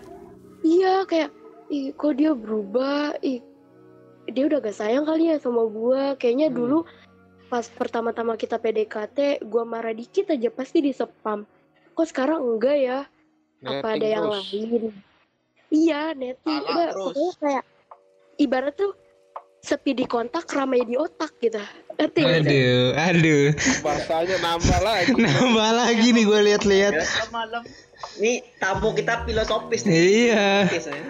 iya 0.60 0.94
kayak 1.08 1.30
ih 1.72 1.94
kok 1.96 2.14
dia 2.14 2.30
berubah 2.36 3.16
ih 3.22 3.40
dia 4.28 4.44
udah 4.46 4.60
gak 4.60 4.76
sayang 4.76 5.02
kali 5.02 5.32
ya 5.32 5.40
sama 5.40 5.64
gua 5.66 6.14
kayaknya 6.14 6.52
Hmm. 6.52 6.58
dulu 6.58 6.78
pas 7.48 7.66
pertama-tama 7.66 8.36
kita 8.36 8.60
PDKT 8.60 9.42
gua 9.42 9.64
marah 9.64 9.90
dikit 9.90 10.28
aja 10.28 10.52
pasti 10.52 10.84
di 10.84 10.92
spam 10.92 11.42
kok 12.00 12.08
sekarang 12.08 12.40
enggak 12.40 12.76
ya 12.80 12.98
apa 13.60 13.86
ada 13.92 14.00
Netting 14.00 14.08
yang 14.08 14.24
terus. 14.24 14.40
lain 14.48 14.82
iya 15.68 16.02
netting 16.16 16.60
udah 16.64 16.88
terus. 16.88 16.96
pokoknya 16.96 17.32
kayak 17.36 17.64
ibarat 18.36 18.74
tuh 18.74 18.92
sepi 19.60 19.92
di 19.92 20.08
kontak 20.08 20.48
ramai 20.48 20.80
di 20.82 20.96
otak 20.96 21.36
gitu 21.38 21.60
ngerti 22.00 22.20
aduh 22.24 22.96
aduh 22.96 23.46
Bahasanya 23.84 24.36
nambah 24.40 24.80
lagi. 24.80 25.12
nambah 25.28 25.70
lagi 25.76 26.08
nih 26.10 26.24
gue 26.24 26.40
lihat-lihat 26.48 26.94
Malam 27.28 27.60
Nih 28.16 28.40
tamu 28.56 28.96
kita 28.96 29.28
filosofis 29.28 29.84
nih. 29.84 30.00
iya 30.32 30.64
Filosofis, 30.64 30.88
ya. 30.88 31.04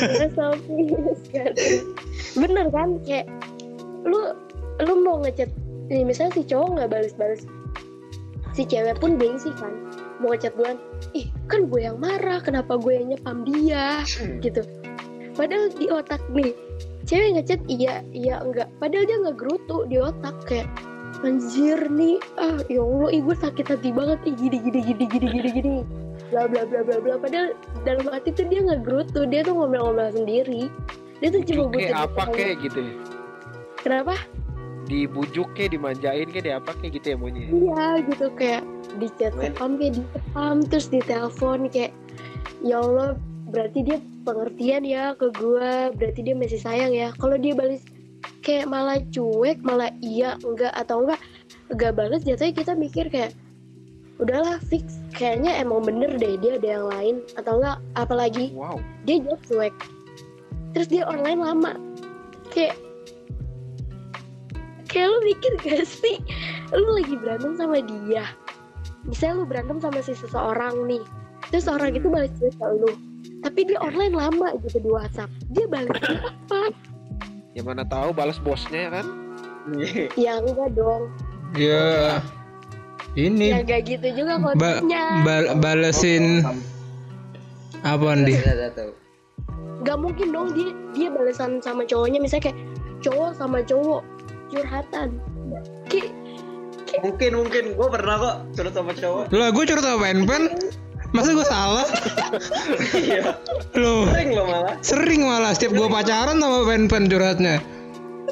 Filosofis 0.00 1.20
kan. 1.28 1.52
bener 2.40 2.66
kan 2.72 2.88
kayak 3.04 3.28
lu 4.08 4.32
lu 4.80 4.92
mau 5.04 5.20
ngechat 5.20 5.52
nih 5.92 6.08
misalnya 6.08 6.32
si 6.32 6.48
cowok 6.48 6.68
nggak 6.72 6.88
balas-balas 6.88 7.44
si 8.56 8.64
cewek 8.64 8.96
pun 8.96 9.20
gengsi 9.20 9.52
kan 9.60 9.72
mau 10.22 10.32
ngechat 10.32 10.52
duluan 10.56 10.76
ih 11.12 11.28
kan 11.46 11.68
gue 11.68 11.80
yang 11.84 11.98
marah 12.00 12.40
kenapa 12.40 12.76
gue 12.80 12.92
yang 12.96 13.06
nyepam 13.12 13.44
dia? 13.44 14.02
Gitu. 14.40 14.62
Padahal 15.36 15.68
di 15.74 15.86
otak 15.92 16.22
nih 16.32 16.56
cewek 17.04 17.40
ngechat 17.40 17.60
iya 17.68 18.00
iya 18.16 18.40
enggak. 18.40 18.68
Padahal 18.80 19.04
dia 19.04 19.16
nggak 19.20 19.36
gerutu 19.38 19.84
di 19.86 19.96
otak 20.00 20.36
kayak 20.48 20.68
anjir 21.24 21.80
nih 21.88 22.20
ah 22.36 22.60
ya 22.68 22.84
allah 22.84 23.08
ih 23.08 23.24
gue 23.24 23.36
sakit 23.36 23.66
hati 23.72 23.88
banget 23.88 24.20
ih 24.28 24.34
gini 24.36 24.58
gini 24.60 24.80
gini 24.84 25.04
gini 25.08 25.26
gini 25.32 25.50
gini. 25.52 25.76
Bla 26.32 26.48
bla 26.50 26.64
bla 26.66 26.80
bla 26.82 26.96
bla. 27.00 27.14
Padahal 27.20 27.54
dalam 27.84 28.06
hati 28.10 28.32
tuh 28.32 28.48
dia 28.48 28.60
nggak 28.64 28.82
gerutu 28.84 29.24
dia 29.28 29.44
tuh 29.44 29.54
ngomel-ngomel 29.54 30.12
sendiri. 30.12 30.72
Dia 31.20 31.28
tuh 31.32 31.40
cuma 31.48 31.72
butuh 31.72 31.96
apa 32.04 32.22
kayak 32.36 32.60
gitu 32.60 32.80
ya. 32.84 32.94
kenapa 33.80 34.18
Dibujuk 34.86 35.50
kayak 35.58 35.74
dimanjain 35.74 36.30
kayak 36.30 36.44
di 36.46 36.52
apa 36.54 36.70
kayak 36.78 36.92
gitu 37.02 37.06
ya 37.12 37.16
maunya. 37.18 37.42
iya 37.50 37.86
gitu 38.06 38.26
kayak 38.38 38.62
di 39.02 39.06
spam 39.18 39.76
kayak 39.76 39.92
di 39.98 40.02
spam 40.06 40.56
terus 40.62 40.86
di 40.88 41.00
telepon 41.02 41.66
kayak 41.66 41.90
ya 42.62 42.78
Allah 42.78 43.18
berarti 43.50 43.82
dia 43.82 43.98
pengertian 44.22 44.82
ya 44.86 45.14
ke 45.18 45.30
gua 45.34 45.90
berarti 45.94 46.20
dia 46.22 46.34
masih 46.34 46.58
sayang 46.58 46.94
ya 46.94 47.10
kalau 47.18 47.34
dia 47.38 47.54
balas 47.54 47.82
kayak 48.42 48.66
malah 48.70 48.98
cuek 49.10 49.58
malah 49.62 49.90
iya 50.02 50.38
enggak 50.42 50.70
atau 50.74 51.02
enggak 51.02 51.20
enggak 51.70 51.92
balas 51.94 52.22
jatuhnya 52.22 52.54
kita 52.54 52.72
mikir 52.78 53.06
kayak 53.10 53.34
udahlah 54.22 54.56
fix 54.70 55.02
kayaknya 55.12 55.60
emang 55.60 55.82
bener 55.84 56.14
deh 56.14 56.38
dia 56.38 56.56
ada 56.62 56.68
yang 56.78 56.86
lain 56.88 57.14
atau 57.36 57.58
enggak 57.58 57.76
apalagi 57.98 58.54
Wow. 58.54 58.78
dia 59.02 59.18
jawab 59.22 59.40
cuek 59.50 59.74
terus 60.74 60.88
dia 60.88 61.02
online 61.06 61.42
lama 61.42 61.72
kayak 62.54 62.78
kayak 64.96 65.12
lu 65.12 65.18
mikir 65.28 65.52
gak 65.60 65.84
sih? 65.84 66.16
Lu 66.72 66.96
lagi 66.96 67.14
berantem 67.20 67.52
sama 67.60 67.84
dia. 67.84 68.24
Misalnya 69.04 69.34
lu 69.36 69.44
berantem 69.44 69.76
sama 69.76 70.00
si 70.00 70.16
seseorang 70.16 70.88
nih 70.88 71.04
terus 71.52 71.68
orang 71.68 71.94
itu 71.94 72.08
balas 72.08 72.32
cuek 72.40 72.58
ke 72.58 72.66
lu 72.80 72.90
tapi 73.44 73.68
dia 73.68 73.78
online 73.78 74.16
lama 74.16 74.56
gitu 74.64 74.80
di 74.80 74.88
WhatsApp. 74.88 75.30
Dia 75.52 75.68
balas 75.68 75.94
apa? 76.48 76.72
Ya 77.52 77.62
mana 77.62 77.84
tahu 77.84 78.16
balas 78.16 78.40
bosnya 78.40 78.88
ya 78.88 78.90
kan? 78.90 79.06
ya 80.24 80.32
enggak 80.40 80.72
dong. 80.72 81.12
Ya 81.54 82.18
ini 83.14 83.52
ya 83.52 83.60
gak 83.62 83.84
gitu 83.86 84.08
juga 84.24 84.40
ba 84.40 84.56
kontennya 84.56 85.04
ba- 85.24 85.54
balesin 85.56 86.44
apa 87.86 88.12
nih 88.18 88.36
gak 89.86 89.98
mungkin 90.02 90.34
dong 90.34 90.50
dia 90.52 90.74
dia 90.96 91.08
balasan 91.12 91.60
sama 91.62 91.84
cowoknya. 91.86 92.18
Misalnya 92.18 92.50
kayak 92.50 92.58
cowok 93.04 93.30
sama 93.38 93.62
cowok 93.62 94.02
curhatan 94.48 95.08
Mungkin 96.96 97.30
mungkin 97.36 97.64
gue 97.74 97.88
pernah 97.90 98.14
kok 98.16 98.36
curhat 98.54 98.72
sama 98.72 98.92
cowok. 98.92 99.24
lah 99.30 99.48
gue 99.50 99.64
curhat 99.64 99.84
sama 99.84 99.98
pen 100.00 100.18
pen 100.24 100.42
masa 101.12 101.30
gue 101.32 101.46
salah 101.46 101.86
Iya. 102.92 103.36
loh 103.74 104.06
Sering 104.08 104.30
lo 104.32 104.42
malah. 104.44 104.74
sering 104.80 105.20
malah 105.22 105.52
setiap 105.52 105.72
gue 105.74 105.88
pacaran 105.88 106.36
sama 106.36 106.64
pen 106.64 106.86
pen 106.86 107.04
curhatnya 107.06 107.60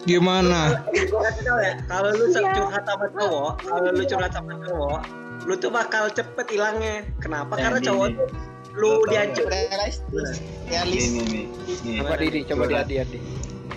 gimana 0.05 0.85
Gue 0.91 1.21
kasih 1.23 1.43
tau 1.43 1.59
ya, 1.59 1.73
kalau 1.85 2.11
lu 2.11 2.25
Iya. 2.27 2.53
curhat 2.53 2.85
sama 2.85 3.07
cowok, 3.11 3.51
kalau 3.63 3.91
lu 3.91 4.03
curhat 4.05 4.33
sama 4.33 4.53
cowok, 4.59 5.01
lu 5.45 5.55
tuh 5.55 5.71
bakal 5.71 6.05
cepet 6.09 6.47
hilangnya. 6.51 6.97
Kenapa? 7.19 7.57
Karena 7.57 7.79
cowok 7.79 8.07
tuh 8.13 8.29
lu 8.75 8.91
dihancur. 9.07 9.47
realistis. 9.47 10.29
Nih 10.67 10.83
nih. 10.83 11.25
nih. 11.85 11.95
Coba 12.01 12.15
Didi, 12.17 12.41
coba. 12.45 12.65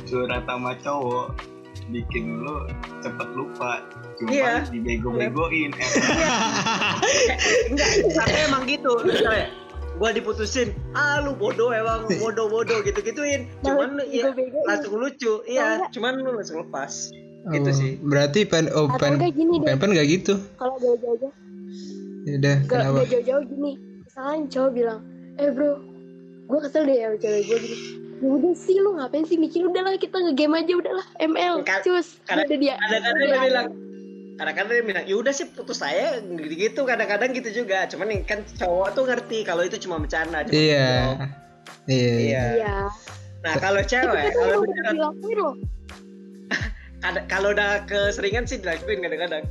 Curhat 0.04 0.44
sama 0.44 0.72
cowok 0.78 1.28
bikin 1.90 2.40
lu 2.40 2.68
cepet 3.00 3.28
lupa. 3.34 3.84
Cuma 4.18 4.30
Iya. 4.30 4.66
dibego-begoin. 4.68 5.72
Eh, 5.72 5.90
Enggak, 7.70 7.90
tapi 8.14 8.36
emang 8.44 8.64
gitu. 8.66 8.92
Misalnya, 9.02 9.48
gua 9.96 10.10
diputusin, 10.12 10.74
ah 10.94 11.20
lu 11.20 11.34
bodoh 11.34 11.70
emang 11.70 12.06
bodoh 12.18 12.48
bodoh 12.48 12.82
gitu 12.82 13.00
gituin. 13.00 13.48
Cuman 13.62 14.02
ya 14.06 14.34
langsung 14.64 14.96
lucu, 14.96 15.32
Oh, 15.38 15.46
iya. 15.46 15.80
enggak. 15.80 15.90
Cuman 15.94 16.14
lu 16.18 16.32
langsung 16.34 16.62
lepas. 16.62 17.12
Gitu 17.48 17.64
Oh, 17.64 17.72
sih. 17.74 17.92
berarti 18.02 18.44
pen 18.44 18.68
oh 18.70 18.92
pen 18.92 19.16
deh 19.16 19.32
pen 19.64 19.80
pen 19.80 19.96
gak 19.96 20.04
gitu 20.06 20.36
kalau 20.60 20.76
jauh-jauh 20.84 21.32
Ya 22.28 22.36
udah 22.36 22.56
gak, 22.60 22.84
kenapa 22.84 23.00
gak 23.00 23.08
jauh-jauh 23.08 23.44
gini 23.48 23.72
misalnya 24.04 24.38
cowok 24.52 24.72
bilang 24.76 25.00
eh 25.40 25.48
bro 25.48 25.80
gue 26.44 26.60
kesel 26.60 26.84
deh 26.84 26.98
sama 27.00 27.16
cewek 27.16 27.42
gue 27.48 27.58
gini 27.64 27.78
ya 28.18 28.28
udah 28.28 28.54
sih 28.54 28.76
lu 28.76 28.94
ngapain 28.94 29.24
sih 29.24 29.36
mikir 29.36 29.62
udahlah 29.64 29.94
kita 29.96 30.18
ngegame 30.20 30.58
aja 30.58 30.74
udahlah 30.74 31.06
ML 31.20 31.62
cus 31.80 32.18
kadang- 32.24 32.44
ada 32.44 32.56
dia 32.56 32.74
Kadang-kadang 32.76 33.14
Ada 33.14 33.22
dia 33.22 33.30
dia. 33.30 33.42
bilang, 33.44 33.68
kadang-kadang 34.36 34.72
dia 34.72 34.86
bilang 34.86 35.06
ya 35.06 35.16
udah 35.16 35.30
sih 35.32 35.46
putus 35.48 35.78
saya 35.78 36.18
gitu 36.48 36.82
kadang-kadang 36.84 37.30
gitu 37.32 37.50
juga 37.56 37.86
cuman 37.86 38.08
yang 38.10 38.24
kan 38.24 38.40
cowok 38.56 38.90
tuh 38.92 39.04
ngerti 39.06 39.40
kalau 39.44 39.62
itu 39.62 39.78
cuma 39.80 39.98
bercanda 39.98 40.42
cuma 40.42 40.54
Iya. 40.56 40.88
joke. 40.88 41.26
Iya. 41.88 42.14
iya 42.18 42.44
Iya. 42.56 42.76
nah 43.40 43.54
kalau 43.56 43.82
cewek 43.82 44.24
kalau 44.32 44.58
udah 44.58 44.74
beneran 44.82 44.96
kalau 47.30 47.50
udah 47.52 47.86
keseringan 47.86 48.44
sih 48.44 48.58
dilakuin 48.58 49.00
kadang-kadang 49.00 49.46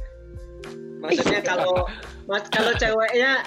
maksudnya 0.98 1.38
kalau 1.50 1.86
mas- 2.26 2.48
kalau 2.48 2.74
ceweknya 2.74 3.46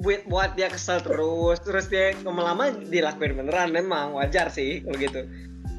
buat 0.00 0.24
buat 0.28 0.50
dia 0.56 0.72
kesel 0.72 1.00
terus 1.04 1.60
terus 1.60 1.86
dia 1.92 2.16
lama-lama 2.24 2.72
dilakuin 2.88 3.36
beneran 3.36 3.70
memang 3.72 4.16
wajar 4.16 4.48
sih 4.48 4.80
kalau 4.84 4.96
gitu. 4.96 5.20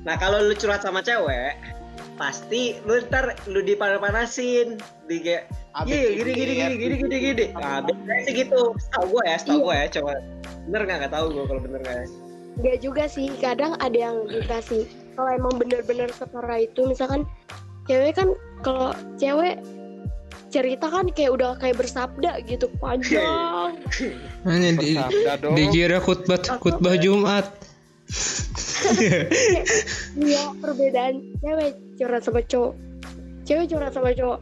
Nah 0.06 0.16
kalau 0.18 0.42
lu 0.42 0.54
curhat 0.54 0.86
sama 0.86 1.02
cewek 1.02 1.58
pasti 2.22 2.78
lu 2.86 3.02
ntar 3.10 3.34
lu 3.50 3.66
dipanas-panasin 3.66 4.78
di 5.10 5.18
kayak 5.26 5.50
iya 5.90 6.14
gini 6.14 6.32
gini 6.38 6.54
gini 6.54 6.76
gini 6.78 6.96
gini 7.02 7.18
gini. 7.18 7.46
nah 7.58 7.82
biasanya 7.82 8.22
sih 8.30 8.34
gitu. 8.46 8.62
Setahu 8.78 9.18
gue 9.18 9.24
ya 9.26 9.38
setahu 9.42 9.58
Iya. 9.58 9.66
gue 9.66 9.76
ya 9.76 9.88
coba. 9.90 10.12
Bener 10.70 10.82
nggak? 10.86 10.98
Nggak 11.02 11.14
tahu 11.18 11.26
gue 11.34 11.44
kalau 11.50 11.62
bener 11.66 11.82
nggak 11.82 11.98
ya. 11.98 12.08
Enggak 12.62 12.78
juga 12.84 13.04
sih, 13.08 13.32
kadang 13.40 13.74
ada 13.80 13.96
yang 13.96 14.28
dikasih. 14.28 14.84
Kalau 15.16 15.32
emang 15.32 15.56
bener-bener 15.56 16.12
separah 16.12 16.68
itu, 16.68 16.84
misalkan 16.84 17.24
cewek 17.88 18.14
kan, 18.20 18.36
kalau 18.60 18.92
cewek 19.16 19.64
cerita 20.52 20.92
kan 20.92 21.08
kayak 21.10 21.32
udah 21.32 21.56
kayak 21.58 21.80
bersabda 21.80 22.44
gitu 22.46 22.68
panjang. 22.78 23.80
Hanya 24.48 24.72
di, 24.76 25.00
dikira 25.56 26.04
khutbah 26.04 26.38
khutbah 26.60 27.00
Jumat. 27.00 27.48
Iya 30.20 30.44
perbedaan 30.60 31.40
cewek 31.40 31.72
curhat 31.96 32.22
sama 32.28 32.42
cowok. 32.44 32.74
Cewek 33.48 33.66
curhat 33.72 33.94
sama 33.96 34.12
cowok 34.12 34.40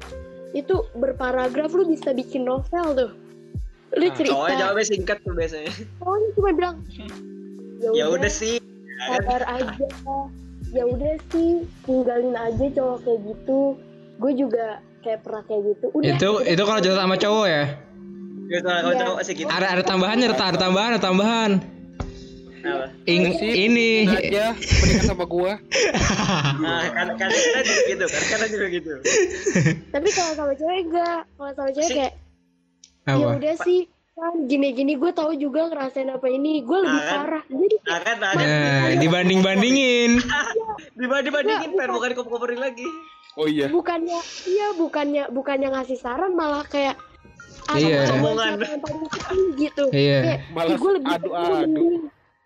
itu 0.58 0.76
berparagraf 0.98 1.70
lu 1.70 1.86
bisa 1.86 2.10
bikin 2.10 2.50
novel 2.50 2.88
tuh. 2.98 3.12
Lu 3.94 4.06
Ah, 4.06 4.14
cerita. 4.14 4.34
cowoknya 4.34 4.56
jawabnya 4.58 4.86
singkat 4.86 5.18
tuh 5.22 5.34
biasanya 5.34 5.72
Cowoknya 5.98 6.30
cuma 6.38 6.50
bilang 6.54 6.76
ya 7.94 8.06
udah 8.06 8.32
sih 8.32 8.60
sabar 9.08 9.42
aja 9.48 9.86
ya 10.70 10.84
udah 10.86 11.16
sih 11.32 11.64
tinggalin 11.88 12.36
aja 12.36 12.66
cowok 12.76 12.98
kayak 13.08 13.20
gitu 13.24 13.60
gue 14.20 14.32
juga 14.36 14.68
kayak 15.00 15.20
pernah 15.22 15.44
kayak 15.44 15.62
gitu 15.66 15.86
udah 15.92 16.08
itu 16.10 16.30
itu 16.46 16.62
kalau 16.62 16.80
cerita 16.80 17.00
sama 17.00 17.16
cowok 17.16 17.48
ya. 17.48 17.64
gitu 18.46 18.66
kalau 18.66 18.90
Iya. 18.90 19.00
cowok 19.00 19.20
sih 19.22 19.34
gitu 19.36 19.48
Ada 19.48 19.68
ada 19.70 19.84
tambahannya, 19.84 20.26
ada, 20.26 20.38
ada 20.44 20.58
tambahan, 20.58 20.90
ada 20.92 21.02
tambahan. 21.02 21.52
Apa? 22.60 22.86
Ing- 23.06 23.32
Sip, 23.32 23.56
ini 23.56 24.04
aja 24.04 24.52
menikah 24.52 25.06
sama 25.08 25.24
gua 25.24 25.56
Nah, 26.60 26.84
kan 26.90 27.08
kadang-kadang 27.14 27.64
juga 27.64 27.82
gitu, 27.88 28.06
kadang-kadang 28.06 28.50
juga 28.50 28.66
gitu. 28.70 28.94
tapi 29.96 30.10
kalau 30.12 30.34
sama 30.36 30.54
cewek 30.54 30.80
enggak 30.84 31.20
kalau 31.32 31.52
sama 31.54 31.70
cewek 31.72 31.90
kayak 31.90 32.14
ya 33.08 33.26
udah 33.32 33.56
sih 33.60 33.80
kan 34.12 34.36
gini-gini 34.46 34.94
gue 34.94 35.12
tahu 35.12 35.32
juga 35.34 35.66
ngerasain 35.66 36.12
apa 36.12 36.28
ini 36.28 36.60
gue 36.60 36.78
lebih 36.78 36.92
Ah, 36.92 37.08
kan? 37.08 37.20
parah 37.24 37.44
jadi 37.48 37.76
Nah, 37.80 38.00
kan, 38.02 38.16
nah, 38.18 38.30
kan. 38.30 38.44
Nah, 38.44 39.00
dibanding 39.00 39.40
bandingin. 39.40 40.12
Dibanding 40.94 41.32
bandingin, 41.32 41.70
pengen 41.72 41.90
bukan 41.90 42.10
cover-coverin 42.14 42.60
lagi. 42.60 42.84
Oh 43.40 43.48
iya 43.48 43.66
bukannya 43.68 44.20
iya 44.46 44.68
bukannya 44.76 45.24
bukannya 45.32 45.68
ngasih 45.72 45.96
saran 45.96 46.36
malah 46.36 46.62
kayak 46.66 47.00
ah, 47.66 47.78
Iya. 47.80 48.12
Omongan. 48.14 48.60
gitu 49.56 49.84
Iya. 49.90 50.20
kayak 50.22 50.40
Malah 50.52 50.76
gue 50.76 50.92
lebih 50.94 51.14
lu 51.16 51.30
mending 51.32 52.02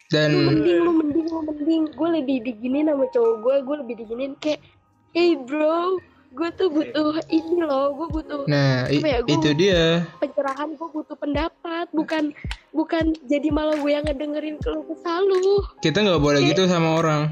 Dan 0.07 0.29
lu 0.29 0.39
mending 0.45 0.77
lu 0.79 0.91
mending 0.93 1.25
lu 1.27 1.41
mending 1.41 1.81
gue 1.89 2.09
lebih 2.13 2.37
diginin 2.43 2.85
sama 2.85 3.05
cowok 3.09 3.35
gue 3.39 3.55
gue 3.59 3.75
lebih 3.81 3.95
diginin 3.97 4.31
kayak 4.37 4.61
hey 5.11 5.33
bro 5.33 5.97
gue 6.33 6.49
tuh 6.51 6.65
butuh 6.67 7.21
ini 7.29 7.61
loh 7.61 7.93
gue 7.93 8.07
butuh 8.11 8.41
nah 8.45 8.89
ya, 8.89 9.21
gua- 9.21 9.29
itu 9.29 9.49
dia. 9.53 10.01
pencerahan 10.17 10.73
gue 10.73 10.89
butuh 10.89 11.13
pendapat 11.13 11.85
bukan 11.93 12.33
bukan 12.69 13.13
jadi 13.25 13.49
malah 13.49 13.77
gue 13.77 13.91
yang 13.91 14.01
ngedengerin 14.01 14.57
keluh 14.57 14.81
kesah 14.83 15.21
lu 15.21 15.61
Kita 15.79 16.01
nggak 16.01 16.17
boleh 16.17 16.41
gitu 16.43 16.65
sama 16.65 16.97
orang. 16.97 17.29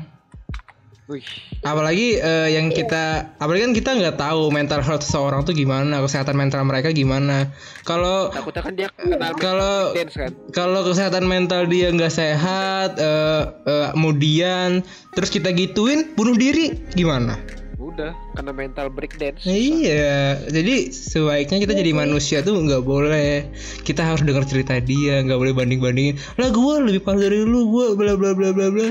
Wih, 1.11 1.27
Apalagi 1.67 2.23
eh, 2.23 2.55
yang 2.55 2.71
kita, 2.71 3.35
apalagi 3.35 3.67
kan 3.67 3.73
kita 3.75 3.89
nggak 3.99 4.15
tahu 4.15 4.47
mental 4.47 4.79
health 4.79 5.03
seseorang 5.03 5.43
tuh 5.43 5.51
gimana, 5.51 5.99
kesehatan 5.99 6.39
mental 6.39 6.63
mereka 6.63 6.95
gimana. 6.95 7.51
Kalau 7.83 8.31
takutnya 8.31 8.61
kan 8.63 8.73
dia 8.79 8.87
kalau 9.35 9.91
kan 9.91 10.31
kalau 10.55 10.87
kesehatan 10.87 11.27
mental 11.27 11.67
dia 11.67 11.91
nggak 11.91 12.15
sehat, 12.15 12.95
eh, 12.95 13.43
eh, 13.67 13.87
kemudian 13.91 14.87
terus 15.11 15.27
kita 15.27 15.51
gituin 15.51 16.15
bunuh 16.15 16.39
diri 16.39 16.79
gimana? 16.95 17.35
udah 17.91 18.15
kena 18.39 18.55
mental 18.55 18.87
break 18.87 19.19
dance 19.19 19.43
Iya, 19.43 20.39
jadi 20.47 20.95
sebaiknya 20.95 21.59
kita 21.59 21.73
jadi 21.75 21.91
manusia 21.91 22.39
tuh 22.39 22.55
nggak 22.55 22.87
boleh. 22.87 23.51
Kita 23.83 24.07
harus 24.07 24.23
dengar 24.23 24.47
cerita 24.47 24.79
dia, 24.79 25.19
nggak 25.19 25.35
boleh 25.35 25.51
banding 25.51 25.83
bandingin. 25.83 26.15
Lah 26.39 26.49
gue 26.55 26.73
lebih 26.87 27.03
parah 27.03 27.27
dari 27.27 27.43
lu, 27.43 27.67
gue 27.67 27.99
bla 27.99 28.15
bla 28.15 28.31
bla 28.31 28.55
bla 28.55 28.71
bla. 28.71 28.89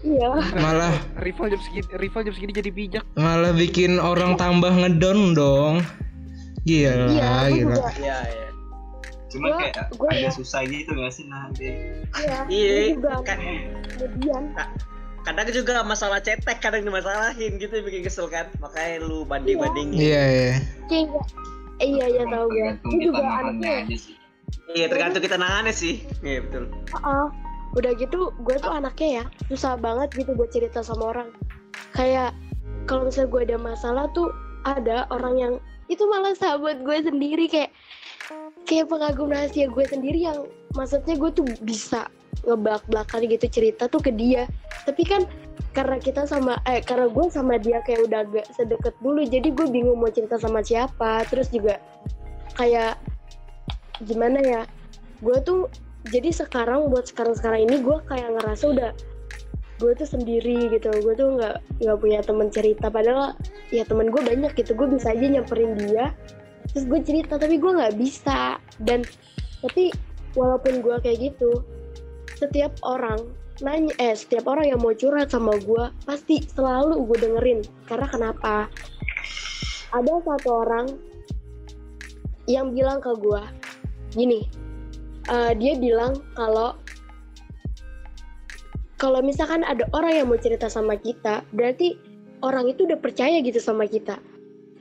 Iya 0.00 0.30
Malah 0.56 0.94
rival 1.18 1.48
jam 1.48 1.60
segini 1.60 1.86
rival 1.92 2.22
jam 2.22 2.32
segini 2.32 2.52
jadi 2.52 2.70
bijak 2.70 3.04
malah 3.14 3.50
bikin 3.50 3.96
orang 3.96 4.34
tambah 4.34 4.70
ngedon 4.70 5.34
dong. 5.34 5.74
Gila, 6.62 7.08
iya 7.08 7.32
gila. 7.48 7.76
Iya, 7.96 8.16
iya. 8.24 8.48
Cuma 9.28 9.46
Gua- 9.46 9.58
kayak 9.58 9.74
gua 9.94 10.08
agak 10.10 10.22
ya. 10.22 10.30
susah 10.30 10.60
gitu 10.64 10.90
gak 10.94 11.10
sih 11.10 11.24
nanti 11.26 11.68
iya 12.16 12.38
Iya, 12.46 12.96
kan 13.22 13.38
kemudian 13.90 14.44
kadang 15.20 15.48
juga 15.50 15.80
masalah 15.82 16.18
cetek 16.18 16.58
kadang 16.58 16.80
dimasalahin 16.82 17.56
gitu 17.56 17.72
bikin 17.82 18.00
kesel 18.02 18.28
kan. 18.28 18.48
Makanya 18.58 19.02
lu 19.02 19.24
banding-bandingin. 19.24 19.96
Iya, 19.96 20.22
iya. 20.24 20.54
nggak- 20.86 21.28
eh, 21.78 21.86
iya 21.86 22.04
iya 22.06 22.22
tahu 22.24 22.46
gue 22.48 22.68
kita 22.84 22.96
juga 23.00 23.72
sih 23.90 24.14
Iya, 24.68 24.86
tergantung 24.88 25.20
kita 25.20 25.36
nangannya 25.36 25.72
sih. 25.72 26.04
Iya, 26.20 26.44
betul. 26.44 26.68
Heeh. 26.88 27.26
Udah 27.76 27.92
gitu 28.00 28.32
gue 28.44 28.56
tuh 28.56 28.72
anaknya 28.72 29.22
ya 29.22 29.24
susah 29.52 29.76
banget 29.76 30.08
gitu 30.16 30.32
buat 30.32 30.48
cerita 30.48 30.80
sama 30.80 31.12
orang. 31.12 31.28
Kayak 31.92 32.32
kalau 32.88 33.08
misalnya 33.08 33.28
gue 33.28 33.42
ada 33.52 33.58
masalah 33.60 34.04
tuh 34.16 34.32
ada 34.64 35.04
orang 35.12 35.34
yang 35.36 35.54
itu 35.88 36.04
malah 36.08 36.36
sahabat 36.36 36.84
gue 36.84 36.96
sendiri 37.00 37.48
kayak 37.48 37.72
kayak 38.68 38.88
pengagum 38.88 39.32
rahasia 39.32 39.68
gue 39.68 39.84
sendiri 39.88 40.28
yang 40.28 40.44
maksudnya 40.76 41.16
gue 41.16 41.30
tuh 41.32 41.44
bisa 41.64 42.08
ngebelak 42.44 42.84
belakan 42.88 43.24
gitu 43.28 43.46
cerita 43.48 43.88
tuh 43.88 44.00
ke 44.00 44.12
dia. 44.12 44.48
Tapi 44.84 45.02
kan 45.04 45.24
karena 45.76 46.00
kita 46.00 46.24
sama 46.24 46.56
eh 46.64 46.80
karena 46.80 47.08
gue 47.08 47.24
sama 47.28 47.60
dia 47.60 47.84
kayak 47.84 48.08
udah 48.08 48.20
agak 48.24 48.46
sedekat 48.56 48.94
dulu 49.04 49.24
jadi 49.24 49.48
gue 49.52 49.66
bingung 49.68 50.00
mau 50.00 50.12
cerita 50.12 50.40
sama 50.40 50.64
siapa. 50.64 51.24
Terus 51.28 51.48
juga 51.52 51.80
kayak 52.56 53.00
gimana 54.04 54.38
ya 54.40 54.62
gue 55.18 55.38
tuh 55.42 55.66
jadi 56.08 56.32
sekarang 56.32 56.88
buat 56.88 57.08
sekarang 57.12 57.36
sekarang 57.36 57.68
ini 57.68 57.84
gue 57.84 57.98
kayak 58.08 58.32
ngerasa 58.40 58.64
udah 58.72 58.90
gue 59.78 59.92
tuh 59.94 60.08
sendiri 60.08 60.72
gitu. 60.74 60.90
Gue 61.04 61.14
tuh 61.14 61.38
nggak 61.38 61.84
nggak 61.84 61.98
punya 62.00 62.20
temen 62.24 62.48
cerita. 62.50 62.90
Padahal 62.90 63.36
ya 63.70 63.86
temen 63.86 64.10
gue 64.10 64.22
banyak 64.22 64.52
gitu. 64.58 64.74
Gue 64.74 64.90
bisa 64.90 65.14
aja 65.14 65.26
nyamperin 65.26 65.78
dia 65.78 66.12
terus 66.72 66.84
gue 66.84 67.00
cerita. 67.04 67.38
Tapi 67.38 67.56
gue 67.56 67.72
nggak 67.72 67.94
bisa. 67.96 68.58
Dan 68.82 69.06
tapi 69.62 69.94
walaupun 70.34 70.82
gue 70.82 70.96
kayak 71.02 71.32
gitu 71.34 71.62
setiap 72.38 72.70
orang 72.86 73.18
nanya 73.58 73.90
eh 73.98 74.14
setiap 74.14 74.46
orang 74.46 74.70
yang 74.70 74.78
mau 74.78 74.94
curhat 74.94 75.34
sama 75.34 75.58
gue 75.58 75.84
pasti 76.06 76.42
selalu 76.46 77.04
gue 77.06 77.18
dengerin. 77.22 77.60
Karena 77.86 78.06
kenapa? 78.06 78.70
Ada 79.88 80.20
satu 80.20 80.50
orang 80.52 80.86
yang 82.48 82.72
bilang 82.72 83.00
ke 83.00 83.12
gue 83.20 83.42
gini 84.16 84.48
eh, 85.28 85.52
dia 85.56 85.76
bilang 85.76 86.16
kalau 86.32 86.74
kalau 88.98 89.22
misalkan 89.22 89.62
ada 89.62 89.86
orang 89.94 90.12
yang 90.18 90.26
mau 90.26 90.40
cerita 90.40 90.66
sama 90.66 90.98
kita 90.98 91.46
berarti 91.54 91.94
orang 92.42 92.66
itu 92.66 92.86
udah 92.86 92.98
percaya 92.98 93.38
gitu 93.42 93.62
sama 93.62 93.86
kita. 93.86 94.18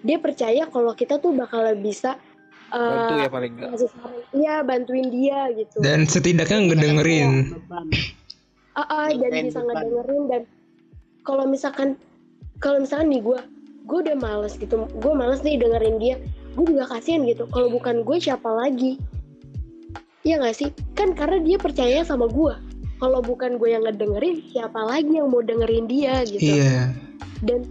Dia 0.02 0.18
percaya 0.18 0.66
kalau 0.70 0.94
kita 0.98 1.22
tuh 1.22 1.34
bakal 1.38 1.70
bisa 1.78 2.18
eh, 2.74 2.82
bantu 2.82 3.14
ya 3.22 3.30
paling 3.30 3.52
enggak 3.58 3.72
iya 4.34 4.56
bantuin 4.66 5.08
dia 5.14 5.54
gitu. 5.54 5.78
Dan 5.82 6.10
setidaknya 6.10 6.74
ngedengerin. 6.74 7.32
Ah, 8.78 8.82
ah, 8.86 9.08
dan 9.10 9.32
bisa 9.46 9.62
ngedengerin 9.62 10.24
dan 10.30 10.42
kalau 11.26 11.46
misalkan 11.46 11.98
kalau 12.58 12.82
misalkan 12.82 13.14
nih 13.14 13.22
gue 13.22 13.40
gue 13.86 14.00
udah 14.02 14.18
males 14.18 14.58
gitu. 14.58 14.86
Gue 14.98 15.14
males 15.14 15.46
nih 15.46 15.62
dengerin 15.62 15.98
dia. 16.02 16.16
Gue 16.58 16.74
juga 16.74 16.90
kasihan 16.90 17.22
gitu. 17.26 17.46
Kalau 17.54 17.70
bukan 17.70 18.02
gue 18.02 18.18
siapa 18.18 18.50
lagi 18.50 18.98
Iya 20.28 20.44
gak 20.44 20.56
sih? 20.60 20.70
Kan 21.00 21.16
karena 21.16 21.40
dia 21.40 21.56
percaya 21.56 22.04
sama 22.04 22.28
gue 22.28 22.52
kalau 23.00 23.24
bukan 23.24 23.56
gue 23.56 23.72
yang 23.72 23.88
ngedengerin 23.88 24.44
siapa 24.52 24.76
lagi 24.84 25.16
yang 25.16 25.32
mau 25.32 25.40
dengerin 25.40 25.88
dia 25.88 26.28
gitu. 26.28 26.60
Iya. 26.60 26.92
dan 27.46 27.62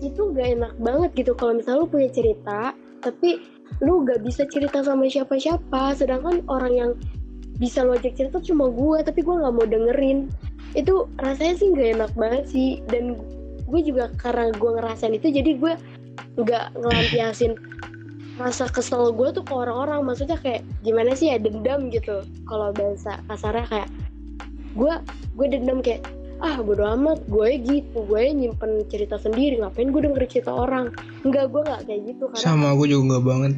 itu 0.00 0.32
gak 0.32 0.56
enak 0.56 0.72
banget 0.80 1.10
gitu. 1.18 1.36
Kalau 1.36 1.60
misalnya 1.60 1.84
lu 1.84 1.88
punya 1.92 2.08
cerita 2.08 2.72
tapi 3.04 3.44
lu 3.84 4.00
gak 4.08 4.24
bisa 4.24 4.48
cerita 4.48 4.80
sama 4.80 5.04
siapa-siapa 5.12 5.92
sedangkan 5.92 6.40
orang 6.48 6.72
yang 6.72 6.90
bisa 7.60 7.84
lo 7.84 7.94
ajak 7.94 8.16
cerita 8.16 8.40
cuma 8.40 8.72
gue 8.72 8.98
tapi 9.04 9.20
gue 9.20 9.34
nggak 9.36 9.52
mau 9.52 9.66
dengerin. 9.68 10.32
Itu 10.72 11.12
rasanya 11.20 11.54
sih 11.60 11.68
gak 11.76 11.90
enak 12.00 12.12
banget 12.16 12.44
sih. 12.48 12.70
Dan 12.88 13.20
gue 13.68 13.80
juga 13.84 14.08
karena 14.16 14.54
gue 14.56 14.70
ngerasain 14.80 15.12
itu 15.18 15.28
jadi 15.28 15.50
gue 15.60 15.72
nggak 16.38 16.64
ngelampiasin 16.78 17.58
rasa 18.34 18.66
kesel 18.66 19.14
gue 19.14 19.30
tuh 19.30 19.44
ke 19.46 19.54
orang-orang 19.54 20.02
maksudnya 20.02 20.34
kayak 20.42 20.66
gimana 20.82 21.14
sih 21.14 21.30
ya 21.30 21.38
dendam 21.38 21.90
gitu. 21.90 22.26
Kalau 22.50 22.74
bahasa 22.74 23.22
kasarnya 23.30 23.66
kayak 23.70 23.88
gue 24.74 24.94
gue 25.38 25.46
dendam 25.46 25.78
kayak 25.78 26.02
ah 26.42 26.58
bodo 26.58 26.82
amat 26.82 27.22
gue 27.30 27.62
gitu 27.62 28.02
gue 28.10 28.22
nyimpen 28.34 28.82
cerita 28.90 29.16
sendiri 29.22 29.62
ngapain 29.62 29.94
gue 29.94 30.02
denger 30.02 30.26
cerita 30.26 30.50
orang? 30.50 30.90
Enggak 31.22 31.54
gue 31.54 31.62
nggak 31.62 31.82
kayak 31.86 32.00
gitu 32.10 32.24
karena 32.34 32.42
sama 32.42 32.74
gue 32.74 32.86
juga 32.90 33.02
nggak 33.14 33.24
banget. 33.24 33.52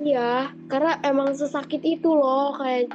Iya, 0.00 0.48
karena 0.72 0.96
emang 1.04 1.36
sesakit 1.36 1.84
itu 1.84 2.08
loh 2.08 2.56
kayak 2.56 2.88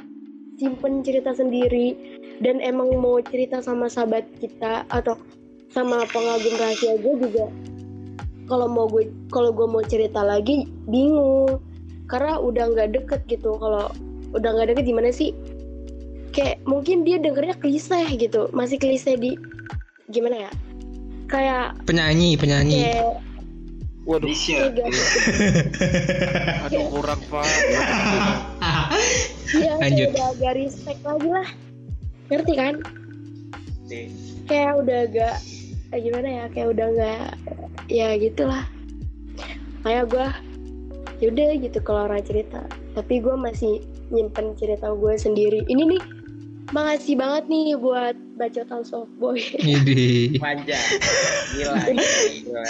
simpen 0.58 1.06
cerita 1.06 1.30
sendiri. 1.32 2.18
Dan 2.42 2.60
emang 2.60 2.92
mau 3.00 3.16
cerita 3.24 3.64
sama 3.64 3.88
sahabat 3.88 4.26
kita 4.42 4.84
atau 4.92 5.16
sama 5.72 6.04
pengagum 6.10 6.54
rahasia 6.60 7.00
gue 7.00 7.14
juga 7.22 7.46
kalau 8.46 8.66
mau 8.70 8.86
gue 8.86 9.10
kalau 9.30 9.50
gue 9.50 9.66
mau 9.66 9.82
cerita 9.82 10.22
lagi 10.22 10.70
bingung 10.86 11.58
karena 12.06 12.38
udah 12.38 12.70
nggak 12.72 12.94
deket 12.94 13.20
gitu 13.26 13.58
kalau 13.58 13.90
udah 14.34 14.50
nggak 14.54 14.74
deket 14.74 14.84
gimana 14.86 15.10
sih 15.10 15.34
kayak 16.30 16.62
mungkin 16.64 17.02
dia 17.02 17.18
dengernya 17.18 17.58
klise 17.58 18.06
gitu 18.14 18.46
masih 18.54 18.78
klise 18.78 19.18
di 19.18 19.34
gimana 20.10 20.46
ya 20.46 20.50
kayak 21.26 21.74
penyanyi 21.84 22.38
penyanyi 22.38 22.86
kayak 22.86 23.18
Waduh, 24.06 24.30
Nisha 24.30 24.70
kayak 24.70 24.94
aduh 26.70 26.86
kurang 26.94 27.18
pak. 27.26 27.42
Iya, 29.50 29.72
Lanjut. 29.82 30.14
udah 30.14 30.26
agak 30.30 30.52
respect 30.62 31.00
lagi 31.02 31.26
lah. 31.26 31.48
Ngerti 32.30 32.52
kan? 32.54 32.74
Nih. 33.90 34.06
Kayak 34.46 34.72
udah 34.78 34.98
agak 35.10 35.36
eh, 35.90 36.00
gimana 36.06 36.28
ya? 36.30 36.44
Kayak 36.54 36.68
udah 36.78 36.86
nggak 36.94 37.26
ya 37.86 38.14
gitulah. 38.16 38.64
Kayak 39.82 40.04
gue 40.10 40.26
yaudah 41.22 41.50
gitu 41.56 41.78
kalau 41.80 42.10
orang 42.10 42.22
cerita. 42.22 42.62
Tapi 42.92 43.20
gue 43.20 43.36
masih 43.36 43.80
nyimpen 44.10 44.54
cerita 44.58 44.90
gue 44.92 45.14
sendiri. 45.16 45.62
Ini 45.66 45.82
nih 45.96 46.02
makasih 46.74 47.14
banget 47.14 47.46
nih 47.46 47.78
buat 47.78 48.14
bacotan 48.36 48.82
softboy. 48.82 49.38
Ini 49.62 50.36
Manja. 50.42 50.78
Gila. 51.54 51.74
gila. 51.94 52.66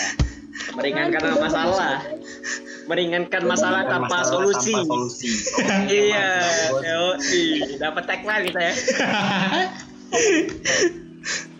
Meringankan 0.76 1.22
masalah. 1.40 2.00
Meringankan 2.86 3.42
masalah 3.44 3.82
tanpa 3.90 4.22
Masalah 4.22 4.46
solusi. 4.46 4.72
tanpa 4.72 4.86
solusi 4.94 5.30
Iya, 5.90 6.30
yoi. 6.86 7.42
Dapat 7.82 8.02
tagline 8.06 8.44
kita 8.46 8.60
ya. 8.62 8.74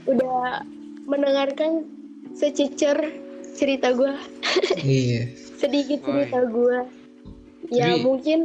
udah 0.07 0.63
mendengarkan 1.07 1.83
sececer 2.31 2.95
cerita 3.57 3.91
gue. 3.97 4.13
iya. 4.85 5.33
Sedikit 5.61 6.05
cerita 6.05 6.45
gue 6.45 6.85
ya 7.73 7.97
Tapi- 7.97 8.05
mungkin 8.05 8.39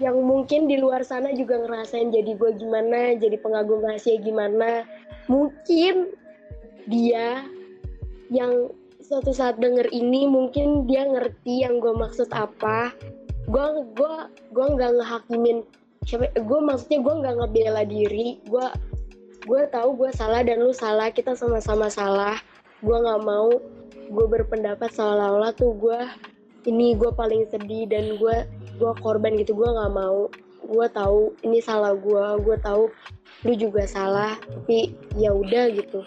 yang 0.00 0.16
mungkin 0.24 0.64
di 0.64 0.80
luar 0.80 1.04
sana 1.04 1.28
juga 1.36 1.60
ngerasain 1.60 2.08
jadi 2.08 2.40
gue 2.40 2.50
gimana 2.56 3.14
jadi 3.20 3.36
pengagum 3.36 3.84
rahasia 3.84 4.16
gimana. 4.16 4.88
Mungkin 5.28 6.16
dia 6.88 7.44
yang 8.32 8.72
suatu 9.04 9.32
saat 9.32 9.60
denger 9.60 9.88
ini 9.92 10.24
mungkin 10.24 10.88
dia 10.88 11.04
ngerti 11.04 11.68
yang 11.68 11.84
gue 11.84 11.92
maksud 11.92 12.32
apa. 12.32 12.96
Gue 13.48 13.84
gue 13.92 14.14
gue 14.56 14.66
nggak 14.72 14.92
ngehakimin 15.00 15.64
siapa 16.08 16.32
gue 16.32 16.60
maksudnya 16.64 17.04
gue 17.04 17.14
nggak 17.20 17.36
ngebela 17.44 17.82
diri. 17.84 18.40
Gue 18.48 18.64
gue 19.44 19.62
tahu 19.68 20.00
gue 20.00 20.10
salah 20.16 20.40
dan 20.40 20.64
lu 20.64 20.72
salah 20.72 21.12
kita 21.12 21.36
sama-sama 21.36 21.92
salah. 21.92 22.40
Gue 22.80 22.96
nggak 22.96 23.20
mau 23.20 23.52
gue 24.08 24.26
berpendapat 24.26 24.88
seolah-olah 24.90 25.52
tuh 25.52 25.76
gue 25.76 26.00
ini 26.64 26.92
gue 26.92 27.08
paling 27.08 27.48
sedih 27.48 27.84
dan 27.86 28.16
gue 28.16 28.36
gue 28.76 28.92
korban 29.00 29.36
gitu. 29.36 29.52
Gue 29.52 29.68
nggak 29.68 29.92
mau. 29.92 30.28
Gue 30.60 30.86
tahu 30.88 31.32
ini 31.42 31.60
salah 31.60 31.92
gue. 31.92 32.24
Gue 32.42 32.56
tahu 32.58 32.88
lu 33.44 33.52
juga 33.54 33.84
salah. 33.84 34.36
Tapi 34.36 34.92
ya 35.14 35.32
udah 35.32 35.70
gitu. 35.72 36.02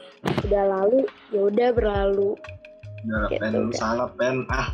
Udah 0.45 0.63
lalu 0.67 1.05
ya 1.29 1.41
udah 1.45 1.67
berlalu. 1.71 2.35
Udah 3.01 3.29
Gitu, 3.29 3.41
pen. 3.41 3.51
Lu 3.55 3.73
salah 3.73 4.09
pen. 4.13 4.45
Ah. 4.47 4.73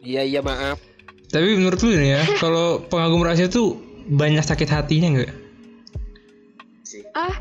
Iya 0.00 0.22
iya 0.22 0.40
maaf. 0.40 0.78
tapi 1.26 1.58
menurut 1.58 1.82
lu 1.82 1.90
nih 1.90 2.14
ya 2.14 2.22
kalau 2.38 2.78
pengagum 2.86 3.18
rahasia 3.18 3.50
tuh 3.50 3.74
banyak 4.06 4.46
sakit 4.46 4.70
hatinya 4.70 5.18
nggak? 5.18 5.32
Ah? 7.12 7.34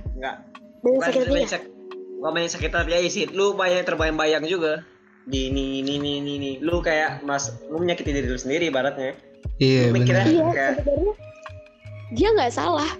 Sakitnya 1.05 1.30
banyak 1.30 1.51
sak- 1.53 1.70
bukan 2.18 2.32
banyak 2.34 2.49
sakit 2.49 2.72
hati 2.74 2.91
aja 2.97 3.09
sih. 3.13 3.24
Lu 3.30 3.53
banyak 3.53 3.86
terbayang-bayang 3.86 4.41
juga. 4.49 4.82
Di 5.26 5.50
ini 5.50 5.82
ini 5.82 5.98
ini 5.98 6.12
ini, 6.20 6.32
ini. 6.36 6.52
Lu 6.60 6.80
kayak 6.80 7.22
mas 7.22 7.50
lu 7.66 7.78
menyakiti 7.78 8.12
diri 8.12 8.28
lu 8.28 8.38
sendiri 8.38 8.70
ibaratnya. 8.70 9.18
iya 9.58 9.88
Lu 9.88 9.96
mikirnya 9.96 10.22
benar 10.22 10.28
iya 10.28 10.46
kayak 10.52 10.72
sebenarnya 10.78 11.14
dia 12.12 12.28
nggak 12.30 12.52
salah 12.52 12.92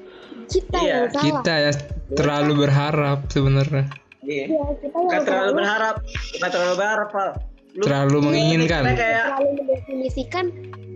kita 0.46 0.78
Iya, 0.78 0.88
yang 0.88 1.10
salah 1.10 1.26
kita 1.28 1.54
ya 1.60 1.72
terlalu 2.14 2.54
berharap 2.60 3.20
sebenarnya 3.28 3.84
iya. 4.22 4.46
Iya, 4.46 4.64
kita 4.80 4.96
Bukan 4.96 5.20
terlalu 5.22 5.44
salah. 5.44 5.54
berharap, 5.54 5.96
bukan 6.32 6.50
terlalu 6.50 6.74
berharap, 6.76 7.08
Pal. 7.12 7.30
Lu 7.72 7.84
Terlalu 7.84 8.10
lu 8.10 8.20
menginginkan. 8.24 8.82
kayak 8.88 9.24
terlalu 9.28 9.50
mendefinisikan 9.60 10.46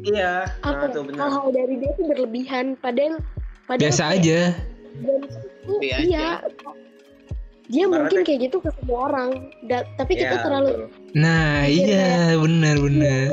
iya, 0.02 0.32
apa 0.60 0.72
nah 0.72 0.82
ya, 0.82 0.88
tuh 0.90 1.02
benar. 1.04 1.20
hal-hal 1.22 1.48
dari 1.52 1.76
dia 1.76 1.92
tuh 1.92 2.06
berlebihan 2.08 2.66
padahal 2.76 3.14
padahal 3.66 3.82
biasa 3.84 4.04
kayak- 4.06 4.18
aja 4.18 4.40
dan 4.96 5.20
itu 5.20 5.40
Iya 5.80 5.98
iya 6.02 6.28
dia 7.70 7.86
Ibaratnya- 7.86 7.94
mungkin 8.02 8.20
kayak 8.26 8.40
gitu 8.44 8.58
ke 8.60 8.70
semua 8.74 9.00
orang. 9.08 9.30
Da- 9.64 9.86
tapi 9.94 10.14
kita 10.14 10.36
Iya, 10.36 10.44
terlalu 10.44 10.72
nah 11.12 11.64
iya. 11.64 12.34
benar 12.36 12.76
benar 12.78 13.30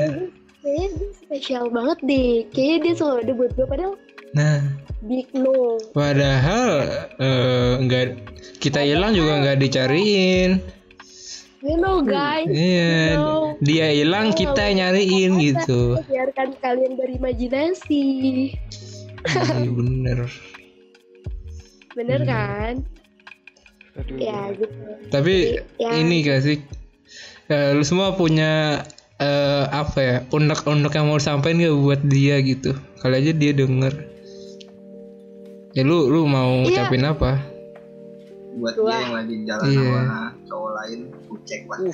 kayaknya 0.59 0.87
dia 0.93 1.09
spesial 1.15 1.65
banget 1.69 1.97
deh. 2.01 2.29
Kayaknya 2.51 2.77
dia 2.79 2.93
selalu 2.95 3.17
ada 3.19 3.33
buat 3.33 3.51
gue 3.53 3.65
padahal 3.65 3.93
nah. 4.31 4.59
Big 4.99 5.29
no. 5.31 5.77
Padahal 5.91 6.69
eh, 7.15 7.71
nggak 7.79 8.05
kita 8.57 8.81
hilang 8.81 9.13
juga 9.13 9.39
nggak 9.39 9.57
dicariin. 9.59 10.57
You 11.59 11.73
know 11.75 12.01
guys. 12.01 12.45
Iya 12.45 13.13
No. 13.15 13.57
dia 13.59 13.89
hilang 13.89 14.29
kita 14.31 14.57
yang 14.63 14.77
nyariin 14.83 15.31
gitu. 15.39 15.97
biarkan 16.03 16.53
kalian 16.59 16.93
berimajinasi. 16.93 18.05
Iya 19.25 19.71
bener. 19.71 20.19
Bener 21.93 22.19
Hmm. 22.21 22.29
kan 22.29 22.73
Aduh. 23.97 24.15
ya 24.15 24.39
gitu. 24.53 24.75
Tapi 25.09 25.33
Ya. 25.75 25.89
ini 25.95 26.21
gak 26.21 26.41
sih? 26.41 26.57
Eh, 27.47 27.71
lu 27.71 27.81
semua 27.81 28.13
punya 28.13 28.83
eh, 29.17 29.65
apa 29.65 29.97
ya 29.97 30.15
unek-unek 30.29 30.91
yang 30.91 31.05
mau 31.05 31.17
disampaikan 31.17 31.57
gak 31.59 31.73
buat 31.75 32.01
dia 32.03 32.37
gitu? 32.39 32.71
Kali 32.97 33.15
aja 33.17 33.31
dia 33.31 33.51
denger. 33.51 33.93
Ya 35.73 35.81
lu 35.81 36.05
lu 36.05 36.23
mau 36.23 36.61
Iya. 36.61 36.85
ucapin 36.85 37.01
apa? 37.01 37.41
Buat 38.55 38.75
Wah. 38.77 38.89
dia 38.91 38.97
yang 38.99 39.13
lagi 39.15 39.35
jalan 39.43 39.65
Iya. 39.67 39.81
sama 39.87 40.17
cowok 40.43 40.71
lain 40.75 40.99
kucek 41.27 41.61
lah 41.65 41.77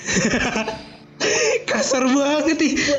kasar 1.63 2.03
banget 2.03 2.57
nih. 2.57 2.73
Ya, 2.75 2.97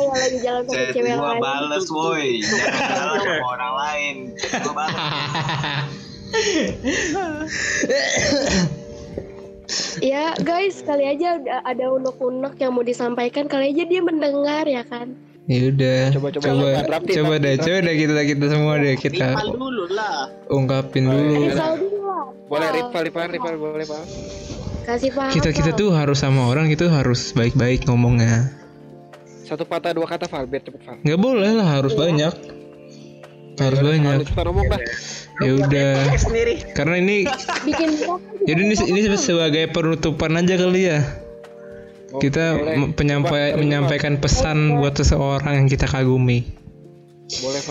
yang 0.00 0.10
lagi 0.12 0.38
jalan 0.40 0.62
sama 0.64 0.84
cewek 0.90 1.12
gua 1.12 1.28
lain. 1.28 1.40
bales 1.40 1.86
woi. 1.88 2.30
Jangan 2.40 2.74
jalan 2.90 3.18
sama 3.20 3.46
orang 3.48 3.74
lain. 3.76 4.16
Gua 4.58 4.72
bales 4.74 4.98
ya 10.02 10.36
guys 10.42 10.84
kali 10.84 11.04
aja 11.08 11.40
ada, 11.40 11.64
ada 11.64 11.84
unek-unek 11.92 12.56
yang 12.60 12.72
mau 12.76 12.84
disampaikan. 12.84 13.48
Kali 13.48 13.72
aja 13.72 13.84
dia 13.88 14.00
mendengar 14.04 14.64
ya 14.68 14.84
kan? 14.84 15.16
Ya 15.50 15.74
udah. 15.74 16.14
Coba, 16.14 16.28
coba, 16.30 16.44
coba 16.46 16.54
coba. 16.54 16.70
Coba 16.70 16.92
rapti, 16.92 17.10
deh 17.10 17.16
coba 17.58 17.82
deh 17.82 17.94
kita 17.98 18.22
kita 18.24 18.44
semua 18.46 18.72
deh 18.78 18.94
kita 18.94 19.26
Rival 19.34 19.48
dulu 19.58 19.84
lah. 19.90 20.30
ungkapin 20.48 21.04
dulu. 21.10 21.50
Lah. 21.50 21.76
Boleh 22.46 22.68
rival 22.70 23.02
rival 23.08 23.28
rival 23.32 23.54
boleh 23.58 23.86
pak. 23.88 24.04
kasih 24.82 25.14
paham 25.14 25.30
kita 25.30 25.54
kita 25.54 25.70
tuh 25.78 25.94
harus 25.94 26.18
sama 26.18 26.50
orang 26.50 26.66
itu 26.66 26.90
harus 26.90 27.30
baik-baik 27.38 27.86
ngomongnya. 27.86 28.50
Satu 29.46 29.62
patah 29.62 29.94
dua 29.94 30.10
kata 30.10 30.26
Val 30.26 30.50
biar 30.50 30.62
cepet 30.62 30.82
Val. 30.82 30.98
nggak 31.06 31.20
boleh 31.22 31.50
lah 31.54 31.68
harus 31.78 31.94
banyak. 31.94 32.34
Harus 33.62 33.78
banyak. 33.78 34.26
cepetan 34.26 34.44
ngomong 34.50 34.66
dah. 34.66 34.80
Ya 35.40 35.52
udah. 35.56 35.92
Sendiri. 36.20 36.54
karena 36.76 37.00
ini 37.00 37.24
bikin 37.64 37.90
jadi 38.44 38.60
ini 38.60 38.74
ini 38.74 39.00
sebagai 39.16 39.70
penutupan 39.70 40.34
aja 40.36 40.58
kali 40.58 40.90
ya. 40.90 41.00
Oh, 42.12 42.20
kita 42.20 42.60
boleh. 42.60 42.92
penyampai 42.92 43.56
menyampaikan 43.56 44.20
pesan 44.20 44.82
buat 44.82 44.98
seseorang 44.98 45.64
yang 45.64 45.68
kita 45.70 45.88
kagumi. 45.88 46.44
Boleh 47.40 47.62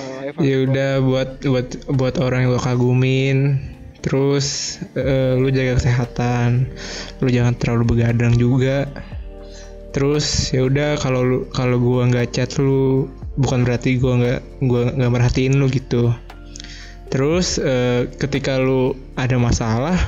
ya 0.42 0.56
udah 0.66 0.92
buat 1.06 1.30
buat 1.46 1.68
buat 1.94 2.16
orang 2.18 2.50
yang 2.50 2.52
lo 2.58 2.62
kagumin. 2.62 3.62
Terus 4.02 4.80
eh, 4.98 5.38
lu 5.38 5.54
jaga 5.54 5.78
kesehatan. 5.78 6.66
Lu 7.22 7.30
jangan 7.30 7.54
terlalu 7.54 7.94
begadang 7.94 8.34
juga. 8.34 8.90
Terus 9.94 10.50
ya 10.56 10.66
udah 10.66 10.98
kalau 10.98 11.22
lu 11.22 11.38
kalau 11.54 11.78
gua 11.78 12.10
nggak 12.10 12.34
chat 12.34 12.50
lu 12.58 13.06
bukan 13.38 13.62
berarti 13.62 14.02
gua 14.02 14.18
nggak 14.18 14.42
gua 14.66 14.82
nggak 14.98 15.12
merhatiin 15.14 15.60
lu 15.62 15.70
gitu 15.70 16.10
terus 17.12 17.60
eh, 17.60 18.08
ketika 18.18 18.56
lu 18.58 18.96
ada 19.20 19.36
masalah 19.36 20.00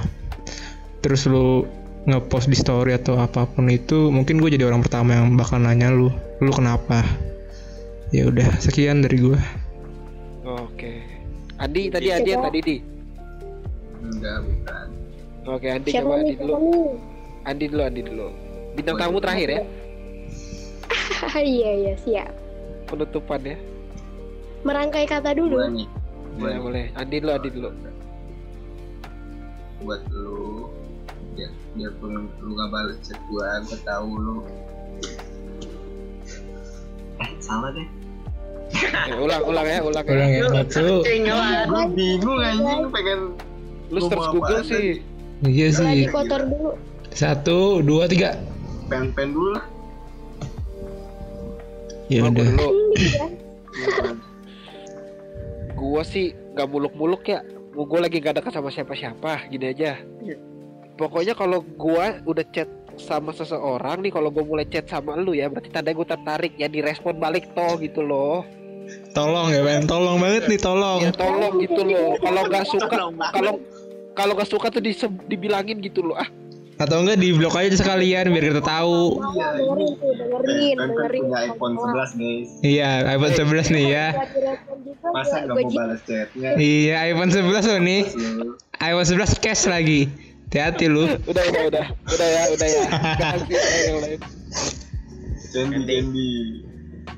terus 1.03 1.27
lu 1.27 1.67
ngepost 2.07 2.47
di 2.51 2.57
story 2.57 2.95
atau 2.95 3.19
apa 3.19 3.47
pun 3.47 3.67
itu 3.67 4.11
mungkin 4.11 4.39
gue 4.39 4.55
jadi 4.55 4.67
orang 4.67 4.83
pertama 4.83 5.15
yang 5.15 5.35
bakal 5.35 5.59
nanya 5.59 5.91
lu 5.91 6.11
lu 6.39 6.51
kenapa 6.51 7.03
Ya 8.13 8.29
udah, 8.29 8.45
sekian 8.61 9.01
dari 9.01 9.17
gua. 9.17 9.41
Oke. 10.45 11.01
Andi 11.57 11.89
tadi 11.89 12.13
Andi 12.13 12.29
yang 12.29 12.45
tadi 12.45 12.59
di. 12.61 12.77
Enggak, 14.05 14.37
bukan. 14.45 14.87
Oke, 15.49 15.67
Andi 15.73 15.89
Siapa 15.89 16.05
coba? 16.05 16.21
Andi 16.21 16.33
dulu. 16.37 16.57
Andi 17.49 17.65
dulu, 17.73 17.81
Andi 17.81 18.01
dulu. 18.05 18.27
Bintang 18.77 18.95
tamu 19.01 19.17
terakhir 19.17 19.49
ya, 19.49 19.61
Iya 21.57 21.71
iya 21.73 21.93
siap. 22.05 22.33
penutupan 22.85 23.41
ya. 23.41 23.57
Merangkai 24.61 25.09
kata 25.09 25.33
dulu. 25.33 25.57
nih. 25.73 25.89
Boleh, 26.33 26.57
boleh. 26.59 26.85
Andi 26.93 27.17
dulu, 27.19 27.31
Andi 27.31 27.49
dulu. 27.51 27.69
buat 29.83 29.99
lu 30.15 30.71
ya 31.35 31.51
biarpun 31.75 32.31
lu 32.39 32.51
gak 32.55 32.71
balas 32.71 32.95
chat 33.03 33.19
gua 33.27 33.59
gua 33.67 33.75
tahu 33.83 34.09
lu 34.15 34.37
eh 37.19 37.29
salah 37.37 37.67
deh 37.75 37.83
Eh, 38.73 39.13
ulang, 39.13 39.43
ulang 39.43 39.67
ya, 39.67 39.83
ulang 39.83 40.01
Ulang 40.01 40.29
ya. 40.31 40.39
ya, 40.39 40.63
satu. 40.65 41.03
Gua 41.67 41.83
bingung 41.91 42.39
anjing 42.39 42.87
pengen 42.89 43.19
Lu 43.91 44.07
search 44.07 44.27
Google 44.31 44.63
sih. 44.63 45.03
Iya 45.43 45.67
Lagi 45.75 45.77
sih. 45.99 46.09
kotor 46.09 46.41
dulu. 46.41 46.71
Satu, 47.11 47.57
dua, 47.81 48.07
tiga. 48.07 48.39
pen 48.87 49.11
pen 49.11 49.35
dulu 49.35 49.53
lah 49.53 49.65
Ya 52.07 52.23
udah. 52.23 52.47
Gua 55.93 56.01
sih 56.01 56.33
gak 56.57 56.73
muluk-muluk 56.73 57.21
ya. 57.29 57.45
Gua 57.69 57.85
gua 57.85 58.09
lagi 58.09 58.17
gak 58.17 58.41
dekat 58.41 58.49
sama 58.49 58.73
siapa-siapa, 58.73 59.45
gini 59.53 59.77
aja. 59.77 60.01
Pokoknya 60.97 61.37
kalau 61.37 61.61
gua 61.77 62.17
udah 62.25 62.41
chat 62.49 62.65
sama 62.97 63.29
seseorang 63.29 64.01
nih, 64.01 64.09
kalau 64.09 64.33
gua 64.33 64.41
mulai 64.41 64.65
chat 64.65 64.89
sama 64.89 65.13
lu 65.13 65.37
ya, 65.37 65.53
berarti 65.53 65.69
tanda 65.69 65.93
gua 65.93 66.09
tertarik 66.09 66.57
ya 66.57 66.65
direspon 66.65 67.21
balik 67.21 67.53
toh 67.53 67.77
gitu 67.77 68.01
loh. 68.01 68.41
Tolong 69.13 69.53
ya, 69.53 69.61
Ben. 69.61 69.85
Tolong 69.85 70.17
banget 70.17 70.49
nih, 70.49 70.57
tolong. 70.57 70.97
Ya 71.05 71.13
tolong 71.13 71.61
gitu 71.61 71.85
loh. 71.85 72.17
Kalau 72.17 72.41
nggak 72.49 72.65
suka, 72.65 72.97
kalau 73.29 73.53
kalau 74.17 74.33
nggak 74.33 74.49
suka 74.49 74.73
tuh 74.73 74.81
dibilangin 75.29 75.77
gitu 75.77 76.01
loh. 76.01 76.17
Ah, 76.17 76.25
Atau 76.75 76.97
enggak 76.99 77.17
di 77.17 77.29
blok 77.31 77.53
aja 77.53 77.69
sekalian 77.69 78.27
biar 78.27 78.45
kita 78.49 78.61
tahu. 78.61 79.21
iya 79.29 79.47
dengerin 79.53 79.77
ini 79.77 79.93
tuh, 79.93 80.11
dengerin, 80.15 80.75
dengerin. 80.75 81.21
punya 81.23 81.39
iPhone 81.45 81.75
11 81.75 82.17
guys 82.17 82.47
Iya, 82.59 82.89
iPhone 83.09 83.33
11 83.33 83.67
nih 83.69 83.85
ya. 83.87 84.07
masa 85.05 85.35
gak 85.41 85.53
mau 85.53 85.69
balas 85.69 86.01
chatnya 86.01 86.49
Iya, 86.55 86.95
iPhone 87.07 87.29
11 87.29 87.43
loh 87.63 87.79
nih. 87.79 88.01
Lu. 88.09 88.47
iPhone 88.75 89.07
11 89.07 89.37
cash 89.37 89.63
lagi. 89.65 90.01
Hati-hati 90.45 90.85
lu. 90.85 91.05
udah 91.31 91.43
udah 91.43 91.63
udah 91.67 91.85
udah 92.07 92.27
ya 92.27 92.43
udah 92.51 92.67
ya. 92.67 92.83
Ganti 93.17 93.53
yang 93.83 93.97
lain. 93.99 94.19
Candy 95.49 95.81
Candy 95.83 96.29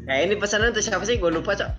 Nah 0.05 0.17
ini 0.19 0.35
pesanan 0.35 0.69
tuh 0.69 0.79
siapa 0.79 1.03
sih? 1.03 1.15
Gue 1.15 1.31
lupa 1.31 1.51
cok. 1.53 1.69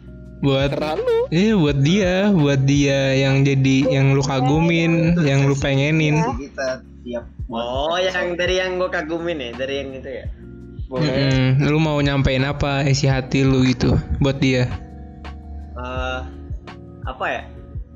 Buat 0.44 0.76
Terlalu. 0.76 1.18
Iya 1.32 1.54
buat 1.56 1.78
dia, 1.80 2.14
buat 2.30 2.60
dia 2.68 3.00
yang 3.16 3.40
jadi 3.42 3.76
yang 3.88 4.12
lu 4.12 4.22
kagumin, 4.22 5.16
yang 5.24 5.48
lu 5.48 5.56
pengenin. 5.56 6.20
kita 6.36 6.84
tiap 7.06 7.24
Oh 7.46 7.94
yang 7.94 8.34
dari 8.34 8.58
yang 8.58 8.82
gue 8.82 8.90
kagumin 8.90 9.38
ya, 9.38 9.50
dari 9.54 9.74
yang 9.80 9.90
itu 9.94 10.10
ya. 10.10 10.26
Boleh. 10.86 11.06
Mm-mm. 11.06 11.66
Lu 11.66 11.78
mau 11.78 11.98
nyampein 11.98 12.42
apa 12.46 12.82
isi 12.86 13.06
hati 13.06 13.46
lu 13.46 13.62
gitu 13.62 13.94
buat 14.18 14.38
dia? 14.42 14.66
Eh, 15.78 16.20
apa 17.06 17.24
ya? 17.30 17.42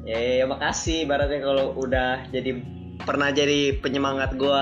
Ya, 0.06 0.18
ya 0.42 0.44
makasih 0.48 1.04
ibaratnya 1.04 1.44
kalau 1.44 1.76
udah 1.76 2.24
jadi 2.32 2.62
pernah 3.04 3.30
jadi 3.34 3.78
penyemangat 3.84 4.32
gue 4.38 4.60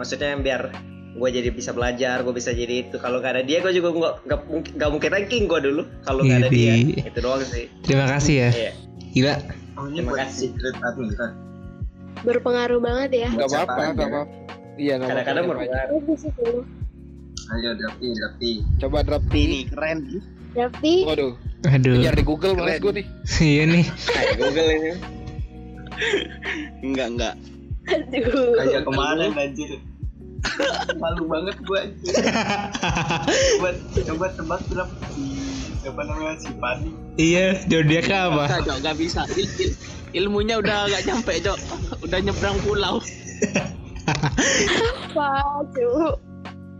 maksudnya 0.00 0.38
biar 0.40 0.72
gue 1.08 1.28
jadi 1.30 1.48
bisa 1.48 1.70
belajar 1.70 2.20
gue 2.20 2.30
bisa 2.30 2.50
jadi 2.50 2.84
itu 2.84 2.96
kalau 2.96 3.18
gak 3.18 3.32
ada 3.32 3.42
dia 3.42 3.58
gue 3.58 3.72
juga 3.72 3.88
nggak 3.90 4.14
nggak 4.24 4.40
mungkin 4.44 4.72
nggak 4.74 4.90
mungkin 4.90 5.10
ranking 5.10 5.44
gue 5.44 5.60
dulu 5.62 5.82
kalau 6.02 6.20
nggak 6.22 6.38
ada 6.38 6.48
dia 6.48 6.72
Idih. 6.74 7.00
itu 7.04 7.18
doang 7.18 7.42
sih 7.42 7.64
Terima 7.82 8.06
kasih 8.06 8.34
ya. 8.36 8.50
Iya. 8.50 8.72
Gila. 9.08 9.34
Oh, 9.74 9.86
Terima 9.88 10.10
buat 10.10 10.18
kasih. 10.20 10.48
kan? 11.14 11.30
Berpengaruh 12.20 12.78
banget 12.78 13.10
ya. 13.16 13.28
Gak 13.30 13.48
apa-apa, 13.48 13.72
gak 13.72 13.82
aja? 13.88 14.04
apa-apa. 14.04 14.20
Iya, 14.76 14.92
gak 14.92 14.98
apa-apa. 14.98 15.08
kadang-kadang 15.08 15.44
berpengaruh. 15.48 15.98
Ayo 17.48 17.70
Dapi, 17.74 18.06
Dapi. 18.12 18.50
Coba 18.76 18.98
drop 19.00 19.24
Ini 19.32 19.60
keren. 19.72 19.98
Tapi 20.52 20.94
Waduh, 21.02 21.32
Aduh. 21.64 21.96
kejar 21.96 22.14
di 22.14 22.24
Google 22.24 22.52
males 22.54 22.78
gue 22.78 22.92
nih. 22.94 23.06
iya 23.40 23.62
nih. 23.64 23.84
Kayak 24.04 24.34
Google 24.36 24.68
ini 24.68 24.90
Enggak 26.84 27.08
enggak. 27.10 27.34
aduh. 27.88 28.52
Kayak 28.54 28.82
kemarin 28.84 29.30
anjir. 29.34 29.70
Malu 30.96 31.24
banget 31.26 31.56
gua 31.62 31.82
anjir. 31.82 32.14
coba 33.58 33.68
coba 34.06 34.26
tebak 34.32 34.60
berapa 34.66 34.96
si 35.12 35.24
siapa 35.78 36.00
namanya 36.02 36.34
si 36.36 36.50
Padi. 36.54 36.90
iya, 37.16 37.58
zodiak 37.64 38.06
apa? 38.06 38.44
Bisa, 38.46 38.58
Jok, 38.62 38.76
nggak 38.80 38.96
bisa. 38.98 39.20
Il- 39.34 39.54
il- 39.60 39.76
ilmunya 40.16 40.58
udah 40.58 40.86
nggak 40.86 41.02
nyampe, 41.04 41.32
Jok. 41.40 41.58
Udah 42.00 42.18
nyebrang 42.18 42.56
pulau. 42.62 42.98
Apa, 44.08 45.30
cu? 45.68 45.90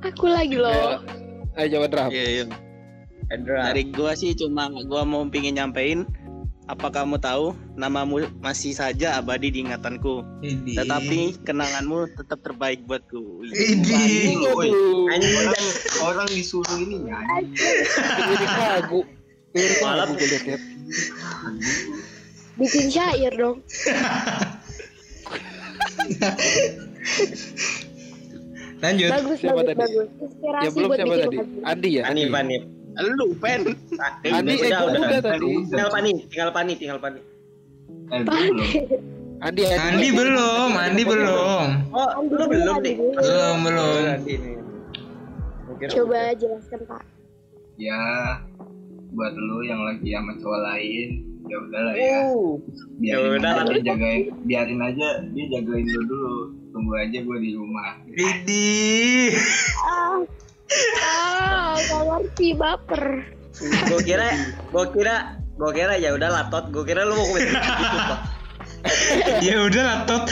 Aku 0.01 0.27
lagi 0.27 0.57
loh. 0.57 1.03
Ayo 1.55 1.67
coba 1.77 1.87
drop. 1.89 2.11
Iya, 2.11 2.25
iya. 2.31 2.45
Dari 3.37 3.85
gua 3.93 4.15
sih 4.15 4.33
cuma 4.33 4.71
gua 4.87 5.03
mau 5.03 5.27
pingin 5.27 5.59
nyampein 5.59 6.07
apa 6.69 6.93
kamu 6.93 7.17
tahu 7.17 7.57
namamu 7.75 8.29
masih 8.39 8.77
saja 8.77 9.17
abadi 9.17 9.49
di 9.49 9.65
ingatanku 9.65 10.21
tetapi 10.69 11.41
kenanganmu 11.43 12.13
tetap 12.13 12.45
terbaik 12.45 12.85
buatku 12.85 13.41
Ini. 13.49 14.37
Orang 14.45 15.65
orang 16.05 16.29
disuruh 16.29 16.77
ini 16.77 17.09
lagu. 18.69 19.01
Liat 19.57 19.81
liat. 20.45 20.61
Bikin 22.59 22.87
syair 22.93 23.33
dong. 23.33 23.65
Lanjut. 28.79 29.11
Bagus, 29.11 29.37
Siapa 29.43 29.59
bagus, 29.59 29.67
tadi? 29.67 29.81
bagus. 29.81 30.09
Inspirasi 30.21 30.63
Ya 30.63 30.71
belum 30.71 30.91
siapa 30.93 31.15
tadi? 31.17 31.37
lagu. 31.39 31.41
Andi 31.67 31.89
ya? 31.99 32.03
Pani 32.07 32.23
Pani 32.31 32.57
lu 32.99 33.31
pen 33.39 33.61
Andi 34.27 34.55
eh 34.59 34.71
udah, 34.75 34.83
udah. 34.91 35.01
udah 35.07 35.21
tadi. 35.23 35.51
tinggal 35.71 35.91
Pani 35.95 36.11
tinggal 36.27 36.51
Pani 36.51 36.73
tinggal 36.75 36.99
Pani 36.99 37.21
belum. 38.09 38.57
Andi 39.39 39.63
Andi. 39.71 40.09
Belum, 40.11 40.71
Andi 40.75 41.03
belum. 41.07 41.67
oh 41.95 42.09
Andi 42.19 42.35
lu 42.35 42.45
belum 42.51 42.77
nih. 42.83 42.95
Belum, 42.99 43.57
belum. 43.63 44.03
Coba 45.95 46.35
jelaskan 46.35 46.81
Pak. 46.91 47.03
Ya 47.79 48.03
buat 49.15 49.33
lu 49.39 49.63
yang 49.63 49.81
lagi 49.87 50.11
sama 50.11 50.35
cowok 50.43 50.61
lain, 50.67 51.09
ya 51.47 51.57
udahlah 51.63 51.95
ya. 51.95 52.19
Uh, 52.35 52.59
Biarin 52.99 53.39
Ya 53.39 53.39
udah. 53.39 53.53
aja 53.63 53.73
dia 53.73 53.83
jagain, 53.95 54.23
biarin 54.43 54.81
aja 54.83 55.09
dia 55.33 55.47
jagain 55.55 55.87
lu 55.87 56.03
dulu. 56.11 56.37
Tunggu 56.75 56.93
aja 56.99 57.19
gue 57.23 57.39
di 57.39 57.51
rumah. 57.55 57.91
Idi. 58.11 59.33
Ah, 61.01 61.77
gak 61.81 62.03
ngerti 62.05 62.49
baper. 62.57 63.05
gue 63.59 64.01
kira 64.07 64.31
gue 64.71 64.85
kira 64.95 65.35
gue 65.59 65.71
kira 65.75 65.99
ya 65.99 66.15
udah 66.15 66.31
lah 66.31 66.45
tot 66.47 66.71
gue 66.71 66.87
kira 66.87 67.03
lu 67.03 67.19
mau 67.19 67.27
komen 67.27 67.43
gitu 67.43 67.99
kok 68.07 68.21
ya 69.47 69.57
udah 69.67 69.83
lah 69.83 69.99
tot. 70.07 70.25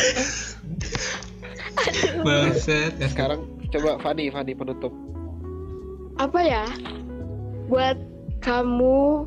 Bangsat. 2.22 2.98
Sekarang 3.02 3.46
coba 3.70 3.98
Fani, 4.02 4.30
Fani 4.30 4.52
penutup. 4.54 4.92
Apa 6.16 6.40
ya? 6.40 6.64
Buat 7.68 7.98
kamu, 8.40 9.26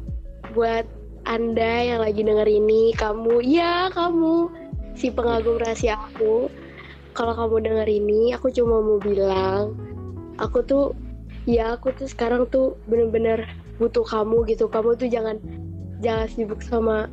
buat 0.56 0.86
anda 1.28 1.86
yang 1.86 2.02
lagi 2.02 2.24
denger 2.26 2.48
ini, 2.50 2.96
kamu, 2.98 3.44
ya 3.46 3.92
kamu, 3.94 4.50
si 4.98 5.14
pengagum 5.14 5.62
rahasia 5.62 6.00
aku. 6.00 6.50
Kalau 7.14 7.34
kamu 7.36 7.68
denger 7.68 7.88
ini, 7.90 8.34
aku 8.34 8.50
cuma 8.50 8.80
mau 8.80 8.98
bilang, 8.98 9.76
aku 10.40 10.64
tuh, 10.64 10.86
ya 11.46 11.76
aku 11.76 11.92
tuh 11.94 12.08
sekarang 12.08 12.48
tuh 12.48 12.80
bener-bener 12.88 13.46
butuh 13.78 14.04
kamu 14.08 14.48
gitu. 14.48 14.72
Kamu 14.72 14.96
tuh 14.96 15.12
jangan, 15.12 15.38
jangan 16.00 16.28
sibuk 16.32 16.64
sama 16.64 17.12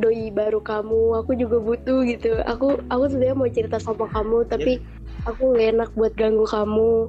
doi 0.00 0.32
baru 0.32 0.58
kamu. 0.64 1.22
Aku 1.22 1.36
juga 1.36 1.60
butuh 1.60 2.02
gitu. 2.08 2.40
Aku, 2.48 2.80
aku 2.88 3.04
sebenarnya 3.12 3.36
mau 3.36 3.50
cerita 3.52 3.76
sama 3.76 4.08
kamu, 4.10 4.48
tapi 4.48 4.80
aku 5.28 5.54
gak 5.54 5.76
enak 5.76 5.90
buat 5.94 6.12
ganggu 6.16 6.48
kamu. 6.48 7.08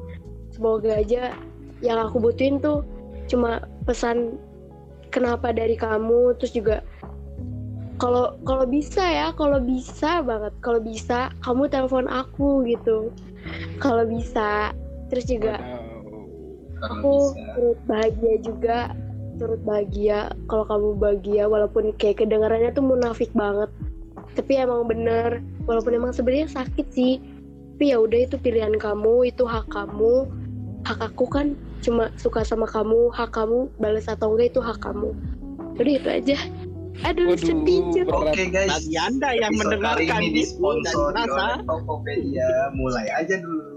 Semoga 0.54 1.00
aja 1.00 1.36
yang 1.84 2.00
aku 2.00 2.22
butuhin 2.22 2.62
tuh 2.64 2.86
cuma 3.26 3.66
pesan 3.90 4.38
kenapa 5.10 5.52
dari 5.52 5.76
kamu 5.76 6.38
terus 6.38 6.54
juga 6.54 6.86
kalau 7.96 8.36
kalau 8.44 8.68
bisa 8.68 9.02
ya 9.02 9.32
kalau 9.32 9.64
bisa 9.64 10.20
banget 10.22 10.54
kalau 10.60 10.80
bisa 10.84 11.32
kamu 11.40 11.72
telepon 11.72 12.06
aku 12.12 12.68
gitu 12.68 13.10
kalau 13.80 14.04
bisa 14.04 14.76
terus 15.10 15.26
juga 15.30 15.62
aku 16.84 17.34
bisa. 17.34 17.54
turut 17.56 17.80
bahagia 17.86 18.36
juga 18.44 18.80
turut 19.36 19.62
bahagia 19.68 20.32
kalau 20.48 20.64
kamu 20.68 20.90
bahagia 20.96 21.44
walaupun 21.48 21.92
kayak 22.00 22.24
kedengarannya 22.24 22.72
tuh 22.72 22.86
munafik 22.86 23.30
banget 23.36 23.68
tapi 24.36 24.60
emang 24.60 24.88
bener 24.88 25.44
walaupun 25.68 25.96
emang 25.96 26.12
sebenarnya 26.16 26.52
sakit 26.52 26.88
sih 26.92 27.20
tapi 27.76 27.92
ya 27.92 28.00
udah 28.00 28.24
itu 28.24 28.40
pilihan 28.40 28.76
kamu 28.80 29.28
itu 29.28 29.44
hak 29.44 29.68
kamu 29.68 30.32
hak 30.88 31.00
aku 31.12 31.28
kan 31.28 31.60
cuma 31.84 32.08
suka 32.16 32.48
sama 32.48 32.64
kamu 32.64 33.12
hak 33.12 33.36
kamu 33.36 33.68
balas 33.84 34.08
atau 34.08 34.32
enggak 34.32 34.56
itu 34.56 34.64
hak 34.64 34.80
kamu 34.80 35.12
udah 35.76 35.94
itu 36.00 36.08
aja 36.08 36.38
aduh 37.04 37.28
Waduh, 37.28 37.44
sedih. 37.44 38.08
Oke 38.08 38.44
guys. 38.56 38.72
Bagi 38.72 38.96
anda 38.96 39.36
yang 39.36 39.52
episode 39.52 39.84
mendengarkan 39.84 40.20
ini 40.24 40.48
disponsori 40.48 41.28
oleh 41.28 41.60
Tokopedia. 41.68 42.72
Mulai 42.72 43.08
aja 43.12 43.36
dulu. 43.44 43.75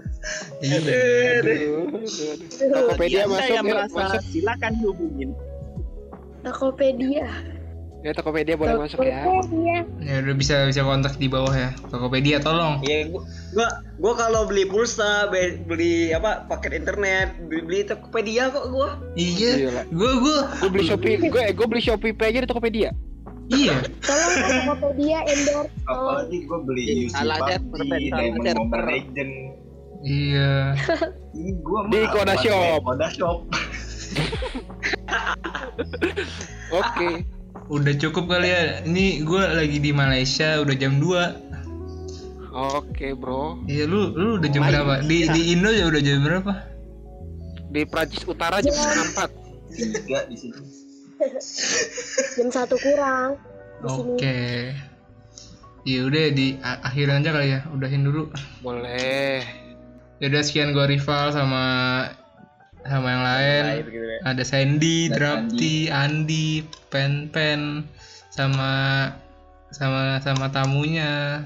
Iya. 0.59 0.77
Aduh, 0.79 1.95
aduh, 1.95 2.03
aduh. 2.03 2.47
Tokopedia 2.69 3.23
masuk 3.25 3.49
yang 3.49 3.65
ya, 3.65 3.71
merasa 3.71 3.95
masuk. 3.95 4.21
silakan 4.27 4.73
hubungin. 4.79 5.29
Tokopedia 6.39 7.27
Ya 7.99 8.15
Tokopedia 8.15 8.55
boleh 8.55 8.79
masuk 8.79 9.03
ya. 9.03 9.27
Tokopedia 9.27 9.77
Ya 9.99 10.15
udah 10.23 10.35
bisa 10.35 10.63
bisa 10.63 10.87
kontak 10.87 11.19
di 11.19 11.27
bawah 11.27 11.51
ya. 11.51 11.75
Tokopedia 11.87 12.39
tolong. 12.39 12.79
Iya, 12.79 13.11
gua 13.11 13.27
gua, 13.51 13.67
gua 13.99 14.13
kalau 14.15 14.47
beli 14.47 14.63
pulsa, 14.63 15.27
be- 15.27 15.59
beli 15.61 16.15
apa 16.15 16.47
paket 16.47 16.79
internet, 16.79 17.35
beli, 17.43 17.59
beli 17.61 17.79
Tokopedia 17.83 18.47
kok 18.49 18.71
gua. 18.71 18.95
Iya. 19.19 19.51
Gila. 19.67 19.83
Gue 19.91 20.11
gue 20.15 20.37
Gue 20.63 20.69
beli 20.71 20.83
Shopee, 20.87 21.15
gue 21.19 21.43
gue 21.51 21.67
beli 21.67 21.81
Shopee 21.83 22.15
Pay 22.15 22.31
aja 22.31 22.39
di 22.43 22.47
Tokopedia. 22.47 22.91
iya. 23.49 23.81
tolong 23.99 24.31
Tokopedia 24.63 25.19
endorse 25.25 25.73
Apalagi 25.83 26.37
gue 26.45 26.59
beli 26.63 26.83
UC 27.03 27.11
salah 27.11 27.37
Diamond 27.49 28.47
Mobile. 28.63 28.85
Legend. 28.87 29.33
Iya. 29.99 30.79
Ini 31.37 31.51
gue 31.59 31.79
Di 31.91 31.99
Koda 32.09 32.35
Shop. 32.39 32.81
Koda 32.83 33.07
Shop. 33.11 33.39
Oke. 36.71 37.09
Udah 37.69 37.93
cukup 37.97 38.25
kali 38.27 38.49
ya. 38.49 38.81
Ini 38.83 39.21
gue 39.21 39.43
lagi 39.43 39.77
di 39.77 39.91
Malaysia 39.91 40.57
udah 40.59 40.75
jam 40.75 40.97
2 40.97 42.49
Oke, 42.49 43.13
Bro. 43.13 43.61
Iya 43.69 43.85
lu 43.85 44.09
lu 44.17 44.41
udah 44.41 44.49
jam 44.49 44.65
berapa? 44.65 45.05
Di 45.05 45.29
di 45.29 45.53
Indo 45.53 45.69
ya 45.69 45.85
udah 45.85 46.01
jam 46.01 46.25
berapa? 46.25 46.53
Di 47.69 47.85
Prancis 47.85 48.25
Utara 48.25 48.57
jam 48.59 48.73
setengah 48.73 49.29
4. 49.29 49.69
Tiga 49.69 50.19
di 50.25 50.35
situ. 50.35 50.61
jam 52.39 52.49
satu 52.49 52.75
kurang 52.81 53.37
sini 53.79 54.17
Oke. 54.17 54.39
Ya 55.85 55.99
udah 56.03 56.25
di 56.33 56.57
a- 56.59 56.81
akhirin 56.83 57.21
aja 57.21 57.31
kali 57.31 57.47
ya. 57.53 57.59
Udahin 57.69 58.03
dulu. 58.03 58.33
Boleh. 58.59 59.45
Ya 60.19 60.27
udah 60.27 60.43
sekian 60.43 60.75
gua 60.75 60.87
rival 60.87 61.31
sama 61.31 61.65
sama 62.83 63.07
yang 63.07 63.23
lain. 63.23 63.63
Lain 63.63 63.85
gitu 63.87 64.07
ya. 64.07 64.19
Ada 64.27 64.43
Sandy, 64.43 64.97
Drafty, 65.11 65.75
Andi, 65.87 66.63
Pen 66.91 67.31
Pen 67.31 67.87
sama 68.31 68.71
sama 69.69 70.17
sama 70.23 70.49
tamunya 70.49 71.43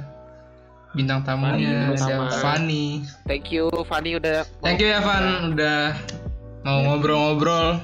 bintang 0.93 1.25
tamunya 1.25 1.91
Fanny 1.97 2.13
ada. 2.13 2.37
Fanny. 2.39 2.85
Thank 3.25 3.49
you 3.49 3.67
Fanny 3.89 4.15
udah 4.15 4.45
Thank 4.61 4.79
you 4.79 4.93
ya 4.93 5.01
Van 5.01 5.57
udah 5.57 5.97
mau 6.63 6.79
ngobrol-ngobrol. 6.85 7.81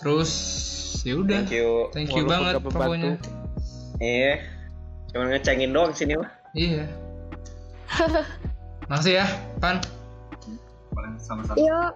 Terus 0.00 0.32
ya 1.04 1.20
udah. 1.20 1.44
Thank 1.44 1.54
you. 1.54 1.70
Thank 1.92 2.10
you 2.16 2.24
Walaupun 2.24 2.32
banget 2.32 2.54
pokoknya. 2.64 3.12
Iya. 4.02 4.34
Cuma 5.14 5.30
ngecengin 5.30 5.70
doang 5.70 5.92
sini 5.94 6.18
mah. 6.18 6.30
Iya. 6.56 6.84
Makasih 8.90 9.22
ya, 9.22 9.26
Pan. 9.62 9.78
Boleh 10.94 11.10
sama-sama. 11.18 11.56
yuk 11.58 11.92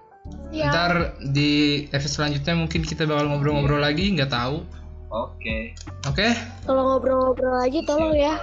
ya 0.51 0.69
Ntar 0.69 0.93
di 1.25 1.49
episode 1.89 2.13
selanjutnya 2.21 2.53
mungkin 2.53 2.83
kita 2.83 3.03
bakal 3.03 3.25
ngobrol-ngobrol 3.27 3.79
lagi, 3.79 4.13
nggak 4.13 4.29
tahu. 4.29 4.61
Oke. 5.09 5.73
Oke? 6.05 6.27
kalau 6.63 6.93
ngobrol-ngobrol 6.93 7.57
lagi 7.57 7.81
tolong 7.81 8.13
ya 8.13 8.37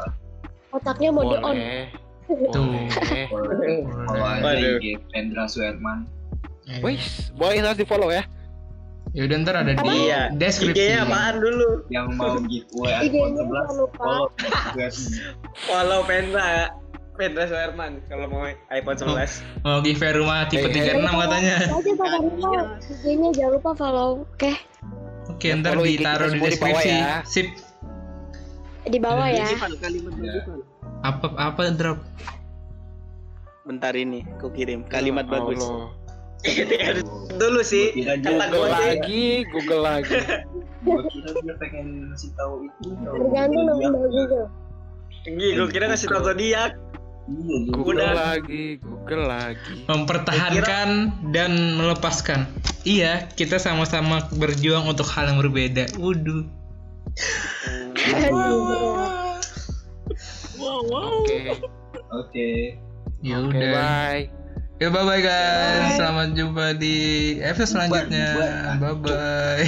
otaknya 0.73 1.09
mau 1.09 1.23
di 1.25 1.37
on 1.39 1.55
Boleh. 1.55 1.87
Tuh. 2.51 2.67
Boleh. 2.67 3.25
Boleh. 3.31 3.77
Follow 4.03 4.27
aja 4.27 4.43
Waduh. 4.43 4.77
IG 4.77 4.87
Pendra 5.09 5.45
Suherman. 5.47 5.99
Wis, 6.83 7.31
boleh 7.33 7.63
harus 7.63 7.79
di 7.79 7.87
follow 7.87 8.11
ya. 8.11 8.27
Ya 9.15 9.25
udah 9.25 9.37
ntar 9.39 9.55
ada 9.57 9.73
di 9.73 9.87
Iya. 9.87 10.35
deskripsi. 10.35 10.75
IG-nya 10.75 11.07
apaan 11.07 11.39
dulu? 11.39 11.87
Yang 11.89 12.07
mau 12.19 12.35
giveaway 12.43 13.07
iPhone 13.07 13.33
11 13.33 13.47
jangan 13.47 13.75
lupa. 13.79 13.97
follow. 13.97 14.27
Follow 15.63 16.01
Pendra. 16.03 16.75
Pendra 17.17 17.45
Suherman 17.45 17.99
kalau 18.07 18.29
mau 18.29 18.45
iPhone 18.69 18.99
11. 18.99 19.43
Mau 19.62 19.81
giveaway 19.81 20.12
rumah 20.14 20.39
tipe 20.47 20.62
Eh, 20.62 20.71
eh. 20.71 20.95
36 20.95 21.17
katanya. 21.17 21.57
aja 21.59 21.91
Pak 21.97 22.09
IG-nya 22.87 23.29
jangan 23.33 23.53
lupa 23.53 23.71
follow 23.73 24.09
oke 24.23 24.53
Oke, 25.27 25.47
ntar 25.55 25.75
follow 25.75 25.85
IG 25.85 25.99
ditaruh 25.99 26.29
di 26.29 26.31
semua 26.31 26.47
di 26.47 26.57
bawah 26.57 26.77
deskripsi. 26.79 26.91
ya. 26.93 27.14
Sip. 27.25 27.49
di 28.87 28.99
bawah 28.99 29.27
ya 29.27 29.47
Ya. 30.23 30.41
Apa 31.03 31.27
apa 31.35 31.61
drop? 31.73 31.99
Bentar 33.62 33.93
ini, 33.93 34.23
ku 34.39 34.47
kirim 34.49 34.87
kalimat 34.87 35.27
Ya 35.27 35.33
bagus. 35.35 35.59
Allah. 35.59 35.91
dulu 37.41 37.61
sih. 37.61 37.91
Kata 37.99 38.23
sih. 38.23 38.71
lagi, 38.71 39.25
Google 39.51 39.83
lagi. 39.83 40.14
Gue 40.87 41.03
kira 41.05 41.35
dia 41.35 41.55
pengen 41.59 41.87
ngasih 42.07 42.31
tahu 42.33 42.62
itu. 42.62 42.89
tergantung 43.03 43.62
dong 43.67 43.79
Iya. 43.81 43.89
dari 43.91 44.07
Google 44.14 44.47
Tinggi, 45.27 45.49
gua 45.59 45.67
kira 45.67 45.85
ngasih 45.91 46.07
tau 46.07 46.23
zodiak. 46.23 46.71
Google 47.27 47.99
Udah. 47.99 48.14
lagi, 48.14 48.79
Google 48.79 49.27
lagi. 49.27 49.83
Mempertahankan 49.91 50.89
dan 51.35 51.74
melepaskan. 51.74 52.47
Iya, 52.87 53.27
kita 53.35 53.59
sama-sama 53.59 54.31
berjuang 54.39 54.87
untuk 54.87 55.11
hal 55.11 55.35
yang 55.35 55.43
berbeda. 55.43 55.91
Wuduh. 55.99 56.47
Oke. 60.87 61.59
Oke. 62.14 62.51
Ya 63.27 63.43
Oke, 63.43 63.59
udah. 63.59 63.70
bye. 63.74 64.22
Ya 64.77 64.93
bye 64.93 65.09
bye 65.09 65.24
guys. 65.24 65.97
Selamat 65.97 66.37
jumpa 66.37 66.77
di 66.77 66.97
episode 67.41 67.81
selanjutnya. 67.81 68.29
Bye 68.77 68.97
bye. 69.01 69.64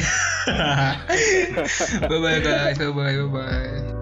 bye 2.07 2.21
bye 2.23 2.39
guys. 2.45 2.77
Bye 2.77 2.93
bye 2.93 3.17
bye 3.17 3.29
bye. 3.33 3.98